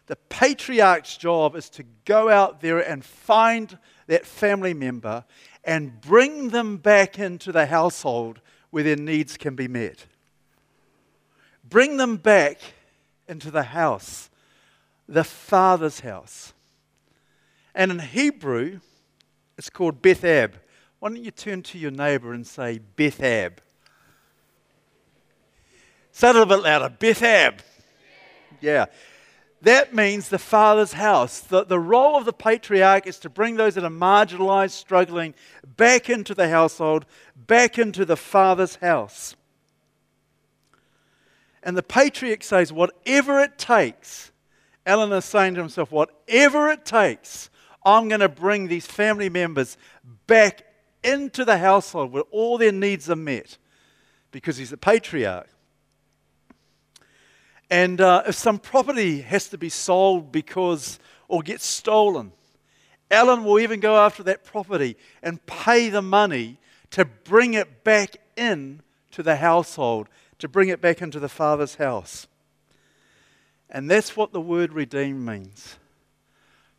the 0.08 0.16
patriarch's 0.16 1.18
job 1.18 1.56
is 1.56 1.70
to 1.72 1.84
go 2.06 2.30
out 2.30 2.62
there 2.62 2.80
and 2.80 3.04
find 3.04 3.78
that 4.08 4.26
family 4.26 4.74
member 4.74 5.26
and 5.64 6.00
bring 6.02 6.50
them 6.50 6.78
back 6.78 7.20
into 7.20 7.52
the 7.52 7.66
household 7.66 8.40
where 8.70 8.84
their 8.84 8.96
needs 8.96 9.38
can 9.38 9.56
be 9.56 9.68
met. 9.68 10.06
Bring 11.64 11.98
them 11.98 12.16
back 12.16 12.60
into 13.28 13.52
the 13.52 13.64
house, 13.64 14.30
the 15.08 15.26
father's 15.26 16.00
house. 16.00 16.54
And 17.76 17.92
in 17.92 18.00
Hebrew, 18.00 18.80
it's 19.58 19.70
called 19.70 20.02
Bethab. 20.02 20.54
Why 21.00 21.10
don't 21.10 21.24
you 21.24 21.32
turn 21.32 21.62
to 21.64 21.78
your 21.78 21.92
neighbor 21.92 22.34
and 22.34 22.48
say 22.48 22.80
Bethab? 22.96 23.58
Say 26.12 26.30
it 26.30 26.36
a 26.36 26.40
little 26.40 26.58
bit 26.58 26.64
louder. 26.64 26.96
Bethab. 26.98 27.60
Yeah. 28.62 28.86
That 29.62 29.94
means 29.94 30.30
the 30.30 30.38
father's 30.38 30.94
house. 30.94 31.40
The, 31.40 31.66
the 31.66 31.80
role 31.80 32.16
of 32.16 32.26
the 32.26 32.34
patriarch 32.34 33.08
is 33.08 33.18
to 33.20 33.30
bring 33.30 33.56
those 33.56 33.76
that 33.76 33.84
are 33.84 33.90
marginalized, 33.90 34.72
struggling, 34.72 35.34
back 35.78 36.10
into 36.10 36.36
the 36.36 36.50
household, 36.50 37.06
back 37.36 37.80
into 37.80 38.06
the 38.06 38.18
father's 38.18 38.76
house. 38.76 39.36
And 41.64 41.76
the 41.76 41.84
patriarch 41.84 42.44
says, 42.44 42.72
whatever 42.72 43.40
it 43.40 43.58
takes, 43.58 44.32
Alan 44.86 45.12
is 45.12 45.26
saying 45.26 45.56
to 45.56 45.60
himself, 45.60 45.92
whatever 45.92 46.70
it 46.70 46.86
takes, 46.86 47.50
I'm 47.84 48.08
going 48.10 48.22
to 48.22 48.30
bring 48.30 48.68
these 48.68 48.86
family 48.86 49.30
members 49.30 49.76
back 50.28 50.66
into 51.04 51.44
the 51.44 51.58
household 51.58 52.12
where 52.12 52.24
all 52.32 52.58
their 52.58 52.72
needs 52.72 53.10
are 53.10 53.16
met 53.16 53.58
because 54.32 54.58
he's 54.58 54.70
the 54.70 54.78
patriarch. 54.78 55.50
And 57.70 58.00
uh, 58.00 58.24
if 58.28 58.36
some 58.36 58.60
property 58.60 59.22
has 59.22 59.50
to 59.50 59.58
be 59.58 59.70
sold 59.70 60.32
because 60.32 61.00
or 61.28 61.42
gets 61.42 61.66
stolen, 61.66 62.32
Alan 63.12 63.44
will 63.44 63.60
even 63.60 63.80
go 63.80 63.98
after 63.98 64.24
that 64.24 64.44
property 64.44 64.98
and 65.22 65.46
pay 65.46 65.90
the 65.90 66.02
money 66.02 66.60
to 66.92 67.06
bring 67.06 67.54
it 67.54 67.84
back 67.84 68.18
in 68.36 68.82
to 69.12 69.24
the 69.24 69.38
household, 69.38 70.08
to 70.40 70.48
bring 70.48 70.70
it 70.70 70.82
back 70.82 71.02
into 71.02 71.20
the 71.20 71.30
father's 71.30 71.76
house. 71.76 72.28
And 73.70 73.90
that's 73.90 74.16
what 74.16 74.32
the 74.32 74.42
word 74.42 74.74
redeem 74.74 75.26
means 75.26 75.78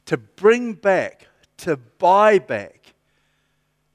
to 0.06 0.16
bring 0.16 0.72
back, 0.72 1.26
to 1.58 1.76
buy 1.76 2.38
back, 2.38 2.94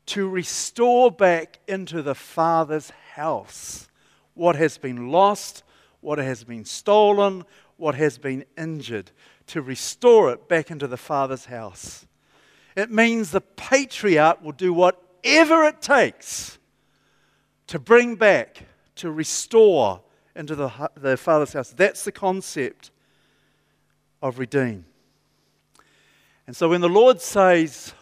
to 0.06 0.30
restore 0.30 1.10
back 1.10 1.58
into 1.68 2.04
the 2.04 2.14
father's 2.14 2.92
house 3.16 3.88
what 4.36 4.56
has 4.56 4.78
been 4.78 5.10
lost 5.10 5.63
what 6.04 6.18
has 6.18 6.44
been 6.44 6.66
stolen, 6.66 7.46
what 7.78 7.96
has 7.96 8.18
been 8.18 8.46
injured, 8.58 9.12
to 9.48 9.62
restore 9.62 10.32
it 10.32 10.48
back 10.48 10.70
into 10.70 10.88
the 10.88 10.98
Father's 10.98 11.46
house. 11.46 12.06
It 12.76 12.92
means 12.92 13.32
the 13.32 13.42
patriarch 13.42 14.42
will 14.44 14.52
do 14.52 14.74
whatever 14.74 15.64
it 15.66 15.82
takes 15.82 16.58
to 17.68 17.80
bring 17.80 18.16
back, 18.16 18.64
to 18.96 19.12
restore 19.12 20.02
into 20.36 20.56
the, 20.56 20.72
the 20.96 21.18
Father's 21.18 21.54
house. 21.54 21.70
That's 21.70 22.04
the 22.04 22.12
concept 22.12 22.92
of 24.22 24.40
redeem. 24.40 24.86
And 26.46 26.56
so 26.56 26.70
when 26.70 26.82
the 26.82 26.90
Lord 26.90 27.22
says, 27.22 27.94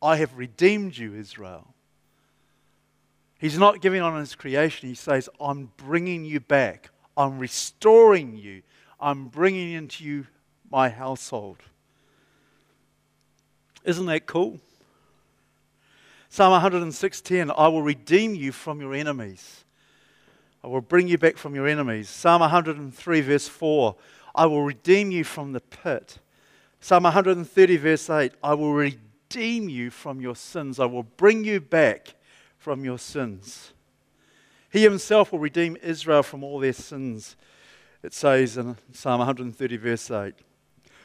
I 0.00 0.16
have 0.16 0.36
redeemed 0.36 0.96
you, 0.96 1.14
Israel, 1.14 1.72
He's 3.42 3.58
not 3.58 3.80
giving 3.80 4.00
on 4.00 4.20
his 4.20 4.36
creation. 4.36 4.88
He 4.88 4.94
says, 4.94 5.28
I'm 5.40 5.72
bringing 5.76 6.24
you 6.24 6.38
back. 6.38 6.90
I'm 7.16 7.38
restoring 7.38 8.36
you. 8.36 8.62
I'm 9.00 9.26
bringing 9.26 9.72
into 9.72 10.04
you 10.04 10.26
my 10.70 10.88
household. 10.88 11.58
Isn't 13.84 14.06
that 14.06 14.26
cool? 14.26 14.60
Psalm 16.28 16.52
106:10 16.52 17.52
I 17.56 17.68
will 17.68 17.82
redeem 17.82 18.34
you 18.34 18.52
from 18.52 18.80
your 18.80 18.94
enemies. 18.94 19.64
I 20.64 20.68
will 20.68 20.80
bring 20.80 21.08
you 21.08 21.18
back 21.18 21.36
from 21.36 21.54
your 21.54 21.66
enemies. 21.66 22.08
Psalm 22.08 22.40
103 22.40 23.20
verse 23.20 23.48
4 23.48 23.96
I 24.34 24.46
will 24.46 24.62
redeem 24.62 25.10
you 25.10 25.24
from 25.24 25.52
the 25.52 25.60
pit. 25.60 26.18
Psalm 26.80 27.02
130 27.02 27.76
verse 27.76 28.08
8 28.08 28.32
I 28.42 28.54
will 28.54 28.72
redeem 28.72 29.68
you 29.68 29.90
from 29.90 30.20
your 30.20 30.36
sins. 30.36 30.80
I 30.80 30.86
will 30.86 31.02
bring 31.02 31.44
you 31.44 31.60
back 31.60 32.14
from 32.56 32.84
your 32.84 32.98
sins. 32.98 33.71
He 34.72 34.82
himself 34.82 35.30
will 35.30 35.38
redeem 35.38 35.76
Israel 35.82 36.22
from 36.22 36.42
all 36.42 36.58
their 36.58 36.72
sins, 36.72 37.36
it 38.02 38.14
says 38.14 38.56
in 38.56 38.78
Psalm 38.90 39.18
130, 39.18 39.76
verse 39.76 40.10
8. 40.10 40.32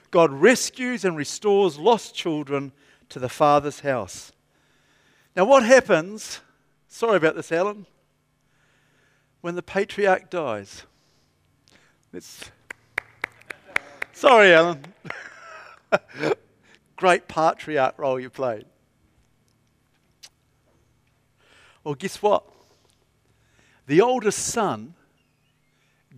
God 0.10 0.32
rescues 0.32 1.04
and 1.04 1.18
restores 1.18 1.78
lost 1.78 2.16
children 2.16 2.72
to 3.10 3.20
the 3.20 3.28
Father's 3.28 3.82
house. 3.82 4.32
Now, 5.36 5.44
what 5.44 5.64
happens? 5.64 6.40
Sorry 6.88 7.18
about 7.18 7.36
this, 7.36 7.52
Alan. 7.52 7.86
When 9.42 9.56
the 9.56 9.62
patriarch 9.62 10.30
dies. 10.30 10.84
It's, 12.14 12.50
sorry, 14.14 14.54
Alan. 14.54 14.86
Great 16.96 17.28
patriarch 17.28 18.00
role 18.00 18.18
you 18.18 18.30
played. 18.30 18.66
Well, 21.84 21.96
guess 21.96 22.22
what? 22.22 22.46
The 23.88 24.02
oldest 24.02 24.40
son 24.40 24.94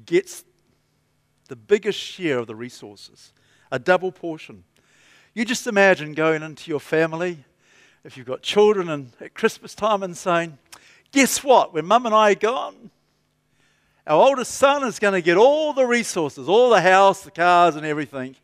gets 0.06 0.44
the 1.48 1.56
biggest 1.56 2.00
share 2.00 2.40
of 2.40 2.48
the 2.48 2.56
resources, 2.56 3.32
a 3.72 3.78
double 3.78 4.12
portion. 4.12 4.64
You 5.36 5.46
just 5.46 5.68
imagine 5.68 6.14
going 6.14 6.42
into 6.42 6.70
your 6.70 6.80
family, 6.80 7.46
if 8.04 8.18
you've 8.18 8.26
got 8.26 8.42
children, 8.42 8.90
and 8.90 9.12
at 9.22 9.36
Christmas 9.36 9.76
time 9.76 10.04
and 10.04 10.18
saying, 10.18 10.58
Guess 11.12 11.44
what? 11.44 11.74
When 11.74 11.86
mum 11.86 12.06
and 12.06 12.14
I 12.14 12.32
are 12.32 12.36
gone, 12.36 12.92
our 14.06 14.20
oldest 14.20 14.52
son 14.56 14.84
is 14.84 15.00
going 15.00 15.14
to 15.14 15.22
get 15.22 15.38
all 15.38 15.74
the 15.74 15.86
resources, 15.86 16.48
all 16.48 16.70
the 16.70 16.82
house, 16.82 17.22
the 17.22 17.32
cars, 17.32 17.76
and 17.76 17.86
everything, 17.86 18.36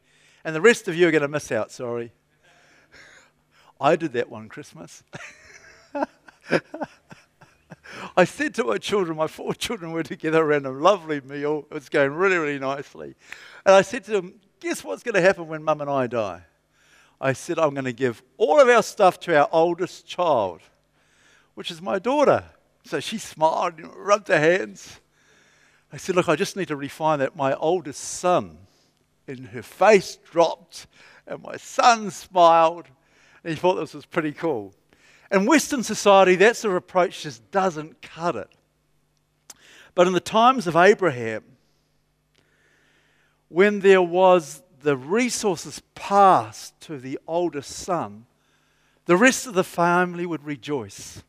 and 0.44 0.56
the 0.56 0.62
rest 0.62 0.88
of 0.88 0.96
you 0.96 1.08
are 1.08 1.12
going 1.12 1.22
to 1.22 1.28
miss 1.28 1.52
out, 1.52 1.72
sorry. 1.72 2.12
I 3.82 3.96
did 3.96 4.14
that 4.14 4.30
one 4.30 4.50
Christmas. 4.50 5.04
I 8.16 8.24
said 8.26 8.54
to 8.56 8.64
my 8.64 8.78
children, 8.78 9.18
my 9.18 9.28
four 9.28 9.54
children 9.56 9.92
were 9.92 10.04
together 10.04 10.44
around 10.44 10.66
a 10.66 10.72
lovely 10.72 11.22
meal. 11.22 11.66
It 11.70 11.74
was 11.74 11.90
going 11.90 12.14
really, 12.14 12.38
really 12.38 12.60
nicely. 12.60 13.16
And 13.66 13.76
I 13.76 13.82
said 13.82 14.04
to 14.06 14.12
them, 14.12 14.36
Guess 14.60 14.84
what's 14.84 15.04
going 15.04 15.16
to 15.16 15.22
happen 15.22 15.48
when 15.48 15.64
mum 15.64 15.82
and 15.82 15.90
I 15.90 16.08
die? 16.08 16.42
I 17.20 17.34
said, 17.34 17.60
I'm 17.60 17.74
going 17.74 17.86
to 17.86 17.94
give 17.94 18.24
all 18.38 18.60
of 18.60 18.68
our 18.68 18.84
stuff 18.84 19.20
to 19.22 19.38
our 19.38 19.50
oldest 19.52 20.08
child, 20.08 20.62
which 21.54 21.72
is 21.72 21.82
my 21.82 22.00
daughter. 22.00 22.44
So 22.84 23.00
she 23.00 23.18
smiled, 23.18 23.80
and 23.80 23.94
rubbed 23.96 24.28
her 24.28 24.40
hands. 24.40 25.00
I 25.92 25.98
said, 25.98 26.16
Look, 26.16 26.30
I 26.30 26.36
just 26.36 26.56
need 26.56 26.68
to 26.70 26.76
refine 26.76 27.20
that. 27.20 27.36
My 27.36 27.54
oldest 27.56 28.02
son, 28.02 28.58
and 29.28 29.48
her 29.48 29.62
face 29.62 30.18
dropped, 30.18 30.88
and 31.28 31.42
my 31.42 31.58
son 31.58 32.12
smiled, 32.12 32.86
and 33.44 33.54
he 33.54 33.60
thought 33.60 33.76
this 33.76 33.94
was 33.94 34.06
pretty 34.06 34.32
cool. 34.32 34.74
In 35.32 35.46
Western 35.46 35.84
society, 35.84 36.36
that 36.36 36.56
sort 36.56 36.74
of 36.74 36.78
approach 36.78 37.24
just 37.24 37.50
doesn't 37.52 38.02
cut 38.02 38.36
it. 38.36 38.50
But 39.96 40.08
in 40.08 40.14
the 40.14 40.20
times 40.20 40.68
of 40.68 40.76
Abraham, 40.76 41.44
when 43.50 43.80
there 43.80 44.02
was 44.02 44.62
the 44.82 44.98
resources 44.98 45.82
passed 45.96 46.80
to 46.82 46.98
the 46.98 47.18
oldest 47.28 47.72
son, 47.72 48.26
the 49.06 49.18
rest 49.18 49.48
of 49.48 49.54
the 49.54 49.64
family 49.64 50.26
would 50.26 50.44
rejoice. 50.44 51.24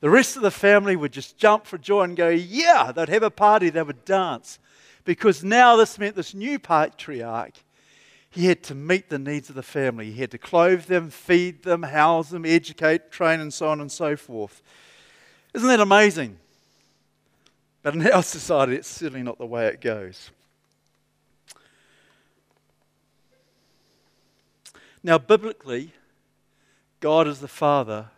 The 0.00 0.10
rest 0.10 0.36
of 0.36 0.42
the 0.42 0.50
family 0.50 0.94
would 0.94 1.12
just 1.12 1.36
jump 1.38 1.66
for 1.66 1.78
joy 1.78 2.02
and 2.02 2.16
go, 2.16 2.28
Yeah, 2.28 2.92
they'd 2.92 3.08
have 3.08 3.22
a 3.22 3.30
party, 3.30 3.70
they 3.70 3.82
would 3.82 4.04
dance. 4.04 4.58
Because 5.04 5.42
now 5.42 5.76
this 5.76 5.98
meant 5.98 6.16
this 6.16 6.34
new 6.34 6.58
patriarch, 6.58 7.54
he 8.30 8.46
had 8.46 8.62
to 8.64 8.74
meet 8.74 9.08
the 9.08 9.18
needs 9.18 9.48
of 9.48 9.54
the 9.54 9.62
family. 9.62 10.10
He 10.10 10.20
had 10.20 10.30
to 10.32 10.38
clothe 10.38 10.84
them, 10.84 11.10
feed 11.10 11.62
them, 11.62 11.82
house 11.82 12.30
them, 12.30 12.44
educate, 12.44 13.10
train, 13.10 13.40
and 13.40 13.52
so 13.52 13.68
on 13.68 13.80
and 13.80 13.90
so 13.90 14.16
forth. 14.16 14.62
Isn't 15.54 15.68
that 15.68 15.80
amazing? 15.80 16.38
But 17.82 17.94
in 17.94 18.06
our 18.10 18.22
society, 18.24 18.74
it's 18.74 18.88
certainly 18.88 19.22
not 19.22 19.38
the 19.38 19.46
way 19.46 19.66
it 19.66 19.80
goes. 19.80 20.30
Now, 25.02 25.16
biblically, 25.16 25.92
God 27.00 27.28
is 27.28 27.40
the 27.40 27.48
Father, 27.48 28.10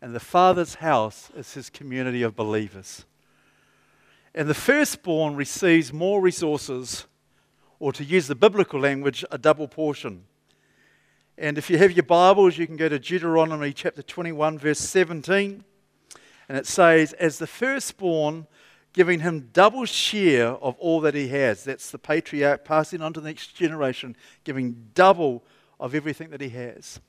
and 0.00 0.14
the 0.14 0.20
Father's 0.20 0.76
house 0.76 1.30
is 1.34 1.54
his 1.54 1.70
community 1.70 2.22
of 2.22 2.36
believers. 2.36 3.04
And 4.34 4.48
the 4.48 4.54
firstborn 4.54 5.34
receives 5.34 5.92
more 5.92 6.20
resources, 6.20 7.06
or 7.82 7.92
to 7.92 8.04
use 8.04 8.28
the 8.28 8.34
biblical 8.36 8.78
language, 8.78 9.24
a 9.32 9.36
double 9.36 9.66
portion. 9.66 10.22
And 11.36 11.58
if 11.58 11.68
you 11.68 11.78
have 11.78 11.90
your 11.90 12.04
Bibles, 12.04 12.56
you 12.56 12.64
can 12.64 12.76
go 12.76 12.88
to 12.88 12.96
Deuteronomy 12.96 13.72
chapter 13.72 14.04
21, 14.04 14.56
verse 14.56 14.78
17. 14.78 15.64
And 16.48 16.56
it 16.56 16.68
says, 16.68 17.12
As 17.14 17.38
the 17.38 17.46
firstborn, 17.48 18.46
giving 18.92 19.18
him 19.18 19.48
double 19.52 19.84
share 19.84 20.50
of 20.50 20.78
all 20.78 21.00
that 21.00 21.16
he 21.16 21.26
has. 21.26 21.64
That's 21.64 21.90
the 21.90 21.98
patriarch 21.98 22.64
passing 22.64 23.02
on 23.02 23.14
to 23.14 23.20
the 23.20 23.28
next 23.28 23.56
generation, 23.56 24.14
giving 24.44 24.90
double 24.94 25.42
of 25.80 25.92
everything 25.92 26.30
that 26.30 26.40
he 26.40 26.50
has. 26.50 27.00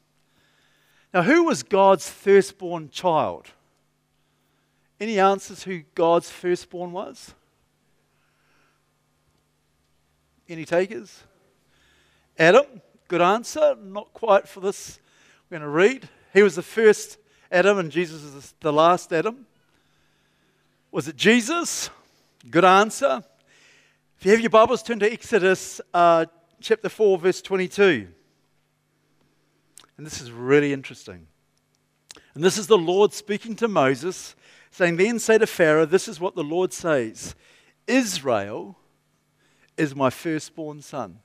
Now, 1.14 1.22
who 1.22 1.44
was 1.44 1.62
God's 1.62 2.10
firstborn 2.10 2.90
child? 2.90 3.46
Any 5.00 5.20
answers 5.20 5.62
who 5.62 5.84
God's 5.94 6.32
firstborn 6.32 6.94
was? 6.94 7.36
Any 10.50 10.66
takers? 10.66 11.24
Adam, 12.38 12.66
good 13.08 13.22
answer. 13.22 13.76
Not 13.82 14.14
quite 14.14 14.48
for 14.48 14.60
this. 14.60 15.00
We're 15.50 15.60
going 15.60 15.70
to 15.70 15.76
read. 15.76 16.10
He 16.34 16.44
was 16.44 16.56
the 16.56 16.62
first 16.62 17.18
Adam, 17.52 17.78
and 17.78 17.92
Jesus 17.92 18.24
is 18.24 18.54
the 18.60 18.74
last 18.74 19.14
Adam. 19.14 19.46
Was 20.92 21.08
it 21.08 21.16
Jesus? 21.16 21.90
Good 22.50 22.66
answer. 22.66 23.24
If 24.20 24.26
you 24.26 24.32
have 24.32 24.42
your 24.42 24.50
Bibles, 24.50 24.84
turn 24.84 25.00
to 25.00 25.12
Exodus 25.12 25.80
uh, 25.94 26.26
chapter 26.60 26.90
4, 26.90 27.18
verse 27.20 27.42
22. 27.42 28.08
And 29.98 30.06
this 30.06 30.22
is 30.22 30.32
really 30.32 30.74
interesting. 30.74 31.28
And 32.36 32.44
this 32.44 32.58
is 32.58 32.68
the 32.68 32.78
Lord 32.78 33.14
speaking 33.14 33.56
to 33.58 33.68
Moses, 33.68 34.36
saying, 34.72 34.98
Then 34.98 35.20
say 35.20 35.38
to 35.38 35.48
Pharaoh, 35.48 35.86
This 35.86 36.08
is 36.08 36.20
what 36.20 36.36
the 36.36 36.44
Lord 36.44 36.74
says 36.74 37.36
Israel 37.88 38.78
is 39.78 39.96
my 39.96 40.10
firstborn 40.10 40.82
son. 40.82 41.20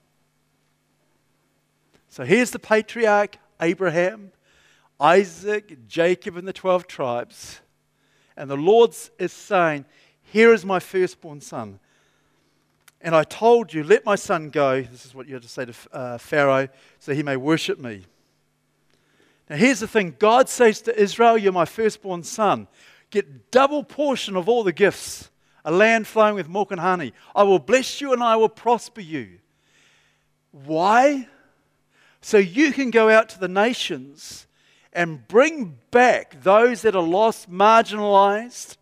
So 2.09 2.25
here's 2.25 2.51
the 2.51 2.59
patriarch 2.59 3.37
Abraham, 3.61 4.33
Isaac, 5.01 5.89
Jacob, 5.89 6.37
and 6.37 6.47
the 6.47 6.53
12 6.53 6.87
tribes. 6.87 7.61
And 8.37 8.49
the 8.49 8.57
Lord 8.57 8.95
is 9.19 9.33
saying, 9.33 9.85
Here 10.23 10.53
is 10.53 10.65
my 10.65 10.79
firstborn 10.79 11.41
son. 11.41 11.81
And 13.01 13.15
I 13.15 13.23
told 13.23 13.73
you, 13.73 13.85
let 13.85 14.05
my 14.05 14.17
son 14.17 14.51
go. 14.51 14.83
This 14.83 15.07
is 15.07 15.15
what 15.15 15.29
you 15.29 15.35
had 15.35 15.43
to 15.43 15.49
say 15.49 15.65
to 15.67 15.75
uh, 15.93 16.19
Pharaoh, 16.19 16.69
so 16.99 17.15
he 17.15 17.23
may 17.23 17.37
worship 17.37 17.79
me. 17.79 18.05
Now, 19.49 19.57
here's 19.57 19.81
the 19.81 19.89
thing 19.89 20.17
God 20.19 20.49
says 20.49 20.81
to 20.83 21.01
Israel, 21.01 21.39
You're 21.39 21.53
my 21.53 21.65
firstborn 21.65 22.23
son. 22.23 22.69
Get 23.11 23.51
double 23.51 23.85
portion 23.85 24.37
of 24.37 24.49
all 24.49 24.65
the 24.65 24.73
gifts, 24.73 25.31
a 25.69 25.71
land 25.71 26.07
flowing 26.07 26.35
with 26.35 26.49
milk 26.49 26.71
and 26.71 26.81
honey. 26.81 27.13
I 27.37 27.43
will 27.43 27.59
bless 27.59 28.01
you 28.01 28.15
and 28.15 28.23
I 28.23 28.37
will 28.37 28.49
prosper 28.49 29.03
you. 29.03 29.39
Why? 30.51 31.29
So 32.23 32.39
you 32.39 32.73
can 32.73 32.91
go 32.91 33.11
out 33.11 33.29
to 33.29 33.39
the 33.39 33.49
nations 33.49 34.47
and 34.95 35.29
bring 35.29 35.77
back 35.91 36.43
those 36.43 36.81
that 36.83 36.97
are 36.97 37.03
lost, 37.03 37.51
marginalized, 37.51 38.79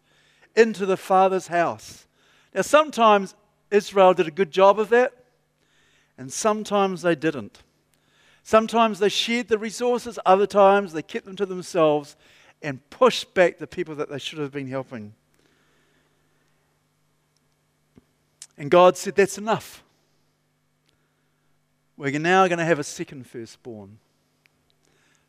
into 0.55 0.87
the 0.87 0.97
Father's 0.97 1.49
house. 1.49 2.07
Now, 2.55 2.63
sometimes 2.63 3.35
Israel 3.73 4.15
did 4.15 4.29
a 4.29 4.31
good 4.31 4.53
job 4.53 4.79
of 4.79 4.89
that, 4.91 5.13
and 6.17 6.33
sometimes 6.33 7.03
they 7.03 7.17
didn't. 7.17 7.65
Sometimes 8.45 9.01
they 9.01 9.09
shared 9.09 9.49
the 9.49 9.59
resources, 9.59 10.21
other 10.25 10.47
times 10.47 10.93
they 10.93 11.03
kept 11.03 11.27
them 11.27 11.35
to 11.35 11.47
themselves 11.47 12.15
and 12.63 12.89
pushed 12.91 13.35
back 13.35 13.59
the 13.59 13.67
people 13.67 13.97
that 13.97 14.09
they 14.09 14.21
should 14.21 14.39
have 14.39 14.53
been 14.53 14.69
helping. 14.69 15.15
And 18.59 18.71
God 18.71 18.97
said, 18.97 19.15
That's 19.15 19.39
enough. 19.39 19.83
We're 21.97 22.19
now 22.19 22.47
going 22.47 22.59
to 22.59 22.65
have 22.65 22.79
a 22.79 22.85
second 22.85 23.27
firstborn. 23.27 23.99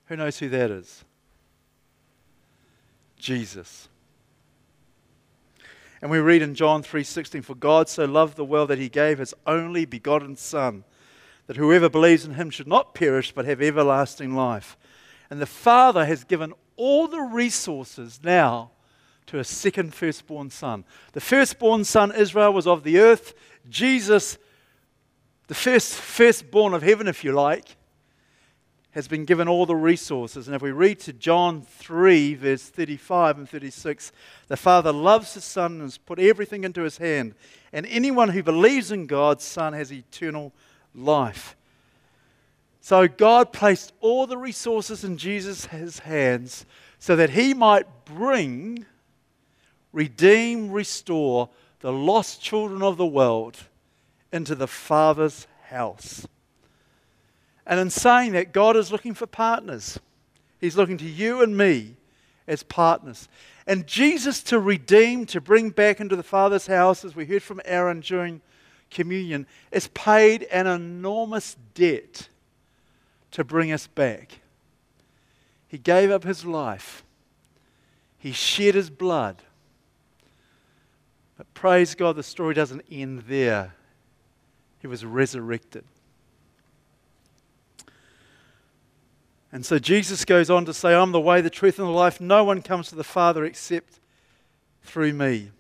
Who 0.07 0.15
knows 0.17 0.38
who 0.39 0.49
that 0.49 0.71
is? 0.71 1.03
Jesus. 3.17 3.88
And 6.01 6.11
we 6.11 6.19
read 6.19 6.41
in 6.41 6.55
John 6.55 6.84
3:16 6.84 7.43
for 7.43 7.55
God 7.55 7.89
so 7.89 8.05
loved 8.05 8.36
the 8.36 8.45
world 8.45 8.69
that 8.69 8.78
he 8.78 8.89
gave 8.89 9.17
his 9.17 9.34
only 9.45 9.86
begotten 9.86 10.36
son 10.36 10.84
that 11.47 11.57
whoever 11.57 11.89
believes 11.89 12.25
in 12.25 12.34
him 12.34 12.49
should 12.49 12.67
not 12.67 12.93
perish 12.93 13.32
but 13.32 13.45
have 13.45 13.61
everlasting 13.61 14.36
life. 14.36 14.78
And 15.30 15.41
the 15.41 15.45
Father 15.45 16.05
has 16.05 16.23
given 16.23 16.53
all 16.75 17.07
the 17.07 17.21
resources 17.21 18.19
now 18.23 18.71
to 19.28 19.39
a 19.39 19.43
second 19.43 19.93
firstborn 19.93 20.49
son. 20.49 20.84
The 21.13 21.21
firstborn 21.21 21.84
son, 21.84 22.13
Israel, 22.13 22.53
was 22.53 22.67
of 22.67 22.84
the 22.84 22.99
earth. 22.99 23.34
Jesus, 23.69 24.38
the 25.47 25.55
first 25.55 25.93
firstborn 25.93 26.73
of 26.73 26.82
heaven, 26.82 27.07
if 27.07 27.23
you 27.23 27.34
like, 27.34 27.75
has 28.91 29.07
been 29.07 29.25
given 29.25 29.47
all 29.47 29.65
the 29.65 29.75
resources. 29.75 30.47
And 30.47 30.55
if 30.55 30.61
we 30.61 30.71
read 30.71 30.99
to 31.01 31.13
John 31.13 31.61
3, 31.61 32.34
verse 32.34 32.63
35 32.63 33.38
and 33.38 33.47
36, 33.47 34.11
the 34.47 34.57
Father 34.57 34.91
loves 34.91 35.36
his 35.36 35.43
Son 35.43 35.73
and 35.73 35.82
has 35.84 35.99
put 35.99 36.17
everything 36.17 36.63
into 36.63 36.82
his 36.82 36.97
hand. 36.97 37.36
And 37.71 37.86
anyone 37.86 38.30
who 38.30 38.41
believes 38.41 38.91
in 38.91 39.05
God's 39.05 39.43
Son 39.43 39.73
has 39.73 39.93
eternal 39.93 40.51
life. 40.95 41.55
So 42.80 43.07
God 43.07 43.51
placed 43.51 43.91
all 43.99 44.25
the 44.25 44.38
resources 44.38 45.03
in 45.03 45.17
Jesus' 45.17 45.65
hands 45.99 46.65
so 46.97 47.15
that 47.17 47.32
he 47.32 47.53
might 47.53 48.05
bring, 48.05 48.86
redeem, 49.91 50.71
restore 50.71 51.49
the 51.79 51.91
lost 51.91 52.41
children 52.41 52.81
of 52.81 52.97
the 52.97 53.05
world 53.05 53.57
into 54.31 54.55
the 54.55 54.67
Father's 54.67 55.47
house. 55.69 56.27
And 57.65 57.79
in 57.79 57.89
saying 57.89 58.31
that, 58.33 58.53
God 58.53 58.77
is 58.77 58.91
looking 58.91 59.13
for 59.13 59.27
partners. 59.27 59.99
He's 60.59 60.77
looking 60.77 60.97
to 60.97 61.05
you 61.05 61.41
and 61.41 61.57
me 61.57 61.95
as 62.47 62.63
partners. 62.63 63.27
And 63.67 63.85
Jesus 63.85 64.41
to 64.43 64.59
redeem, 64.59 65.25
to 65.27 65.41
bring 65.41 65.69
back 65.69 65.99
into 65.99 66.15
the 66.15 66.23
Father's 66.23 66.67
house, 66.67 67.03
as 67.03 67.15
we 67.15 67.25
heard 67.25 67.43
from 67.43 67.61
Aaron 67.65 67.99
during 67.99 68.41
communion, 68.89 69.45
is 69.71 69.89
paid 69.89 70.43
an 70.43 70.65
enormous 70.65 71.57
debt 71.73 72.29
to 73.31 73.43
bring 73.43 73.71
us 73.73 73.88
back. 73.88 74.39
He 75.67 75.77
gave 75.77 76.09
up 76.09 76.23
his 76.23 76.45
life, 76.45 77.03
he 78.17 78.31
shed 78.31 78.75
his 78.75 78.89
blood. 78.89 79.43
But 81.38 81.53
praise 81.53 81.93
God, 81.93 82.15
the 82.15 82.23
story 82.23 82.55
doesn't 82.55 82.83
end 82.89 83.23
there. 83.27 83.75
He 84.79 84.88
was 84.88 85.05
resurrected. 85.05 85.83
And 89.51 89.65
so 89.65 89.79
Jesus 89.79 90.25
goes 90.25 90.49
on 90.49 90.65
to 90.65 90.73
say, 90.73 90.93
I'm 90.93 91.11
the 91.11 91.21
way, 91.21 91.41
the 91.41 91.49
truth, 91.49 91.79
and 91.79 91.88
the 91.88 91.91
life. 91.91 92.19
No 92.19 92.43
one 92.43 92.61
comes 92.61 92.89
to 92.89 92.95
the 92.95 93.03
Father 93.03 93.45
except 93.45 93.99
through 94.81 95.13
me. 95.13 95.51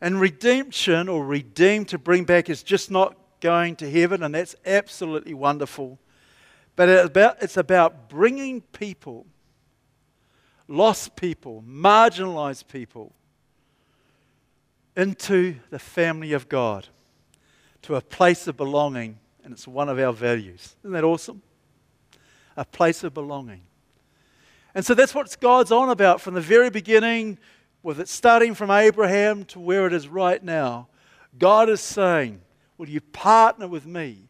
And 0.00 0.20
redemption 0.20 1.08
or 1.08 1.24
redeem 1.24 1.84
to 1.86 1.98
bring 1.98 2.24
back 2.24 2.50
is 2.50 2.62
just 2.62 2.90
not 2.90 3.16
going 3.40 3.76
to 3.76 3.90
heaven, 3.90 4.22
and 4.22 4.34
that's 4.34 4.54
absolutely 4.66 5.34
wonderful. 5.34 5.98
But 6.76 6.88
it's 6.88 7.06
about, 7.06 7.42
it's 7.42 7.56
about 7.56 8.08
bringing 8.08 8.60
people, 8.60 9.26
lost 10.68 11.16
people, 11.16 11.64
marginalized 11.66 12.68
people, 12.68 13.12
into 14.98 15.54
the 15.70 15.78
family 15.78 16.32
of 16.32 16.48
God, 16.48 16.88
to 17.82 17.94
a 17.94 18.00
place 18.00 18.48
of 18.48 18.56
belonging, 18.56 19.16
and 19.44 19.52
it's 19.52 19.68
one 19.68 19.88
of 19.88 19.96
our 19.96 20.12
values. 20.12 20.74
Isn't 20.82 20.92
that 20.92 21.04
awesome? 21.04 21.40
A 22.56 22.64
place 22.64 23.04
of 23.04 23.14
belonging. 23.14 23.62
And 24.74 24.84
so 24.84 24.94
that's 24.94 25.14
what 25.14 25.34
God's 25.40 25.70
on 25.70 25.88
about 25.88 26.20
from 26.20 26.34
the 26.34 26.40
very 26.40 26.68
beginning, 26.68 27.38
with 27.84 28.00
it 28.00 28.08
starting 28.08 28.54
from 28.54 28.72
Abraham 28.72 29.44
to 29.44 29.60
where 29.60 29.86
it 29.86 29.92
is 29.92 30.08
right 30.08 30.42
now. 30.42 30.88
God 31.38 31.70
is 31.70 31.80
saying, 31.80 32.40
Will 32.76 32.88
you 32.88 33.00
partner 33.00 33.68
with 33.68 33.86
me? 33.86 34.28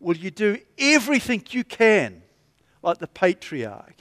Will 0.00 0.16
you 0.16 0.30
do 0.30 0.58
everything 0.76 1.42
you 1.50 1.64
can, 1.64 2.22
like 2.82 2.98
the 2.98 3.06
patriarch, 3.06 3.96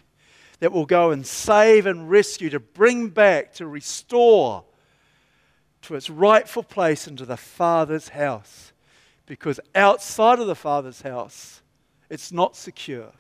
that 0.59 0.73
will 0.73 0.85
go 0.85 1.11
and 1.11 1.25
save 1.25 1.85
and 1.85 2.09
rescue, 2.09 2.49
to 2.49 2.59
bring 2.59 3.07
back, 3.07 3.53
to 3.53 3.67
restore 3.67 4.65
to 5.83 5.95
its 5.95 6.09
rightful 6.09 6.63
place 6.63 7.07
into 7.07 7.25
the 7.25 7.37
Father's 7.37 8.09
house? 8.09 8.73
Because 9.25 9.59
outside 9.73 10.39
of 10.39 10.47
the 10.47 10.55
Father's 10.55 11.01
house, 11.01 11.61
it's 12.09 12.31
not 12.31 12.55
secure 12.55 13.11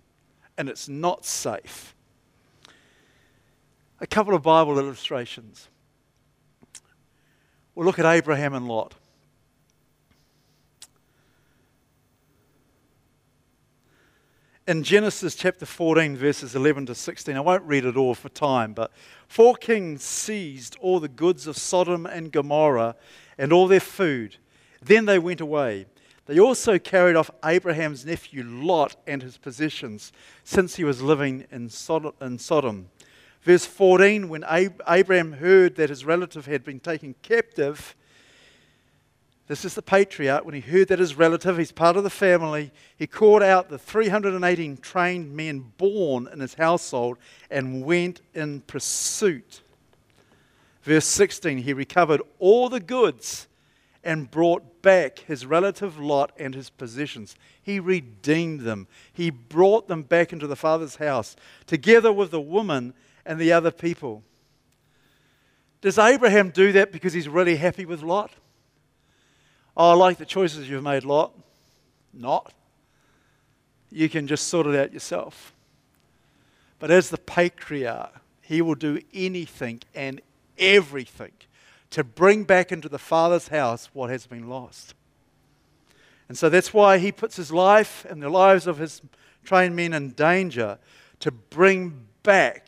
and 0.57 0.69
it's 0.69 0.89
not 0.89 1.25
safe. 1.25 1.95
A 3.99 4.07
couple 4.07 4.33
of 4.33 4.41
Bible 4.43 4.77
illustrations. 4.77 5.69
We'll 7.73 7.85
look 7.85 7.99
at 7.99 8.05
Abraham 8.05 8.53
and 8.53 8.67
Lot. 8.67 8.95
In 14.65 14.83
Genesis 14.83 15.35
chapter 15.35 15.65
14, 15.65 16.15
verses 16.15 16.55
11 16.55 16.85
to 16.85 16.95
16, 16.95 17.35
I 17.35 17.41
won't 17.41 17.63
read 17.63 17.83
it 17.83 17.97
all 17.97 18.15
for 18.15 18.29
time, 18.29 18.73
but 18.73 18.91
four 19.27 19.55
kings 19.55 20.03
seized 20.03 20.77
all 20.79 20.99
the 20.99 21.09
goods 21.09 21.47
of 21.47 21.57
Sodom 21.57 22.05
and 22.05 22.31
Gomorrah 22.31 22.95
and 23.37 23.51
all 23.51 23.67
their 23.67 23.81
food. 23.81 24.37
Then 24.81 25.05
they 25.05 25.19
went 25.19 25.41
away. 25.41 25.87
They 26.27 26.39
also 26.39 26.79
carried 26.79 27.17
off 27.17 27.29
Abraham's 27.43 28.05
nephew 28.05 28.43
Lot 28.43 28.95
and 29.05 29.21
his 29.21 29.37
possessions, 29.37 30.13
since 30.45 30.77
he 30.77 30.85
was 30.85 31.01
living 31.01 31.45
in 31.51 31.69
Sodom. 31.69 32.89
Verse 33.41 33.65
14 33.65 34.29
When 34.29 34.45
Abraham 34.87 35.33
heard 35.33 35.75
that 35.75 35.89
his 35.89 36.05
relative 36.05 36.45
had 36.45 36.63
been 36.63 36.79
taken 36.79 37.15
captive, 37.21 37.95
this 39.47 39.65
is 39.65 39.75
the 39.75 39.81
patriarch. 39.81 40.45
When 40.45 40.55
he 40.55 40.61
heard 40.61 40.87
that 40.87 40.99
his 40.99 41.15
relative, 41.15 41.57
he's 41.57 41.71
part 41.71 41.97
of 41.97 42.03
the 42.03 42.09
family, 42.09 42.71
he 42.97 43.07
called 43.07 43.43
out 43.43 43.69
the 43.69 43.77
318 43.77 44.77
trained 44.77 45.35
men 45.35 45.73
born 45.77 46.29
in 46.31 46.39
his 46.39 46.53
household 46.53 47.17
and 47.51 47.83
went 47.83 48.21
in 48.33 48.61
pursuit. 48.61 49.61
Verse 50.83 51.05
16 51.05 51.59
He 51.59 51.73
recovered 51.73 52.21
all 52.39 52.69
the 52.69 52.79
goods 52.79 53.47
and 54.03 54.31
brought 54.31 54.81
back 54.81 55.19
his 55.19 55.45
relative 55.45 55.97
Lot 55.97 56.31
and 56.37 56.53
his 56.55 56.69
possessions. 56.69 57.35
He 57.61 57.79
redeemed 57.79 58.61
them. 58.61 58.87
He 59.11 59.29
brought 59.29 59.87
them 59.87 60.03
back 60.03 60.33
into 60.33 60.47
the 60.47 60.57
father's 60.57 60.97
house, 60.97 61.35
together 61.65 62.11
with 62.11 62.31
the 62.31 62.41
woman 62.41 62.93
and 63.25 63.39
the 63.39 63.53
other 63.53 63.71
people. 63.71 64.23
Does 65.81 65.97
Abraham 65.97 66.49
do 66.49 66.71
that 66.73 66.91
because 66.91 67.13
he's 67.13 67.27
really 67.27 67.57
happy 67.57 67.85
with 67.85 68.01
Lot? 68.01 68.31
Oh, 69.75 69.91
I 69.91 69.93
like 69.93 70.17
the 70.17 70.25
choices 70.25 70.69
you've 70.69 70.83
made, 70.83 71.03
Lot. 71.03 71.31
Not. 72.13 72.53
You 73.91 74.09
can 74.09 74.27
just 74.27 74.47
sort 74.47 74.67
it 74.67 74.75
out 74.75 74.93
yourself. 74.93 75.53
But 76.79 76.91
as 76.91 77.09
the 77.09 77.17
patriarch, 77.17 78.13
he 78.41 78.61
will 78.61 78.75
do 78.75 78.99
anything 79.13 79.81
and 79.95 80.21
everything 80.57 81.31
to 81.91 82.03
bring 82.03 82.43
back 82.43 82.71
into 82.71 82.89
the 82.89 82.99
Father's 82.99 83.47
house 83.47 83.89
what 83.93 84.09
has 84.09 84.27
been 84.27 84.49
lost. 84.49 84.93
And 86.27 86.37
so 86.37 86.49
that's 86.49 86.73
why 86.73 86.97
he 86.97 87.11
puts 87.11 87.35
his 87.35 87.51
life 87.51 88.05
and 88.09 88.21
the 88.21 88.29
lives 88.29 88.67
of 88.67 88.77
his 88.77 89.01
trained 89.43 89.75
men 89.75 89.93
in 89.93 90.11
danger 90.11 90.77
to 91.19 91.31
bring 91.31 92.05
back 92.23 92.67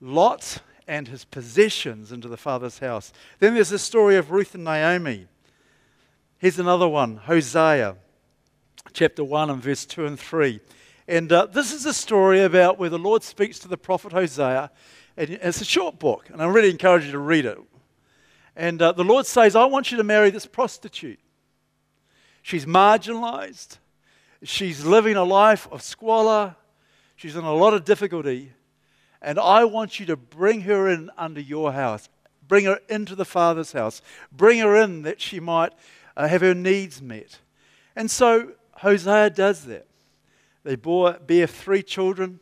Lot 0.00 0.58
and 0.88 1.06
his 1.06 1.24
possessions 1.24 2.10
into 2.10 2.26
the 2.26 2.36
father's 2.38 2.78
house. 2.78 3.12
Then 3.38 3.54
there's 3.54 3.68
the 3.68 3.78
story 3.78 4.16
of 4.16 4.30
Ruth 4.30 4.54
and 4.54 4.64
Naomi. 4.64 5.26
Here's 6.38 6.58
another 6.58 6.88
one 6.88 7.18
Hosea, 7.18 7.96
chapter 8.94 9.22
1 9.22 9.50
and 9.50 9.62
verse 9.62 9.84
2 9.84 10.06
and 10.06 10.18
3. 10.18 10.60
And 11.06 11.30
uh, 11.30 11.46
this 11.46 11.72
is 11.72 11.86
a 11.86 11.94
story 11.94 12.40
about 12.40 12.78
where 12.78 12.90
the 12.90 12.98
Lord 12.98 13.22
speaks 13.22 13.58
to 13.60 13.68
the 13.68 13.76
prophet 13.76 14.12
Hosea. 14.12 14.70
And 15.16 15.30
it's 15.30 15.60
a 15.60 15.64
short 15.64 15.98
book, 15.98 16.30
and 16.32 16.40
I 16.40 16.46
really 16.46 16.70
encourage 16.70 17.04
you 17.04 17.12
to 17.12 17.18
read 17.18 17.44
it. 17.44 17.58
And 18.56 18.80
uh, 18.80 18.92
the 18.92 19.04
Lord 19.04 19.26
says, 19.26 19.56
I 19.56 19.64
want 19.66 19.90
you 19.90 19.98
to 19.98 20.04
marry 20.04 20.30
this 20.30 20.46
prostitute. 20.46 21.20
She's 22.42 22.64
marginalized, 22.64 23.78
she's 24.42 24.84
living 24.86 25.16
a 25.16 25.24
life 25.24 25.68
of 25.70 25.82
squalor, 25.82 26.56
she's 27.14 27.36
in 27.36 27.44
a 27.44 27.52
lot 27.52 27.74
of 27.74 27.84
difficulty. 27.84 28.52
And 29.20 29.38
I 29.38 29.64
want 29.64 29.98
you 29.98 30.06
to 30.06 30.16
bring 30.16 30.62
her 30.62 30.88
in 30.88 31.10
under 31.18 31.40
your 31.40 31.72
house. 31.72 32.08
Bring 32.46 32.64
her 32.64 32.80
into 32.88 33.14
the 33.14 33.24
Father's 33.24 33.72
house. 33.72 34.00
Bring 34.32 34.58
her 34.60 34.76
in 34.76 35.02
that 35.02 35.20
she 35.20 35.40
might 35.40 35.72
uh, 36.16 36.28
have 36.28 36.40
her 36.40 36.54
needs 36.54 37.02
met. 37.02 37.38
And 37.94 38.10
so 38.10 38.52
Hosea 38.76 39.30
does 39.30 39.64
that. 39.64 39.86
They 40.64 40.76
bore, 40.76 41.14
bear 41.14 41.46
three 41.46 41.82
children, 41.82 42.40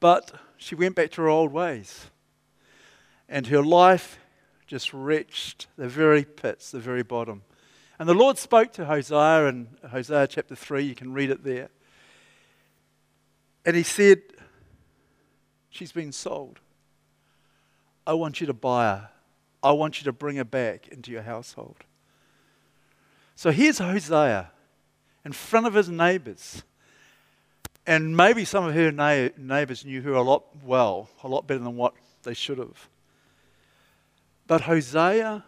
but 0.00 0.32
she 0.56 0.74
went 0.74 0.94
back 0.94 1.10
to 1.12 1.22
her 1.22 1.28
old 1.28 1.52
ways. 1.52 2.06
And 3.28 3.46
her 3.48 3.62
life 3.62 4.18
just 4.66 4.92
reached 4.92 5.66
the 5.76 5.88
very 5.88 6.24
pits, 6.24 6.70
the 6.70 6.78
very 6.78 7.02
bottom. 7.02 7.42
And 7.98 8.08
the 8.08 8.14
Lord 8.14 8.38
spoke 8.38 8.72
to 8.74 8.84
Hosea 8.84 9.48
in 9.48 9.68
Hosea 9.90 10.28
chapter 10.28 10.54
3. 10.54 10.84
You 10.84 10.94
can 10.94 11.12
read 11.12 11.30
it 11.30 11.42
there. 11.42 11.68
And 13.66 13.74
he 13.74 13.82
said, 13.82 14.22
She's 15.78 15.92
been 15.92 16.10
sold. 16.10 16.58
I 18.04 18.12
want 18.14 18.40
you 18.40 18.48
to 18.48 18.52
buy 18.52 18.86
her. 18.86 19.10
I 19.62 19.70
want 19.70 20.00
you 20.00 20.04
to 20.06 20.12
bring 20.12 20.34
her 20.34 20.44
back 20.44 20.88
into 20.88 21.12
your 21.12 21.22
household. 21.22 21.76
So 23.36 23.52
here's 23.52 23.78
Hosea 23.78 24.50
in 25.24 25.30
front 25.30 25.68
of 25.68 25.74
his 25.74 25.88
neighbors. 25.88 26.64
And 27.86 28.16
maybe 28.16 28.44
some 28.44 28.64
of 28.64 28.74
her 28.74 28.90
neighbors 28.90 29.84
knew 29.84 30.02
her 30.02 30.14
a 30.14 30.22
lot 30.22 30.46
well, 30.64 31.10
a 31.22 31.28
lot 31.28 31.46
better 31.46 31.60
than 31.60 31.76
what 31.76 31.94
they 32.24 32.34
should 32.34 32.58
have. 32.58 32.88
But 34.48 34.62
Hosea 34.62 35.44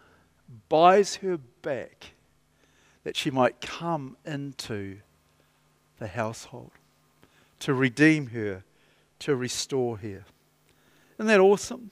buys 0.69 1.15
her 1.15 1.39
back 1.61 2.13
that 3.03 3.17
she 3.17 3.31
might 3.31 3.59
come 3.59 4.15
into 4.25 4.99
the 5.99 6.07
household 6.07 6.71
to 7.59 7.73
redeem 7.73 8.27
her 8.27 8.63
to 9.21 9.35
restore 9.35 9.97
here. 9.97 10.25
Isn't 11.17 11.27
that 11.27 11.39
awesome? 11.39 11.91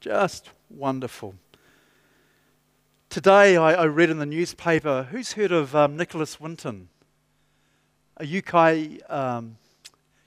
Just 0.00 0.50
wonderful. 0.68 1.36
Today 3.08 3.56
I, 3.56 3.74
I 3.74 3.84
read 3.84 4.10
in 4.10 4.18
the 4.18 4.26
newspaper 4.26 5.04
who's 5.10 5.32
heard 5.32 5.52
of 5.52 5.76
um, 5.76 5.96
Nicholas 5.96 6.40
Winton? 6.40 6.88
A 8.18 8.38
UK, 8.38 9.10
um, 9.10 9.56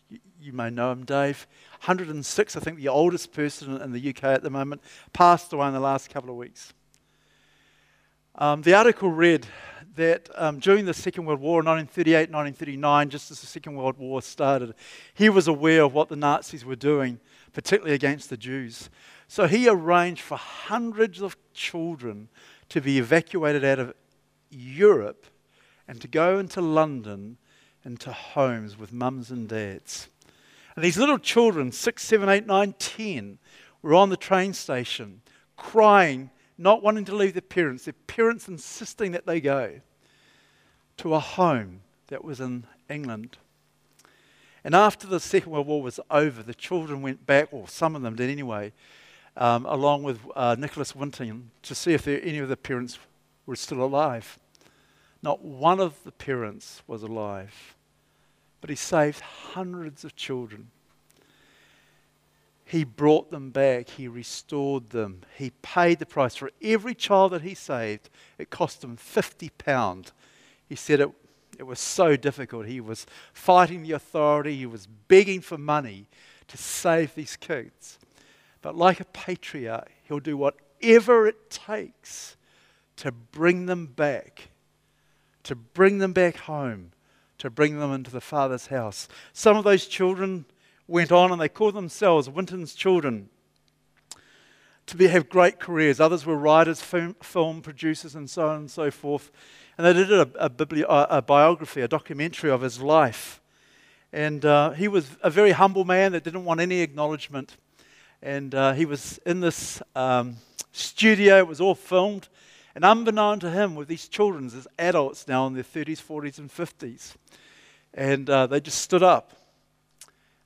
you, 0.10 0.20
you 0.42 0.54
may 0.54 0.70
know 0.70 0.92
him, 0.94 1.04
Dave. 1.04 1.46
106, 1.84 2.56
I 2.56 2.60
think 2.62 2.78
the 2.78 2.88
oldest 2.88 3.34
person 3.34 3.82
in 3.82 3.92
the 3.92 4.10
UK 4.10 4.24
at 4.24 4.44
the 4.44 4.50
moment, 4.50 4.82
passed 5.12 5.52
away 5.52 5.68
in 5.68 5.74
the 5.74 5.80
last 5.82 6.10
couple 6.10 6.30
of 6.30 6.38
weeks. 6.38 6.74
Um, 8.36 8.62
the 8.62 8.74
article 8.74 9.12
read 9.12 9.46
that 9.96 10.30
um, 10.36 10.60
during 10.60 10.86
the 10.86 10.94
Second 10.94 11.26
World 11.26 11.40
War, 11.40 11.58
1938 11.58 12.32
1939, 12.32 13.10
just 13.10 13.32
as 13.32 13.42
the 13.42 13.48
Second 13.48 13.76
World 13.76 13.98
War 13.98 14.22
started, 14.22 14.74
he 15.14 15.30
was 15.30 15.48
aware 15.48 15.84
of 15.84 15.94
what 15.94 16.10
the 16.10 16.16
Nazis 16.16 16.66
were 16.66 16.76
doing, 16.76 17.20
particularly 17.54 17.96
against 17.96 18.30
the 18.30 18.38
Jews. 18.38 18.90
So 19.28 19.48
he 19.48 19.68
arranged 19.68 20.22
for 20.22 20.38
hundreds 20.38 21.22
of 21.22 21.38
children 21.54 22.30
to 22.70 22.82
be 22.82 23.00
evacuated 23.00 23.64
out 23.64 23.80
of 23.80 23.94
Europe 24.50 25.26
and 25.88 26.02
to 26.02 26.08
go 26.08 26.40
into 26.40 26.62
London 26.62 27.38
into 27.86 28.12
homes 28.12 28.78
with 28.78 28.92
mums 28.92 29.30
and 29.30 29.48
dads. 29.48 30.10
And 30.76 30.84
these 30.84 30.98
little 30.98 31.20
children, 31.20 31.72
six, 31.72 32.04
seven, 32.04 32.28
eight, 32.28 32.48
nine, 32.48 32.74
ten, 32.80 33.38
were 33.82 33.94
on 33.94 34.10
the 34.10 34.18
train 34.18 34.54
station 34.54 35.22
crying 35.56 36.32
not 36.58 36.82
wanting 36.82 37.06
to 37.06 37.16
leave 37.16 37.34
their 37.34 37.42
parents, 37.42 37.86
their 37.86 37.94
parents 38.08 38.48
insisting 38.48 39.12
that 39.12 39.26
they 39.26 39.42
go 39.42 39.82
to 40.98 41.14
a 41.14 41.20
home 41.20 41.82
that 42.08 42.24
was 42.24 42.40
in 42.40 42.66
England. 42.90 43.38
And 44.64 44.74
after 44.74 45.06
the 45.06 45.20
Second 45.20 45.52
World 45.52 45.68
War 45.68 45.82
was 45.82 46.00
over, 46.10 46.42
the 46.42 46.54
children 46.54 47.02
went 47.02 47.26
back, 47.26 47.50
or 47.52 47.68
some 47.68 47.96
of 47.96 48.02
them 48.02 48.16
did 48.16 48.30
anyway, 48.30 48.74
um, 49.38 49.66
along 49.66 50.04
with 50.04 50.20
uh, 50.36 50.56
Nicholas 50.58 50.96
Winton 50.96 51.52
to 51.64 51.76
see 51.76 51.94
if 51.94 52.04
there, 52.04 52.20
any 52.24 52.40
of 52.40 52.50
the 52.50 52.58
parents 52.58 52.98
were 53.46 53.56
still 53.56 53.84
alive. 53.84 54.40
Not 55.22 55.44
one 55.44 55.80
of 55.80 56.04
the 56.04 56.12
parents 56.12 56.82
was 56.88 57.04
alive, 57.04 57.76
but 58.62 58.70
he 58.70 58.76
saved 58.76 59.20
hundreds 59.20 60.04
of 60.04 60.16
children. 60.16 60.72
He 62.66 62.84
brought 62.84 63.30
them 63.30 63.52
back. 63.52 63.90
He 63.90 64.08
restored 64.08 64.90
them. 64.90 65.22
He 65.38 65.52
paid 65.62 66.00
the 66.00 66.06
price. 66.06 66.36
For 66.36 66.50
every 66.64 66.96
child 66.96 67.32
that 67.32 67.44
he 67.44 67.54
saved, 67.54 68.10
it 68.40 68.50
cost 68.50 68.84
him 68.84 68.98
50 68.98 69.50
pounds. 69.50 70.12
He 70.68 70.76
said 70.76 71.00
it, 71.00 71.10
it 71.60 71.64
was 71.64 71.80
so 71.80 72.16
difficult. 72.16 72.66
He 72.66 72.82
was 72.82 73.06
fighting 73.34 73.84
the 73.84 73.92
authority, 73.92 74.56
he 74.56 74.66
was 74.66 74.88
begging 74.88 75.42
for 75.42 75.60
money 75.60 76.08
to 76.48 76.58
save 76.58 77.14
these 77.14 77.36
kids. 77.36 78.00
But 78.64 78.76
like 78.76 79.00
a 79.00 79.06
patriarch, 79.06 79.92
he'll 80.04 80.20
do 80.20 80.36
whatever 80.36 81.28
it 81.28 81.52
takes 81.52 82.36
to 82.98 83.12
bring 83.12 83.68
them 83.68 83.86
back, 83.86 84.50
to 85.44 85.56
bring 85.56 86.00
them 86.00 86.14
back 86.14 86.38
home, 86.38 86.92
to 87.38 87.52
bring 87.52 87.80
them 87.80 87.94
into 87.94 88.10
the 88.10 88.22
Father's 88.22 88.68
house. 88.68 89.08
Some 89.34 89.56
of 89.56 89.64
those 89.64 89.86
children 89.86 90.46
went 90.88 91.12
on 91.12 91.32
and 91.32 91.42
they 91.42 91.50
called 91.50 91.74
themselves 91.74 92.30
Winton's 92.30 92.76
children 92.76 93.30
to 94.88 94.98
be, 94.98 95.08
have 95.08 95.30
great 95.30 95.60
careers. 95.60 96.00
Others 96.00 96.26
were 96.26 96.36
writers, 96.36 96.82
film, 96.82 97.16
film 97.22 97.62
producers, 97.62 98.16
and 98.16 98.30
so 98.30 98.48
on 98.50 98.58
and 98.58 98.72
so 98.72 98.92
forth. 98.92 99.32
And 99.78 99.86
they 99.86 99.94
did 99.94 100.12
a, 100.12 100.30
a, 100.36 100.50
bibli- 100.50 100.86
a, 100.88 101.22
biography, 101.22 101.82
a 101.82 101.88
documentary 101.88 102.52
of 102.52 102.62
his 102.62 102.80
life. 102.80 103.42
And 104.14 104.46
uh, 104.46 104.72
he 104.72 104.88
was 104.88 105.10
a 105.22 105.30
very 105.30 105.52
humble 105.52 105.86
man 105.86 106.12
that 106.14 106.24
didn't 106.24 106.46
want 106.46 106.62
any 106.62 106.82
acknowledgement. 106.82 107.58
And 108.22 108.54
uh, 108.54 108.74
he 108.74 108.86
was 108.86 109.20
in 109.26 109.42
this 109.42 109.82
um, 109.96 110.38
studio, 110.72 111.40
it 111.40 111.48
was 111.48 111.60
all 111.60 111.76
filmed. 111.76 112.30
And 112.76 112.86
unbeknown 112.86 113.40
to 113.40 113.50
him, 113.50 113.76
with 113.76 113.88
these 113.88 114.08
children 114.08 114.46
as 114.48 114.68
adults 114.78 115.28
now 115.28 115.48
in 115.48 115.54
their 115.54 115.64
30s, 115.64 116.02
40s, 116.02 116.38
and 116.38 116.50
50s. 116.50 117.16
And 117.94 118.30
uh, 118.30 118.48
they 118.48 118.60
just 118.60 118.80
stood 118.82 119.04
up 119.04 119.32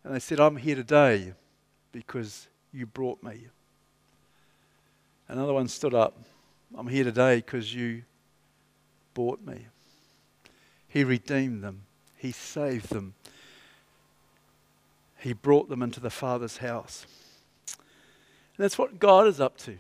and 0.04 0.14
they 0.14 0.20
said, 0.20 0.40
I'm 0.40 0.58
here 0.58 0.76
today 0.76 1.34
because 1.92 2.48
you 2.72 2.86
brought 2.86 3.22
me. 3.24 3.48
Another 5.28 5.54
one 5.54 5.68
stood 5.68 5.94
up, 5.94 6.18
I'm 6.76 6.88
here 6.88 7.04
today 7.04 7.38
because 7.38 7.74
you 7.74 8.04
bought 9.14 9.46
me. 9.46 9.68
He 10.88 11.04
redeemed 11.04 11.64
them, 11.64 11.84
He 12.18 12.32
saved 12.32 12.90
them, 12.90 13.14
He 15.20 15.34
brought 15.34 15.70
them 15.70 15.84
into 15.84 16.00
the 16.00 16.10
Father's 16.10 16.58
house. 16.58 17.06
And 17.68 18.64
that's 18.64 18.78
what 18.78 19.00
God 19.00 19.28
is 19.28 19.40
up 19.40 19.58
to 19.60 19.78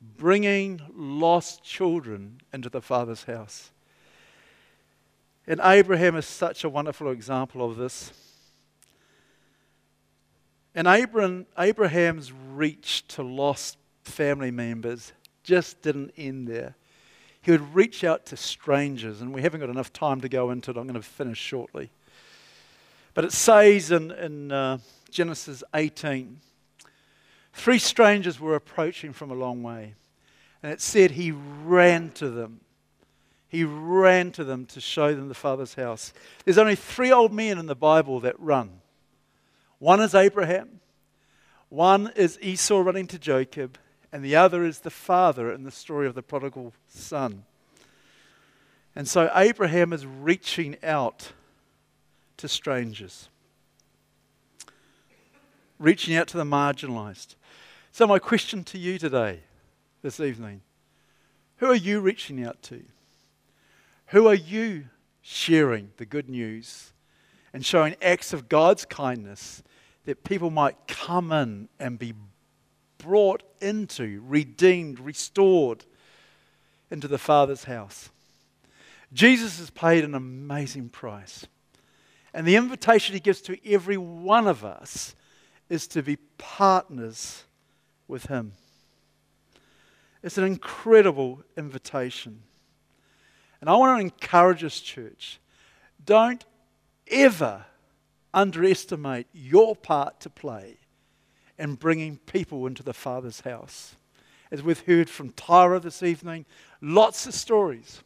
bringing 0.00 0.80
lost 0.94 1.62
children 1.62 2.40
into 2.52 2.68
the 2.68 2.80
Father's 2.80 3.24
house. 3.24 3.70
And 5.48 5.62
Abraham 5.64 6.14
is 6.14 6.26
such 6.26 6.62
a 6.62 6.68
wonderful 6.68 7.10
example 7.10 7.64
of 7.64 7.78
this. 7.78 8.12
And 10.74 10.86
Abraham, 10.86 11.46
Abraham's 11.58 12.30
reach 12.30 13.08
to 13.08 13.22
lost 13.22 13.78
family 14.04 14.50
members 14.50 15.14
just 15.42 15.80
didn't 15.80 16.12
end 16.18 16.48
there. 16.48 16.76
He 17.40 17.50
would 17.50 17.74
reach 17.74 18.04
out 18.04 18.26
to 18.26 18.36
strangers, 18.36 19.22
and 19.22 19.32
we 19.32 19.40
haven't 19.40 19.60
got 19.60 19.70
enough 19.70 19.90
time 19.90 20.20
to 20.20 20.28
go 20.28 20.50
into 20.50 20.70
it. 20.70 20.76
I'm 20.76 20.86
going 20.86 21.00
to 21.00 21.02
finish 21.02 21.38
shortly. 21.38 21.90
But 23.14 23.24
it 23.24 23.32
says 23.32 23.90
in, 23.90 24.10
in 24.10 24.52
uh, 24.52 24.78
Genesis 25.10 25.64
18 25.74 26.40
three 27.54 27.78
strangers 27.78 28.38
were 28.38 28.54
approaching 28.54 29.14
from 29.14 29.30
a 29.30 29.34
long 29.34 29.62
way, 29.62 29.94
and 30.62 30.70
it 30.70 30.82
said 30.82 31.12
he 31.12 31.32
ran 31.32 32.10
to 32.10 32.28
them 32.28 32.60
he 33.48 33.64
ran 33.64 34.30
to 34.32 34.44
them 34.44 34.66
to 34.66 34.80
show 34.80 35.14
them 35.14 35.28
the 35.28 35.34
Father's 35.34 35.74
house. 35.74 36.12
There's 36.44 36.58
only 36.58 36.76
three 36.76 37.10
old 37.10 37.32
men 37.32 37.58
in 37.58 37.66
the 37.66 37.74
Bible 37.74 38.20
that 38.20 38.38
run 38.38 38.80
one 39.78 40.00
is 40.00 40.14
Abraham, 40.14 40.80
one 41.68 42.10
is 42.16 42.38
Esau 42.42 42.80
running 42.80 43.06
to 43.08 43.18
Jacob, 43.18 43.78
and 44.12 44.24
the 44.24 44.34
other 44.34 44.64
is 44.64 44.80
the 44.80 44.90
father 44.90 45.52
in 45.52 45.62
the 45.62 45.70
story 45.70 46.06
of 46.06 46.14
the 46.14 46.22
prodigal 46.22 46.72
son. 46.88 47.44
And 48.96 49.06
so 49.06 49.30
Abraham 49.34 49.92
is 49.92 50.04
reaching 50.04 50.76
out 50.82 51.30
to 52.38 52.48
strangers, 52.48 53.28
reaching 55.78 56.16
out 56.16 56.26
to 56.28 56.36
the 56.36 56.44
marginalized. 56.44 57.36
So, 57.92 58.06
my 58.06 58.18
question 58.18 58.64
to 58.64 58.78
you 58.78 58.98
today, 58.98 59.40
this 60.02 60.18
evening 60.18 60.62
who 61.58 61.66
are 61.66 61.74
you 61.74 62.00
reaching 62.00 62.44
out 62.44 62.62
to? 62.62 62.84
Who 64.08 64.26
are 64.26 64.34
you 64.34 64.86
sharing 65.20 65.90
the 65.98 66.06
good 66.06 66.30
news 66.30 66.92
and 67.52 67.64
showing 67.64 67.94
acts 68.00 68.32
of 68.32 68.48
God's 68.48 68.86
kindness 68.86 69.62
that 70.06 70.24
people 70.24 70.50
might 70.50 70.86
come 70.86 71.30
in 71.30 71.68
and 71.78 71.98
be 71.98 72.14
brought 72.96 73.42
into, 73.60 74.22
redeemed, 74.26 74.98
restored 74.98 75.84
into 76.90 77.06
the 77.06 77.18
Father's 77.18 77.64
house? 77.64 78.10
Jesus 79.12 79.58
has 79.58 79.68
paid 79.68 80.04
an 80.04 80.14
amazing 80.14 80.88
price. 80.88 81.46
And 82.32 82.46
the 82.46 82.56
invitation 82.56 83.14
he 83.14 83.20
gives 83.20 83.42
to 83.42 83.58
every 83.70 83.98
one 83.98 84.46
of 84.46 84.64
us 84.64 85.14
is 85.68 85.86
to 85.88 86.02
be 86.02 86.16
partners 86.38 87.44
with 88.06 88.26
him. 88.26 88.52
It's 90.22 90.38
an 90.38 90.44
incredible 90.44 91.42
invitation. 91.58 92.42
And 93.60 93.68
I 93.68 93.76
want 93.76 93.98
to 93.98 94.04
encourage 94.04 94.62
us, 94.62 94.80
church, 94.80 95.40
don't 96.04 96.44
ever 97.10 97.64
underestimate 98.32 99.26
your 99.32 99.74
part 99.74 100.20
to 100.20 100.30
play 100.30 100.76
in 101.58 101.74
bringing 101.74 102.18
people 102.18 102.66
into 102.66 102.82
the 102.82 102.94
Father's 102.94 103.40
house. 103.40 103.96
As 104.50 104.62
we've 104.62 104.80
heard 104.80 105.10
from 105.10 105.32
Tyra 105.32 105.82
this 105.82 106.02
evening, 106.02 106.46
lots 106.80 107.26
of 107.26 107.34
stories. 107.34 108.02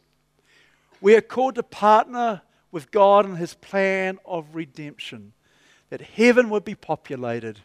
We 1.01 1.15
are 1.15 1.21
called 1.21 1.55
to 1.55 1.63
partner 1.63 2.41
with 2.71 2.91
God 2.91 3.25
in 3.25 3.35
His 3.35 3.53
plan 3.53 4.17
of 4.25 4.55
redemption, 4.55 5.33
that 5.89 6.01
heaven 6.01 6.49
would 6.49 6.65
be 6.65 6.75
populated 6.75 7.59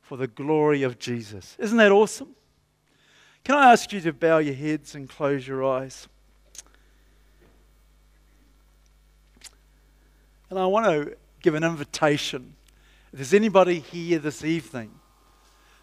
for 0.00 0.16
the 0.16 0.28
glory 0.28 0.82
of 0.82 0.98
Jesus. 0.98 1.56
Isn't 1.58 1.78
that 1.78 1.90
awesome? 1.90 2.36
Can 3.42 3.56
I 3.56 3.72
ask 3.72 3.92
you 3.92 4.00
to 4.02 4.12
bow 4.12 4.38
your 4.38 4.54
heads 4.54 4.94
and 4.94 5.08
close 5.08 5.46
your 5.46 5.64
eyes? 5.64 6.06
And 10.50 10.58
I 10.58 10.66
want 10.66 10.86
to 10.86 11.16
give 11.40 11.54
an 11.54 11.62
invitation. 11.62 12.54
If 13.12 13.18
there's 13.18 13.34
anybody 13.34 13.78
here 13.78 14.18
this 14.18 14.44
evening 14.44 14.90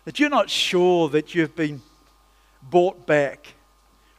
that 0.04 0.20
you're 0.20 0.30
not 0.30 0.50
sure 0.50 1.08
that 1.10 1.34
you've 1.34 1.56
been 1.56 1.82
bought 2.62 3.08
back, 3.08 3.54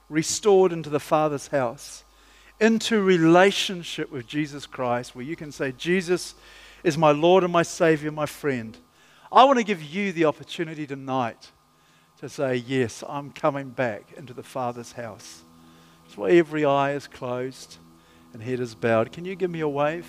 restored 0.08 0.72
into 0.72 0.88
the 0.88 1.00
Father's 1.00 1.48
house, 1.48 2.02
into 2.60 3.02
relationship 3.02 4.10
with 4.10 4.26
Jesus 4.26 4.64
Christ, 4.64 5.14
where 5.14 5.24
you 5.24 5.36
can 5.36 5.52
say, 5.52 5.72
Jesus 5.72 6.34
is 6.82 6.96
my 6.96 7.10
Lord 7.10 7.44
and 7.44 7.52
my 7.52 7.62
Savior, 7.62 8.10
my 8.10 8.26
friend. 8.26 8.76
I 9.30 9.44
want 9.44 9.58
to 9.58 9.64
give 9.64 9.82
you 9.82 10.12
the 10.12 10.24
opportunity 10.24 10.86
tonight 10.86 11.50
to 12.20 12.28
say, 12.28 12.56
Yes, 12.56 13.04
I'm 13.06 13.32
coming 13.32 13.68
back 13.68 14.14
into 14.16 14.32
the 14.32 14.42
Father's 14.42 14.92
house. 14.92 15.42
Just 16.06 16.16
why 16.16 16.30
every 16.30 16.64
eye 16.64 16.92
is 16.92 17.06
closed 17.06 17.76
and 18.32 18.42
head 18.42 18.60
is 18.60 18.74
bowed, 18.74 19.12
can 19.12 19.26
you 19.26 19.36
give 19.36 19.50
me 19.50 19.60
a 19.60 19.68
wave? 19.68 20.06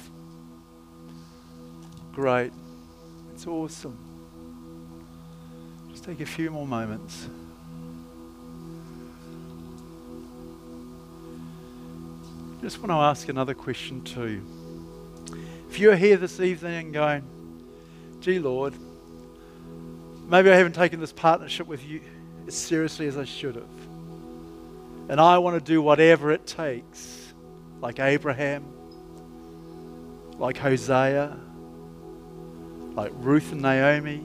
Great. 2.13 2.51
It's 3.33 3.47
awesome. 3.47 3.97
Just 5.89 6.03
take 6.03 6.19
a 6.19 6.25
few 6.25 6.51
more 6.51 6.67
moments. 6.67 7.27
Just 12.61 12.79
want 12.79 12.89
to 12.89 12.95
ask 12.95 13.29
another 13.29 13.53
question 13.53 14.01
too. 14.03 14.41
If 15.69 15.79
you're 15.79 15.95
here 15.95 16.17
this 16.17 16.39
evening 16.39 16.85
and 16.85 16.93
going, 16.93 17.23
gee, 18.19 18.39
Lord, 18.39 18.73
maybe 20.27 20.51
I 20.51 20.55
haven't 20.55 20.73
taken 20.73 20.99
this 20.99 21.13
partnership 21.13 21.67
with 21.67 21.85
you 21.85 22.01
as 22.47 22.55
seriously 22.55 23.07
as 23.07 23.17
I 23.17 23.23
should 23.23 23.55
have. 23.55 23.63
And 25.07 25.21
I 25.21 25.37
want 25.37 25.63
to 25.63 25.71
do 25.71 25.81
whatever 25.81 26.31
it 26.31 26.45
takes, 26.45 27.33
like 27.81 27.99
Abraham, 27.99 28.65
like 30.37 30.57
Hosea, 30.57 31.37
like 32.99 33.13
Ruth 33.19 33.53
and 33.53 33.61
Naomi, 33.61 34.21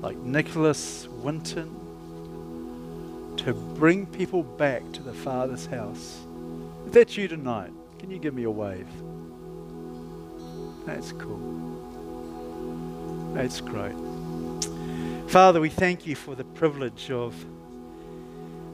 like 0.00 0.16
Nicholas 0.16 1.06
Winton, 1.08 1.68
to 3.36 3.52
bring 3.52 4.06
people 4.06 4.42
back 4.42 4.80
to 4.92 5.02
the 5.02 5.12
Father's 5.12 5.66
house. 5.66 6.20
If 6.86 6.94
that's 6.94 7.18
you 7.18 7.28
tonight, 7.28 7.70
can 7.98 8.10
you 8.10 8.18
give 8.18 8.32
me 8.32 8.44
a 8.44 8.50
wave? 8.50 8.88
That's 10.86 11.12
cool. 11.12 11.36
That's 13.34 13.60
great. 13.60 13.92
Father, 15.28 15.60
we 15.60 15.68
thank 15.68 16.06
you 16.06 16.16
for 16.16 16.34
the 16.34 16.44
privilege 16.44 17.10
of 17.10 17.34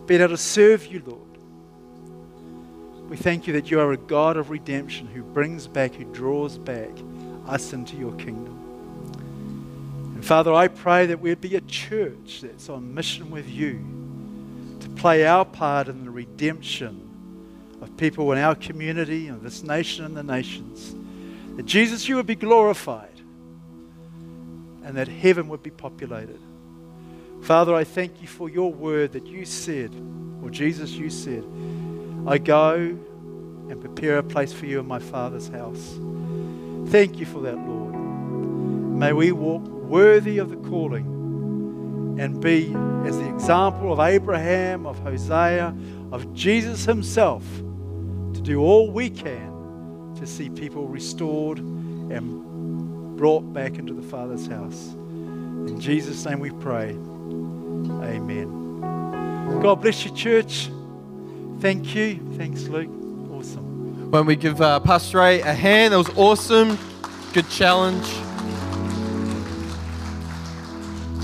being 0.06 0.20
able 0.20 0.34
to 0.34 0.36
serve 0.36 0.86
you, 0.86 1.02
Lord. 1.04 1.22
We 3.10 3.16
thank 3.16 3.48
you 3.48 3.52
that 3.54 3.68
you 3.68 3.80
are 3.80 3.90
a 3.90 3.96
God 3.96 4.36
of 4.36 4.50
redemption 4.50 5.08
who 5.08 5.24
brings 5.24 5.66
back, 5.66 5.96
who 5.96 6.04
draws 6.12 6.56
back 6.56 6.90
us 7.48 7.72
into 7.72 7.96
your 7.96 8.12
kingdom. 8.12 8.65
And 10.16 10.24
Father, 10.24 10.54
I 10.54 10.68
pray 10.68 11.04
that 11.04 11.20
we'd 11.20 11.42
be 11.42 11.56
a 11.56 11.60
church 11.60 12.40
that's 12.40 12.70
on 12.70 12.94
mission 12.94 13.30
with 13.30 13.50
you 13.50 13.84
to 14.80 14.88
play 14.88 15.26
our 15.26 15.44
part 15.44 15.88
in 15.88 16.06
the 16.06 16.10
redemption 16.10 17.02
of 17.82 17.94
people 17.98 18.32
in 18.32 18.38
our 18.38 18.54
community, 18.54 19.28
of 19.28 19.42
this 19.42 19.62
nation 19.62 20.06
and 20.06 20.16
the 20.16 20.22
nations. 20.22 20.94
That 21.56 21.66
Jesus, 21.66 22.08
you 22.08 22.16
would 22.16 22.26
be 22.26 22.34
glorified 22.34 23.20
and 24.82 24.96
that 24.96 25.06
heaven 25.06 25.48
would 25.48 25.62
be 25.62 25.68
populated. 25.70 26.40
Father, 27.42 27.74
I 27.74 27.84
thank 27.84 28.22
you 28.22 28.26
for 28.26 28.48
your 28.48 28.72
word 28.72 29.12
that 29.12 29.26
you 29.26 29.44
said, 29.44 29.92
or 30.42 30.48
Jesus, 30.48 30.92
you 30.92 31.10
said, 31.10 31.44
I 32.26 32.38
go 32.38 32.72
and 32.72 33.80
prepare 33.82 34.16
a 34.16 34.22
place 34.22 34.54
for 34.54 34.64
you 34.64 34.80
in 34.80 34.88
my 34.88 34.98
Father's 34.98 35.48
house. 35.48 35.98
Thank 36.86 37.18
you 37.18 37.26
for 37.26 37.42
that, 37.42 37.58
Lord. 37.58 37.94
May 37.94 39.12
we 39.12 39.30
walk 39.32 39.75
worthy 39.88 40.38
of 40.38 40.50
the 40.50 40.56
calling 40.68 42.16
and 42.18 42.40
be 42.40 42.74
as 43.06 43.16
the 43.18 43.28
example 43.28 43.92
of 43.92 44.00
Abraham, 44.00 44.86
of 44.86 44.98
Hosea, 45.00 45.74
of 46.12 46.32
Jesus 46.34 46.84
himself 46.84 47.44
to 48.34 48.40
do 48.40 48.60
all 48.60 48.90
we 48.90 49.10
can 49.10 50.14
to 50.18 50.26
see 50.26 50.48
people 50.48 50.86
restored 50.86 51.58
and 51.58 53.16
brought 53.16 53.52
back 53.52 53.78
into 53.78 53.92
the 53.92 54.02
Father's 54.02 54.46
house. 54.46 54.92
In 54.92 55.80
Jesus' 55.80 56.24
name 56.24 56.40
we 56.40 56.50
pray. 56.50 56.90
Amen. 56.90 58.80
God 59.60 59.76
bless 59.76 60.04
you, 60.04 60.10
church. 60.14 60.70
Thank 61.60 61.94
you. 61.94 62.20
Thanks, 62.36 62.64
Luke. 62.64 62.90
Awesome. 63.32 64.10
When 64.10 64.26
we 64.26 64.36
give 64.36 64.60
uh, 64.60 64.80
Pastor 64.80 65.18
Ray 65.18 65.40
a 65.40 65.52
hand, 65.52 65.92
that 65.92 65.98
was 65.98 66.10
awesome. 66.16 66.78
Good 67.32 67.48
challenge. 67.50 68.25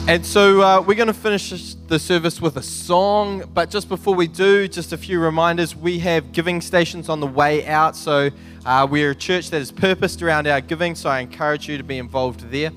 And 0.09 0.27
so 0.27 0.61
uh, 0.61 0.81
we're 0.81 0.97
going 0.97 1.07
to 1.07 1.15
finish 1.15 1.75
the 1.87 1.97
service 1.97 2.41
with 2.41 2.57
a 2.57 2.63
song. 2.63 3.45
But 3.55 3.71
just 3.71 3.89
before 3.89 4.17
we 4.17 4.27
do, 4.27 4.67
just 4.67 4.93
a 4.93 4.97
few 4.97 5.21
reminders. 5.21 5.77
We 5.77 6.01
have 6.01 6.33
giving 6.33 6.61
stations 6.61 7.09
on 7.09 7.21
the 7.21 7.27
way 7.27 7.65
out. 7.69 7.95
So 7.95 8.31
uh, 8.67 8.89
we're 8.91 9.13
a 9.13 9.15
church 9.15 9.51
that 9.51 9.61
is 9.63 9.71
purposed 9.71 10.21
around 10.21 10.49
our 10.49 10.61
giving. 10.61 10.97
So 10.97 11.09
I 11.09 11.21
encourage 11.21 11.69
you 11.69 11.79
to 11.79 11.85
be 11.85 11.99
involved 11.99 12.51
there. 12.51 12.73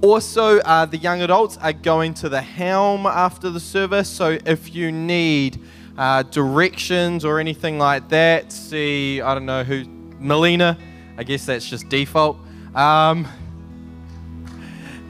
Also, 0.00 0.60
uh, 0.60 0.86
the 0.86 0.96
young 0.96 1.20
adults 1.20 1.58
are 1.58 1.74
going 1.74 2.14
to 2.14 2.30
the 2.30 2.40
Helm 2.40 3.06
after 3.06 3.50
the 3.50 3.60
service. 3.60 4.08
So 4.08 4.38
if 4.46 4.74
you 4.74 4.90
need 4.90 5.60
uh, 5.98 6.22
directions 6.22 7.22
or 7.22 7.38
anything 7.38 7.78
like 7.78 8.08
that, 8.08 8.50
see, 8.50 9.20
I 9.20 9.34
don't 9.34 9.46
know 9.46 9.62
who, 9.62 9.84
Melina, 10.18 10.78
I 11.18 11.22
guess 11.22 11.44
that's 11.44 11.68
just 11.68 11.90
default. 11.90 12.38
Um, 12.74 13.28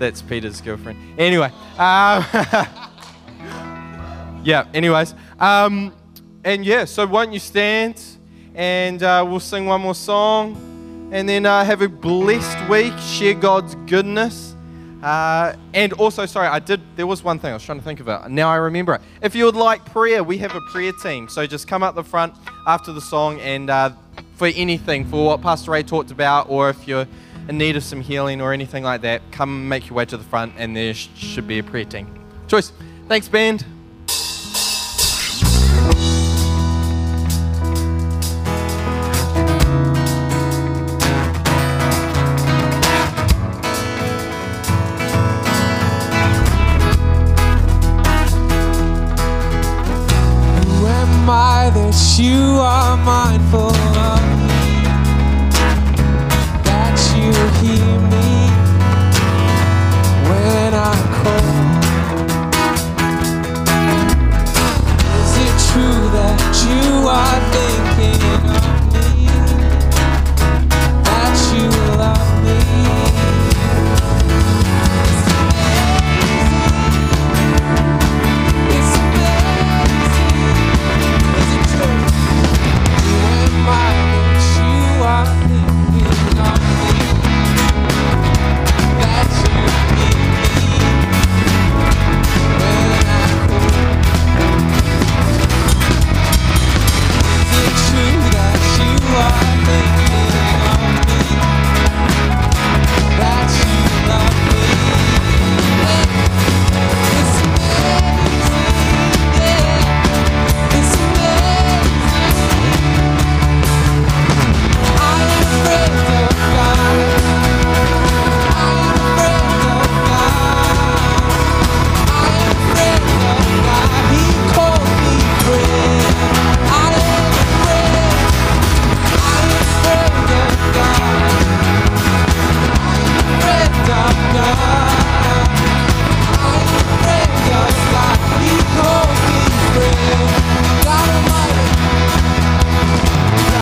that's 0.02 0.20
Peter's 0.20 0.60
girlfriend. 0.60 0.98
Anyway, 1.16 1.46
um, 1.78 2.26
yeah, 4.44 4.66
anyways. 4.74 5.14
Um, 5.38 5.94
and 6.44 6.66
yeah, 6.66 6.84
so 6.84 7.06
won't 7.06 7.32
you 7.32 7.38
stand 7.38 8.02
and 8.54 9.02
uh, 9.02 9.24
we'll 9.26 9.38
sing 9.40 9.64
one 9.64 9.80
more 9.80 9.94
song 9.94 11.08
and 11.12 11.28
then 11.28 11.46
uh, 11.46 11.64
have 11.64 11.82
a 11.82 11.88
blessed 11.88 12.68
week, 12.68 12.92
share 12.98 13.34
God's 13.34 13.76
goodness. 13.86 14.56
Uh, 15.02 15.54
and 15.72 15.92
also, 15.94 16.26
sorry, 16.26 16.48
I 16.48 16.58
did. 16.58 16.80
There 16.96 17.06
was 17.06 17.22
one 17.22 17.38
thing 17.38 17.50
I 17.50 17.54
was 17.54 17.64
trying 17.64 17.78
to 17.78 17.84
think 17.84 18.00
of 18.00 18.08
it. 18.08 18.28
Now 18.28 18.48
I 18.48 18.56
remember 18.56 18.94
it. 18.94 19.02
If 19.20 19.34
you 19.34 19.44
would 19.44 19.56
like 19.56 19.84
prayer, 19.84 20.24
we 20.24 20.38
have 20.38 20.54
a 20.54 20.60
prayer 20.72 20.92
team. 21.02 21.28
So 21.28 21.46
just 21.46 21.68
come 21.68 21.82
up 21.82 21.94
the 21.94 22.04
front 22.04 22.34
after 22.66 22.92
the 22.92 23.00
song 23.00 23.40
and 23.40 23.70
uh, 23.70 23.90
for 24.34 24.48
anything, 24.48 25.04
for 25.04 25.26
what 25.26 25.42
Pastor 25.42 25.70
Ray 25.72 25.82
talked 25.82 26.10
about, 26.10 26.48
or 26.48 26.70
if 26.70 26.88
you're 26.88 27.06
in 27.48 27.58
need 27.58 27.76
of 27.76 27.82
some 27.82 28.00
healing 28.00 28.40
or 28.40 28.52
anything 28.52 28.84
like 28.84 29.02
that, 29.02 29.22
come 29.30 29.68
make 29.68 29.88
your 29.88 29.96
way 29.96 30.04
to 30.06 30.16
the 30.16 30.24
front 30.24 30.54
and 30.56 30.76
there 30.76 30.94
should 30.94 31.46
be 31.46 31.58
a 31.58 31.62
prayer 31.62 31.84
team. 31.84 32.06
Choice. 32.48 32.72
Thanks, 33.08 33.28
band. 33.28 33.64
you 52.22 52.58
are 52.60 52.96
mine. 52.98 53.31